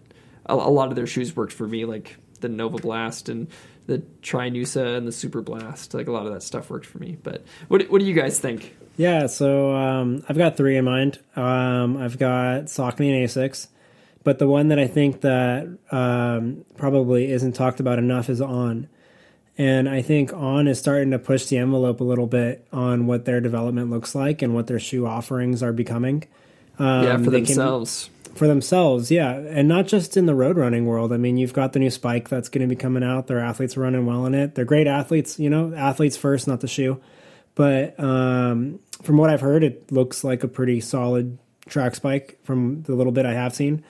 a, 0.46 0.54
a 0.54 0.72
lot 0.72 0.88
of 0.88 0.96
their 0.96 1.06
shoes 1.06 1.36
worked 1.36 1.52
for 1.52 1.68
me, 1.68 1.84
like 1.84 2.16
the 2.40 2.48
Nova 2.48 2.78
Blast 2.78 3.28
and 3.28 3.48
the 3.86 3.98
Trinusa 4.22 4.96
and 4.96 5.06
the 5.06 5.12
Superblast. 5.12 5.94
Like 5.94 6.06
a 6.06 6.12
lot 6.12 6.26
of 6.26 6.32
that 6.32 6.42
stuff 6.42 6.70
worked 6.70 6.86
for 6.86 6.98
me. 6.98 7.16
But 7.22 7.44
what 7.68 7.90
what 7.90 8.00
do 8.00 8.06
you 8.06 8.14
guys 8.14 8.38
think? 8.40 8.76
Yeah, 8.96 9.26
so 9.26 9.74
um, 9.74 10.24
I've 10.28 10.38
got 10.38 10.56
three 10.56 10.76
in 10.76 10.84
mind. 10.84 11.18
Um, 11.34 11.96
I've 11.96 12.18
got 12.18 12.66
Saucony 12.66 13.10
and 13.10 13.28
Asics, 13.28 13.66
but 14.22 14.38
the 14.38 14.46
one 14.46 14.68
that 14.68 14.78
I 14.78 14.86
think 14.86 15.22
that 15.22 15.66
um, 15.90 16.64
probably 16.76 17.30
isn't 17.32 17.52
talked 17.54 17.80
about 17.80 17.98
enough 17.98 18.28
is 18.30 18.40
On. 18.40 18.88
And 19.56 19.88
I 19.88 20.02
think 20.02 20.32
On 20.32 20.66
is 20.68 20.78
starting 20.78 21.10
to 21.10 21.18
push 21.18 21.46
the 21.46 21.58
envelope 21.58 22.00
a 22.00 22.04
little 22.04 22.26
bit 22.26 22.66
on 22.72 23.06
what 23.06 23.24
their 23.24 23.40
development 23.40 23.90
looks 23.90 24.14
like 24.14 24.42
and 24.42 24.54
what 24.54 24.66
their 24.66 24.80
shoe 24.80 25.06
offerings 25.06 25.62
are 25.62 25.72
becoming. 25.72 26.24
yeah, 26.78 27.16
for 27.18 27.30
themselves. 27.30 28.04
Can, 28.04 28.13
for 28.34 28.46
themselves, 28.46 29.10
yeah. 29.10 29.32
And 29.32 29.68
not 29.68 29.86
just 29.86 30.16
in 30.16 30.26
the 30.26 30.34
road 30.34 30.56
running 30.56 30.86
world. 30.86 31.12
I 31.12 31.16
mean, 31.16 31.36
you've 31.36 31.52
got 31.52 31.72
the 31.72 31.78
new 31.78 31.90
Spike 31.90 32.28
that's 32.28 32.48
going 32.48 32.66
to 32.66 32.72
be 32.72 32.78
coming 32.78 33.02
out. 33.02 33.26
Their 33.26 33.40
athletes 33.40 33.76
are 33.76 33.80
running 33.80 34.06
well 34.06 34.26
in 34.26 34.34
it. 34.34 34.54
They're 34.54 34.64
great 34.64 34.86
athletes, 34.86 35.38
you 35.38 35.50
know, 35.50 35.72
athletes 35.74 36.16
first, 36.16 36.48
not 36.48 36.60
the 36.60 36.68
shoe. 36.68 37.00
But 37.54 37.98
um, 38.00 38.80
from 39.02 39.16
what 39.16 39.30
I've 39.30 39.40
heard, 39.40 39.62
it 39.62 39.90
looks 39.92 40.24
like 40.24 40.42
a 40.42 40.48
pretty 40.48 40.80
solid 40.80 41.38
track 41.66 41.94
spike 41.94 42.38
from 42.42 42.82
the 42.82 42.94
little 42.94 43.12
bit 43.12 43.26
I 43.26 43.34
have 43.34 43.54
seen. 43.54 43.84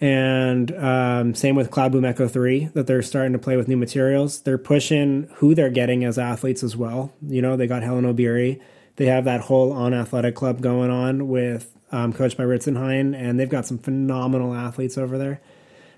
And 0.00 0.72
um, 0.76 1.34
same 1.34 1.56
with 1.56 1.70
Cloudboom 1.70 2.06
Echo 2.06 2.26
3, 2.26 2.70
that 2.74 2.86
they're 2.86 3.02
starting 3.02 3.32
to 3.34 3.38
play 3.38 3.56
with 3.56 3.68
new 3.68 3.76
materials. 3.76 4.40
They're 4.40 4.58
pushing 4.58 5.28
who 5.36 5.54
they're 5.54 5.70
getting 5.70 6.04
as 6.04 6.18
athletes 6.18 6.62
as 6.62 6.76
well. 6.76 7.12
You 7.26 7.42
know, 7.42 7.56
they 7.56 7.66
got 7.66 7.82
Hellen 7.82 8.04
Obiri. 8.04 8.60
They 8.96 9.06
have 9.06 9.24
that 9.24 9.42
whole 9.42 9.72
On 9.72 9.92
Athletic 9.92 10.34
Club 10.34 10.60
going 10.60 10.90
on 10.90 11.28
with 11.28 11.74
um, 11.92 12.12
coached 12.12 12.36
by 12.36 12.44
Ritzenhein, 12.44 13.14
and 13.14 13.38
they've 13.38 13.48
got 13.48 13.66
some 13.66 13.78
phenomenal 13.78 14.54
athletes 14.54 14.96
over 14.96 15.18
there. 15.18 15.40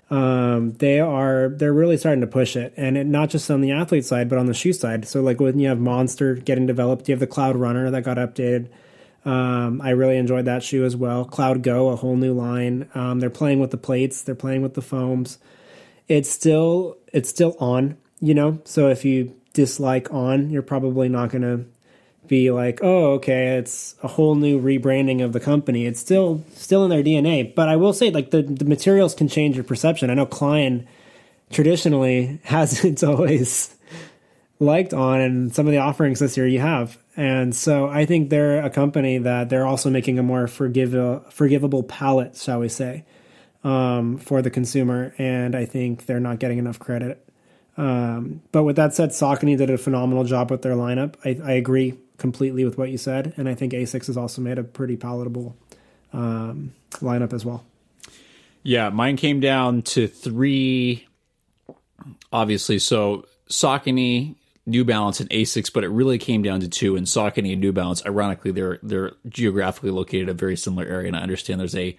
Um, 0.09 0.73
they 0.73 0.99
are 0.99 1.49
they're 1.49 1.73
really 1.73 1.97
starting 1.97 2.21
to 2.21 2.27
push 2.27 2.55
it, 2.55 2.73
and 2.77 2.97
it, 2.97 3.07
not 3.07 3.29
just 3.29 3.49
on 3.49 3.61
the 3.61 3.71
athlete 3.71 4.05
side, 4.05 4.29
but 4.29 4.37
on 4.37 4.45
the 4.45 4.53
shoe 4.53 4.73
side. 4.73 5.07
So 5.07 5.21
like 5.21 5.39
when 5.39 5.59
you 5.59 5.69
have 5.69 5.79
Monster 5.79 6.35
getting 6.35 6.67
developed, 6.67 7.07
you 7.07 7.13
have 7.13 7.19
the 7.19 7.27
Cloud 7.27 7.55
Runner 7.55 7.89
that 7.89 8.03
got 8.03 8.17
updated. 8.17 8.67
Um, 9.25 9.81
I 9.81 9.91
really 9.91 10.17
enjoyed 10.17 10.45
that 10.45 10.63
shoe 10.63 10.83
as 10.83 10.95
well. 10.95 11.23
Cloud 11.23 11.63
Go, 11.63 11.87
a 11.89 11.95
whole 11.95 12.17
new 12.17 12.33
line. 12.33 12.89
Um, 12.93 13.21
they're 13.21 13.29
playing 13.29 13.59
with 13.59 13.71
the 13.71 13.77
plates, 13.77 14.21
they're 14.21 14.35
playing 14.35 14.61
with 14.61 14.73
the 14.73 14.81
foams. 14.81 15.39
It's 16.07 16.29
still 16.29 16.97
it's 17.13 17.29
still 17.29 17.55
on, 17.59 17.97
you 18.19 18.33
know. 18.33 18.59
So 18.65 18.89
if 18.89 19.05
you 19.05 19.33
dislike 19.53 20.11
on, 20.11 20.49
you're 20.49 20.61
probably 20.61 21.07
not 21.07 21.29
going 21.29 21.43
to 21.43 21.65
be 22.27 22.51
like, 22.51 22.79
oh, 22.81 23.13
okay, 23.13 23.57
it's 23.57 23.95
a 24.03 24.07
whole 24.07 24.35
new 24.35 24.61
rebranding 24.61 25.23
of 25.23 25.33
the 25.33 25.39
company. 25.39 25.85
It's 25.85 25.99
still 25.99 26.43
still 26.53 26.83
in 26.83 26.89
their 26.89 27.03
DNA. 27.03 27.53
But 27.53 27.69
I 27.69 27.75
will 27.75 27.93
say, 27.93 28.11
like 28.11 28.31
the, 28.31 28.41
the 28.41 28.65
materials 28.65 29.13
can 29.13 29.27
change 29.27 29.55
your 29.55 29.63
perception. 29.63 30.09
I 30.09 30.13
know 30.13 30.25
Klein 30.25 30.87
traditionally 31.51 32.39
hasn't 32.43 33.03
always 33.03 33.75
liked 34.59 34.93
on 34.93 35.19
and 35.19 35.53
some 35.53 35.67
of 35.67 35.71
the 35.71 35.79
offerings 35.79 36.19
this 36.19 36.37
year 36.37 36.47
you 36.47 36.59
have. 36.59 36.97
And 37.15 37.55
so 37.55 37.87
I 37.87 38.05
think 38.05 38.29
they're 38.29 38.63
a 38.63 38.69
company 38.69 39.17
that 39.19 39.49
they're 39.49 39.67
also 39.67 39.89
making 39.89 40.17
a 40.17 40.23
more 40.23 40.47
forgive, 40.47 40.93
forgivable 41.31 41.83
palette, 41.83 42.35
shall 42.37 42.59
we 42.59 42.69
say, 42.69 43.05
um, 43.63 44.17
for 44.17 44.41
the 44.41 44.49
consumer. 44.49 45.13
And 45.17 45.55
I 45.55 45.65
think 45.65 46.05
they're 46.05 46.19
not 46.19 46.39
getting 46.39 46.57
enough 46.57 46.79
credit. 46.79 47.23
Um, 47.77 48.41
but 48.51 48.63
with 48.63 48.75
that 48.77 48.93
said, 48.93 49.09
Saucony 49.09 49.57
did 49.57 49.69
a 49.69 49.77
phenomenal 49.77 50.23
job 50.23 50.49
with 50.49 50.61
their 50.61 50.75
lineup. 50.75 51.15
I, 51.25 51.39
I 51.43 51.53
agree 51.53 51.97
completely 52.17 52.65
with 52.65 52.77
what 52.77 52.89
you 52.89 52.97
said, 52.97 53.33
and 53.37 53.49
I 53.49 53.55
think 53.55 53.73
Asics 53.73 54.07
has 54.07 54.17
also 54.17 54.41
made 54.41 54.57
a 54.57 54.63
pretty 54.63 54.95
palatable 54.95 55.55
um, 56.11 56.73
lineup 56.95 57.33
as 57.33 57.43
well. 57.43 57.65
Yeah, 58.63 58.89
mine 58.89 59.17
came 59.17 59.39
down 59.39 59.81
to 59.83 60.07
three. 60.07 61.07
Obviously, 62.31 62.79
so 62.79 63.25
Saucony, 63.49 64.35
New 64.65 64.85
Balance, 64.85 65.19
and 65.19 65.29
Asics, 65.29 65.71
but 65.71 65.83
it 65.83 65.89
really 65.89 66.17
came 66.17 66.41
down 66.41 66.61
to 66.61 66.69
two. 66.69 66.95
And 66.95 67.05
Saucony 67.05 67.51
and 67.51 67.61
New 67.61 67.73
Balance, 67.73 68.05
ironically, 68.05 68.51
they're 68.51 68.79
they're 68.81 69.13
geographically 69.27 69.91
located 69.91 70.23
in 70.23 70.29
a 70.29 70.33
very 70.33 70.55
similar 70.55 70.87
area, 70.87 71.07
and 71.07 71.15
I 71.15 71.21
understand 71.21 71.59
there's 71.59 71.75
a 71.75 71.97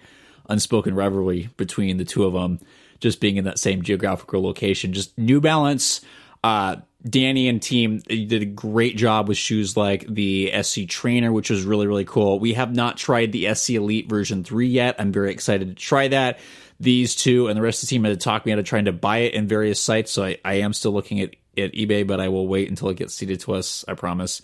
unspoken 0.49 0.95
rivalry 0.95 1.49
between 1.57 1.97
the 1.97 2.05
two 2.05 2.23
of 2.23 2.33
them, 2.33 2.59
just 2.99 3.19
being 3.19 3.37
in 3.37 3.45
that 3.45 3.59
same 3.59 3.81
geographical 3.81 4.41
location. 4.41 4.93
Just 4.93 5.17
New 5.17 5.39
Balance. 5.41 6.01
Uh, 6.45 6.75
Danny 7.09 7.47
and 7.47 7.59
team 7.59 7.97
did 8.07 8.43
a 8.43 8.45
great 8.45 8.97
job 8.97 9.27
with 9.27 9.35
shoes 9.35 9.75
like 9.75 10.05
the 10.07 10.53
SC 10.61 10.87
Trainer, 10.87 11.31
which 11.31 11.49
was 11.49 11.63
really, 11.63 11.87
really 11.87 12.05
cool. 12.05 12.39
We 12.39 12.53
have 12.53 12.75
not 12.75 12.97
tried 12.97 13.31
the 13.31 13.51
SC 13.55 13.71
Elite 13.71 14.07
version 14.07 14.43
3 14.43 14.67
yet. 14.67 14.95
I'm 14.99 15.11
very 15.11 15.31
excited 15.31 15.69
to 15.69 15.73
try 15.73 16.07
that. 16.09 16.37
These 16.79 17.15
two 17.15 17.47
and 17.47 17.57
the 17.57 17.63
rest 17.63 17.81
of 17.81 17.89
the 17.89 17.95
team 17.95 18.03
had 18.03 18.11
to 18.11 18.23
talk 18.23 18.45
me 18.45 18.51
out 18.51 18.59
of 18.59 18.65
trying 18.65 18.85
to 18.85 18.91
buy 18.91 19.19
it 19.19 19.33
in 19.33 19.47
various 19.47 19.81
sites, 19.81 20.11
so 20.11 20.23
I, 20.23 20.37
I 20.45 20.53
am 20.55 20.73
still 20.73 20.91
looking 20.91 21.19
at, 21.19 21.31
at 21.57 21.73
eBay, 21.73 22.05
but 22.05 22.19
I 22.19 22.27
will 22.27 22.47
wait 22.47 22.69
until 22.69 22.89
it 22.89 22.97
gets 22.97 23.15
seated 23.15 23.39
to 23.39 23.55
us, 23.55 23.83
I 23.87 23.95
promise. 23.95 24.43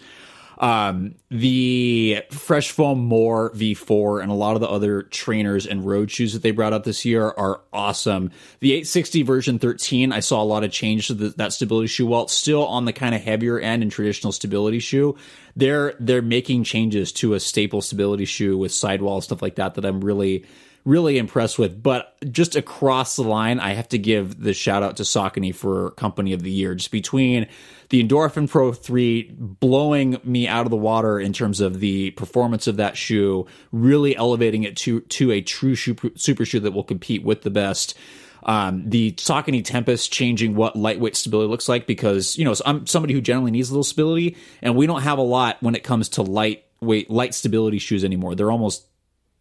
Um, 0.62 1.16
the 1.32 2.22
Fresh 2.30 2.70
Foam 2.70 3.00
More 3.00 3.50
V4 3.54 4.22
and 4.22 4.32
a 4.32 4.36
lot 4.36 4.54
of 4.54 4.62
the 4.62 4.70
other 4.70 5.02
trainers 5.02 5.66
and 5.66 5.84
road 5.84 6.12
shoes 6.12 6.34
that 6.34 6.44
they 6.44 6.52
brought 6.52 6.72
out 6.72 6.84
this 6.84 7.04
year 7.04 7.26
are 7.26 7.62
awesome. 7.74 8.30
The 8.60 8.74
860 8.74 9.24
version 9.24 9.58
13, 9.58 10.14
I 10.14 10.20
saw 10.20 10.40
a 10.40 10.46
lot 10.46 10.64
of 10.64 10.72
change 10.72 11.08
to 11.08 11.16
the, 11.16 11.30
that 11.30 11.54
stability 11.54 11.88
shoe. 11.88 12.06
While 12.06 12.24
it's 12.26 12.34
still 12.34 12.64
on 12.68 12.86
the 12.86 12.94
kind 12.94 13.16
of 13.16 13.22
heavier 13.22 13.60
end 13.60 13.82
and 13.82 13.92
traditional 13.92 14.32
stability 14.32 14.78
shoe, 14.78 15.18
they're 15.56 15.96
they're 16.00 16.22
making 16.22 16.64
changes 16.64 17.12
to 17.14 17.34
a 17.34 17.40
staple 17.40 17.82
stability 17.82 18.26
shoe 18.26 18.56
with 18.56 18.72
sidewall 18.72 19.20
stuff 19.20 19.42
like 19.42 19.56
that 19.56 19.74
that 19.74 19.84
I'm 19.84 20.02
really 20.02 20.46
really 20.86 21.18
impressed 21.18 21.60
with. 21.60 21.82
But 21.82 22.16
just 22.32 22.56
across 22.56 23.16
the 23.16 23.24
line, 23.24 23.60
I 23.60 23.74
have 23.74 23.90
to 23.90 23.98
give 23.98 24.42
the 24.42 24.54
shout 24.54 24.84
out 24.84 24.98
to 24.98 25.04
Saucony 25.04 25.54
for 25.54 25.92
Company 25.92 26.34
of 26.34 26.44
the 26.44 26.52
Year. 26.52 26.76
Just 26.76 26.92
between 26.92 27.48
the 27.90 28.04
Endorphin 28.04 28.50
Pro 28.50 28.74
3 28.74 29.32
blowing 29.38 30.20
me 30.24 30.48
out 30.48 30.66
of 30.66 30.72
the 30.72 30.78
water 30.78 31.20
in 31.20 31.34
terms 31.34 31.60
of 31.60 31.80
the 31.80 32.12
performance 32.12 32.68
of 32.68 32.78
that 32.78 32.98
shoe, 32.98 33.46
really 33.72 34.16
elevating 34.16 34.64
it 34.64 34.76
to, 34.78 35.02
to 35.02 35.32
a 35.32 35.42
true 35.42 35.76
super 35.76 36.46
shoe 36.46 36.60
that 36.60 36.72
will 36.72 36.84
compete 36.84 37.24
with 37.24 37.42
the 37.42 37.52
best. 37.52 37.98
Um, 38.44 38.90
the 38.90 39.12
Saucony 39.14 39.64
Tempest 39.64 40.12
changing 40.12 40.56
what 40.56 40.76
lightweight 40.76 41.16
stability 41.16 41.50
looks 41.50 41.70
like 41.70 41.86
because, 41.86 42.38
you 42.38 42.46
know, 42.46 42.56
I'm 42.66 42.88
somebody 42.88 43.14
who 43.14 43.22
generally 43.22 43.52
needs 43.52 43.70
a 43.70 43.74
little 43.74 43.84
stability, 43.84 44.36
and 44.62 44.76
we 44.76 44.88
don't 44.88 45.04
have 45.04 45.20
a 45.20 45.24
lot 45.24 45.58
when 45.62 45.76
it 45.76 45.84
comes 45.84 46.10
to 46.10 46.24
lightweight, 46.24 47.10
light 47.12 47.36
stability 47.36 47.78
shoes 47.78 48.04
anymore. 48.04 48.34
They're 48.34 48.52
almost 48.52 48.88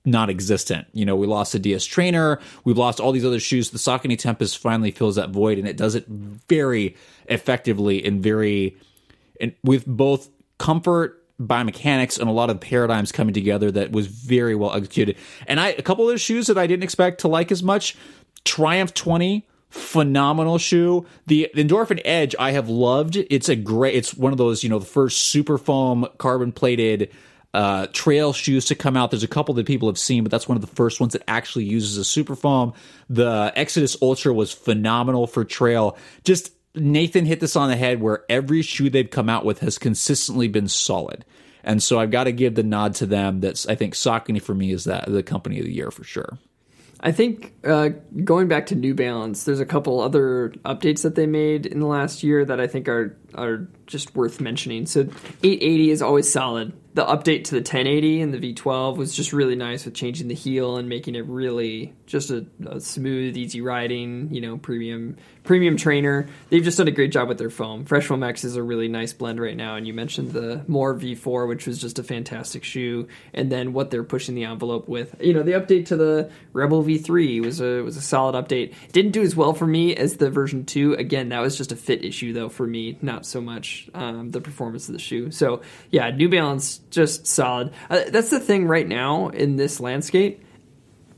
non-existent. 0.05 0.87
You 0.93 1.05
know, 1.05 1.17
we 1.17 1.27
lost 1.27 1.55
a 1.55 1.59
DS 1.59 1.85
trainer, 1.85 2.41
we've 2.65 2.79
lost 2.79 3.01
all 3.01 3.13
these 3.13 3.25
other 3.25 3.41
shoes. 3.41 3.71
The 3.71 3.79
Saucony 3.79 4.19
Tempest 4.19 4.59
finally 4.59 4.91
fills 4.91 5.17
that 5.17 5.31
void, 5.31 5.59
and 5.59 5.69
it 5.69 5.77
does 5.77 5.95
it 5.95 6.07
very 6.09 6.97
effectively 7.27 8.05
and 8.05 8.23
very, 8.23 8.77
and 9.41 9.55
with 9.63 9.87
both 9.87 10.29
comfort, 10.59 11.17
biomechanics, 11.41 12.19
and 12.19 12.29
a 12.29 12.33
lot 12.33 12.51
of 12.51 12.61
paradigms 12.61 13.13
coming 13.13 13.35
together 13.35 13.71
that 13.71 13.93
was 13.93 14.07
very 14.07 14.55
well 14.55 14.75
executed. 14.75 15.17
And 15.47 15.61
I, 15.61 15.69
a 15.69 15.83
couple 15.83 16.07
of 16.07 16.13
those 16.13 16.21
shoes 16.21 16.47
that 16.49 16.59
I 16.59 16.67
didn't 16.67 16.85
expect 16.85 17.21
to 17.23 17.29
like 17.29 17.51
as 17.51 17.63
much, 17.63 17.97
Triumph 18.45 18.95
20 18.95 19.47
phenomenal 19.71 20.59
shoe. 20.59 21.07
The 21.27 21.49
Endorphin 21.55 22.01
Edge 22.05 22.35
I 22.39 22.51
have 22.53 22.69
loved. 22.69 23.17
It's 23.17 23.49
a 23.49 23.57
great 23.57 23.95
it's 23.95 24.15
one 24.15 24.33
of 24.33 24.39
those, 24.39 24.63
you 24.63 24.69
know, 24.69 24.79
the 24.79 24.87
first 24.87 25.23
super 25.23 25.59
foam 25.59 26.09
carbon 26.19 26.53
plated 26.53 27.11
uh, 27.53 27.87
trail 27.93 28.33
shoes 28.33 28.67
to 28.67 28.75
come 28.75 28.97
out. 28.97 29.11
There's 29.11 29.25
a 29.25 29.29
couple 29.29 29.55
that 29.55 29.67
people 29.67 29.89
have 29.89 29.99
seen, 29.99 30.23
but 30.23 30.31
that's 30.31 30.49
one 30.49 30.57
of 30.57 30.61
the 30.61 30.75
first 30.75 31.01
ones 31.01 31.13
that 31.15 31.23
actually 31.27 31.65
uses 31.65 31.97
a 31.97 32.05
super 32.05 32.37
foam. 32.37 32.75
The 33.09 33.53
Exodus 33.57 33.97
Ultra 34.01 34.33
was 34.33 34.53
phenomenal 34.53 35.27
for 35.27 35.45
trail. 35.45 35.99
Just 36.25 36.53
Nathan 36.75 37.25
hit 37.25 37.41
this 37.41 37.57
on 37.57 37.69
the 37.69 37.77
head 37.77 38.01
where 38.01 38.25
every 38.29 38.63
shoe 38.63 38.91
they've 38.91 39.11
come 39.11 39.29
out 39.29 39.45
with 39.45 39.61
has 39.61 39.79
consistently 39.79 40.49
been 40.49 40.69
solid. 40.69 41.25
And 41.65 41.83
so 41.83 41.99
I've 41.99 42.11
got 42.11 42.25
to 42.25 42.33
give 42.33 42.55
the 42.55 42.63
nod 42.63 42.95
to 42.97 43.07
them. 43.07 43.41
That's 43.41 43.67
I 43.67 43.75
think 43.75 43.95
Saucony 43.95 44.41
for 44.41 44.55
me 44.55 44.73
is 44.73 44.85
that 44.85 45.11
the 45.11 45.23
company 45.23 45.59
of 45.59 45.67
the 45.67 45.73
year 45.73 45.91
for 45.91 46.05
sure. 46.05 46.39
I 47.03 47.13
think 47.13 47.55
uh, 47.65 47.91
going 48.25 48.49
back 48.49 48.67
to 48.67 48.75
New 48.75 48.95
Balance, 48.95 49.45
there's 49.45 49.61
a 49.61 49.67
couple 49.67 50.01
other 50.01 50.53
updates 50.65 51.03
that 51.03 51.15
they 51.15 51.27
made 51.27 51.65
in 51.65 51.81
the 51.81 51.87
last 51.87 52.23
year 52.23 52.45
that 52.45 52.61
I 52.61 52.67
think 52.67 52.89
are 52.89 53.17
are 53.35 53.69
just 53.87 54.15
worth 54.15 54.41
mentioning. 54.41 54.87
So 54.87 55.01
880 55.01 55.91
is 55.91 56.03
always 56.03 56.31
solid 56.31 56.73
the 56.95 57.05
update 57.05 57.45
to 57.45 57.53
the 57.53 57.59
1080 57.59 58.21
and 58.21 58.35
the 58.35 58.39
V12 58.39 58.97
was 58.97 59.15
just 59.15 59.33
really 59.33 59.55
nice 59.55 59.85
with 59.85 59.95
changing 59.95 60.27
the 60.27 60.35
heel 60.35 60.77
and 60.77 60.89
making 60.89 61.15
it 61.15 61.25
really 61.27 61.95
just 62.07 62.31
a, 62.31 62.45
a, 62.67 62.81
smooth, 62.81 63.37
easy 63.37 63.61
riding, 63.61 64.35
you 64.35 64.41
know, 64.41 64.59
premium 64.59 65.17
premium 65.45 65.77
trainer. 65.77 66.29
They've 66.49 66.65
just 66.65 66.79
done 66.79 66.89
a 66.89 66.93
great 66.93 67.13
job 67.13 67.29
with 67.29 67.39
their 67.39 67.51
foam. 67.51 67.85
Fresh 67.85 68.07
Foam 68.07 68.25
X 68.25 68.43
is 68.43 68.57
a 68.57 68.63
really 68.63 68.89
nice 68.89 69.13
blend 69.13 69.41
right 69.41 69.57
now, 69.57 69.77
and 69.77 69.87
you 69.87 69.95
mentioned 69.95 70.33
the 70.33 70.65
More 70.67 70.95
V4, 70.95 71.49
which 71.49 71.67
was 71.67 71.81
just 71.81 71.99
a 71.99 72.03
fantastic 72.03 72.65
shoe, 72.65 73.07
and 73.33 73.51
then 73.51 73.73
what 73.73 73.91
they're 73.91 74.05
pushing 74.05 74.35
the 74.35 74.45
envelope 74.45 74.89
with. 74.89 75.15
You 75.21 75.33
know, 75.33 75.43
the 75.45 75.53
update 75.53 75.87
to 75.87 75.97
the 75.97 76.31
Rebel 76.53 76.83
V3 76.83 77.45
was 77.45 77.61
a 77.61 77.83
was 77.83 77.97
a 77.97 78.03
solid 78.03 78.35
update. 78.35 78.75
Didn't 78.91 79.13
do 79.13 79.23
as 79.23 79.37
well 79.37 79.55
for 79.55 79.67
me 79.67 79.95
as 79.95 80.17
the 80.17 80.29
version 80.29 80.67
two. 80.67 80.95
Again, 80.95 81.29
that 81.29 81.41
was 81.41 81.57
just 81.57 81.71
a 81.71 81.77
fit 81.77 82.05
issue 82.05 82.33
though 82.33 82.49
for 82.49 82.67
me, 82.67 82.99
so 83.27 83.41
much 83.41 83.89
um, 83.95 84.31
the 84.31 84.41
performance 84.41 84.89
of 84.89 84.95
the 84.95 84.99
shoe. 84.99 85.31
So 85.31 85.63
yeah, 85.91 86.11
New 86.11 86.29
Balance 86.29 86.79
just 86.91 87.27
solid. 87.27 87.73
Uh, 87.89 88.03
that's 88.09 88.31
the 88.31 88.41
thing 88.41 88.67
right 88.67 88.87
now 88.87 89.29
in 89.29 89.57
this 89.57 89.81
landscape. 89.81 90.45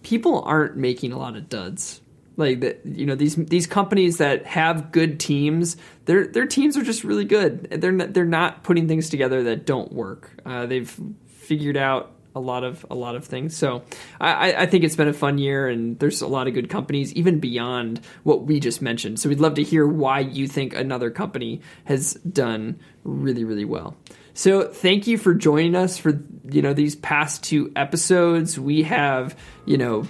People 0.03 0.42
aren't 0.42 0.76
making 0.76 1.12
a 1.12 1.18
lot 1.18 1.36
of 1.36 1.48
duds. 1.48 2.00
Like 2.36 2.61
that, 2.61 2.80
you 2.86 3.05
know, 3.05 3.14
these 3.14 3.36
these 3.36 3.66
companies 3.66 4.16
that 4.16 4.46
have 4.46 4.90
good 4.90 5.20
teams, 5.20 5.76
their 6.07 6.26
their 6.26 6.46
teams 6.46 6.78
are 6.78 6.82
just 6.82 7.05
really 7.05 7.26
good. 7.26 7.64
They're 7.70 7.92
not, 7.92 8.14
they're 8.14 8.24
not 8.24 8.64
putting 8.64 8.88
things 8.88 9.11
together 9.11 9.42
that 9.44 9.66
don't 9.66 9.92
work. 9.92 10.30
Uh, 10.46 10.64
they've 10.64 10.90
figured 11.26 11.76
out 11.76 12.12
a 12.34 12.40
lot 12.40 12.64
of 12.64 12.84
a 12.90 12.94
lot 12.94 13.14
of 13.14 13.24
things. 13.24 13.56
So 13.56 13.82
I, 14.20 14.54
I 14.54 14.66
think 14.66 14.84
it's 14.84 14.96
been 14.96 15.08
a 15.08 15.12
fun 15.12 15.38
year, 15.38 15.68
and 15.68 15.98
there's 15.98 16.22
a 16.22 16.26
lot 16.26 16.48
of 16.48 16.54
good 16.54 16.68
companies 16.68 17.12
even 17.14 17.38
beyond 17.40 18.00
what 18.22 18.44
we 18.44 18.60
just 18.60 18.82
mentioned. 18.82 19.20
So 19.20 19.28
we'd 19.28 19.40
love 19.40 19.54
to 19.54 19.62
hear 19.62 19.86
why 19.86 20.20
you 20.20 20.48
think 20.48 20.74
another 20.74 21.10
company 21.10 21.60
has 21.84 22.14
done 22.14 22.80
really 23.04 23.44
really 23.44 23.64
well. 23.64 23.96
So 24.34 24.68
thank 24.68 25.06
you 25.06 25.18
for 25.18 25.34
joining 25.34 25.76
us 25.76 25.98
for 25.98 26.22
you 26.50 26.62
know 26.62 26.72
these 26.72 26.96
past 26.96 27.44
two 27.44 27.70
episodes. 27.76 28.58
We 28.58 28.82
have 28.84 29.36
you 29.66 29.76
know 29.76 30.06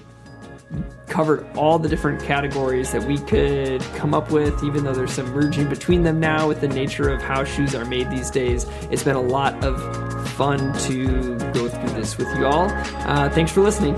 covered 1.06 1.46
all 1.56 1.78
the 1.78 1.88
different 1.88 2.22
categories 2.22 2.92
that 2.92 3.04
we 3.04 3.18
could 3.18 3.82
come 3.96 4.14
up 4.14 4.30
with, 4.30 4.64
even 4.64 4.84
though 4.84 4.94
there's 4.94 5.12
some 5.12 5.30
merging 5.32 5.68
between 5.68 6.02
them 6.02 6.18
now 6.18 6.48
with 6.48 6.60
the 6.60 6.68
nature 6.68 7.10
of 7.10 7.20
how 7.20 7.44
shoes 7.44 7.74
are 7.74 7.84
made 7.84 8.10
these 8.10 8.30
days. 8.30 8.66
It's 8.90 9.04
been 9.04 9.16
a 9.16 9.20
lot 9.20 9.62
of 9.64 10.28
fun 10.30 10.72
to 10.80 11.36
go 11.52 11.68
through 11.68 11.90
this 11.90 12.16
with 12.16 12.28
you 12.38 12.46
all. 12.46 12.70
Uh, 12.70 13.28
thanks 13.30 13.52
for 13.52 13.60
listening. 13.60 13.96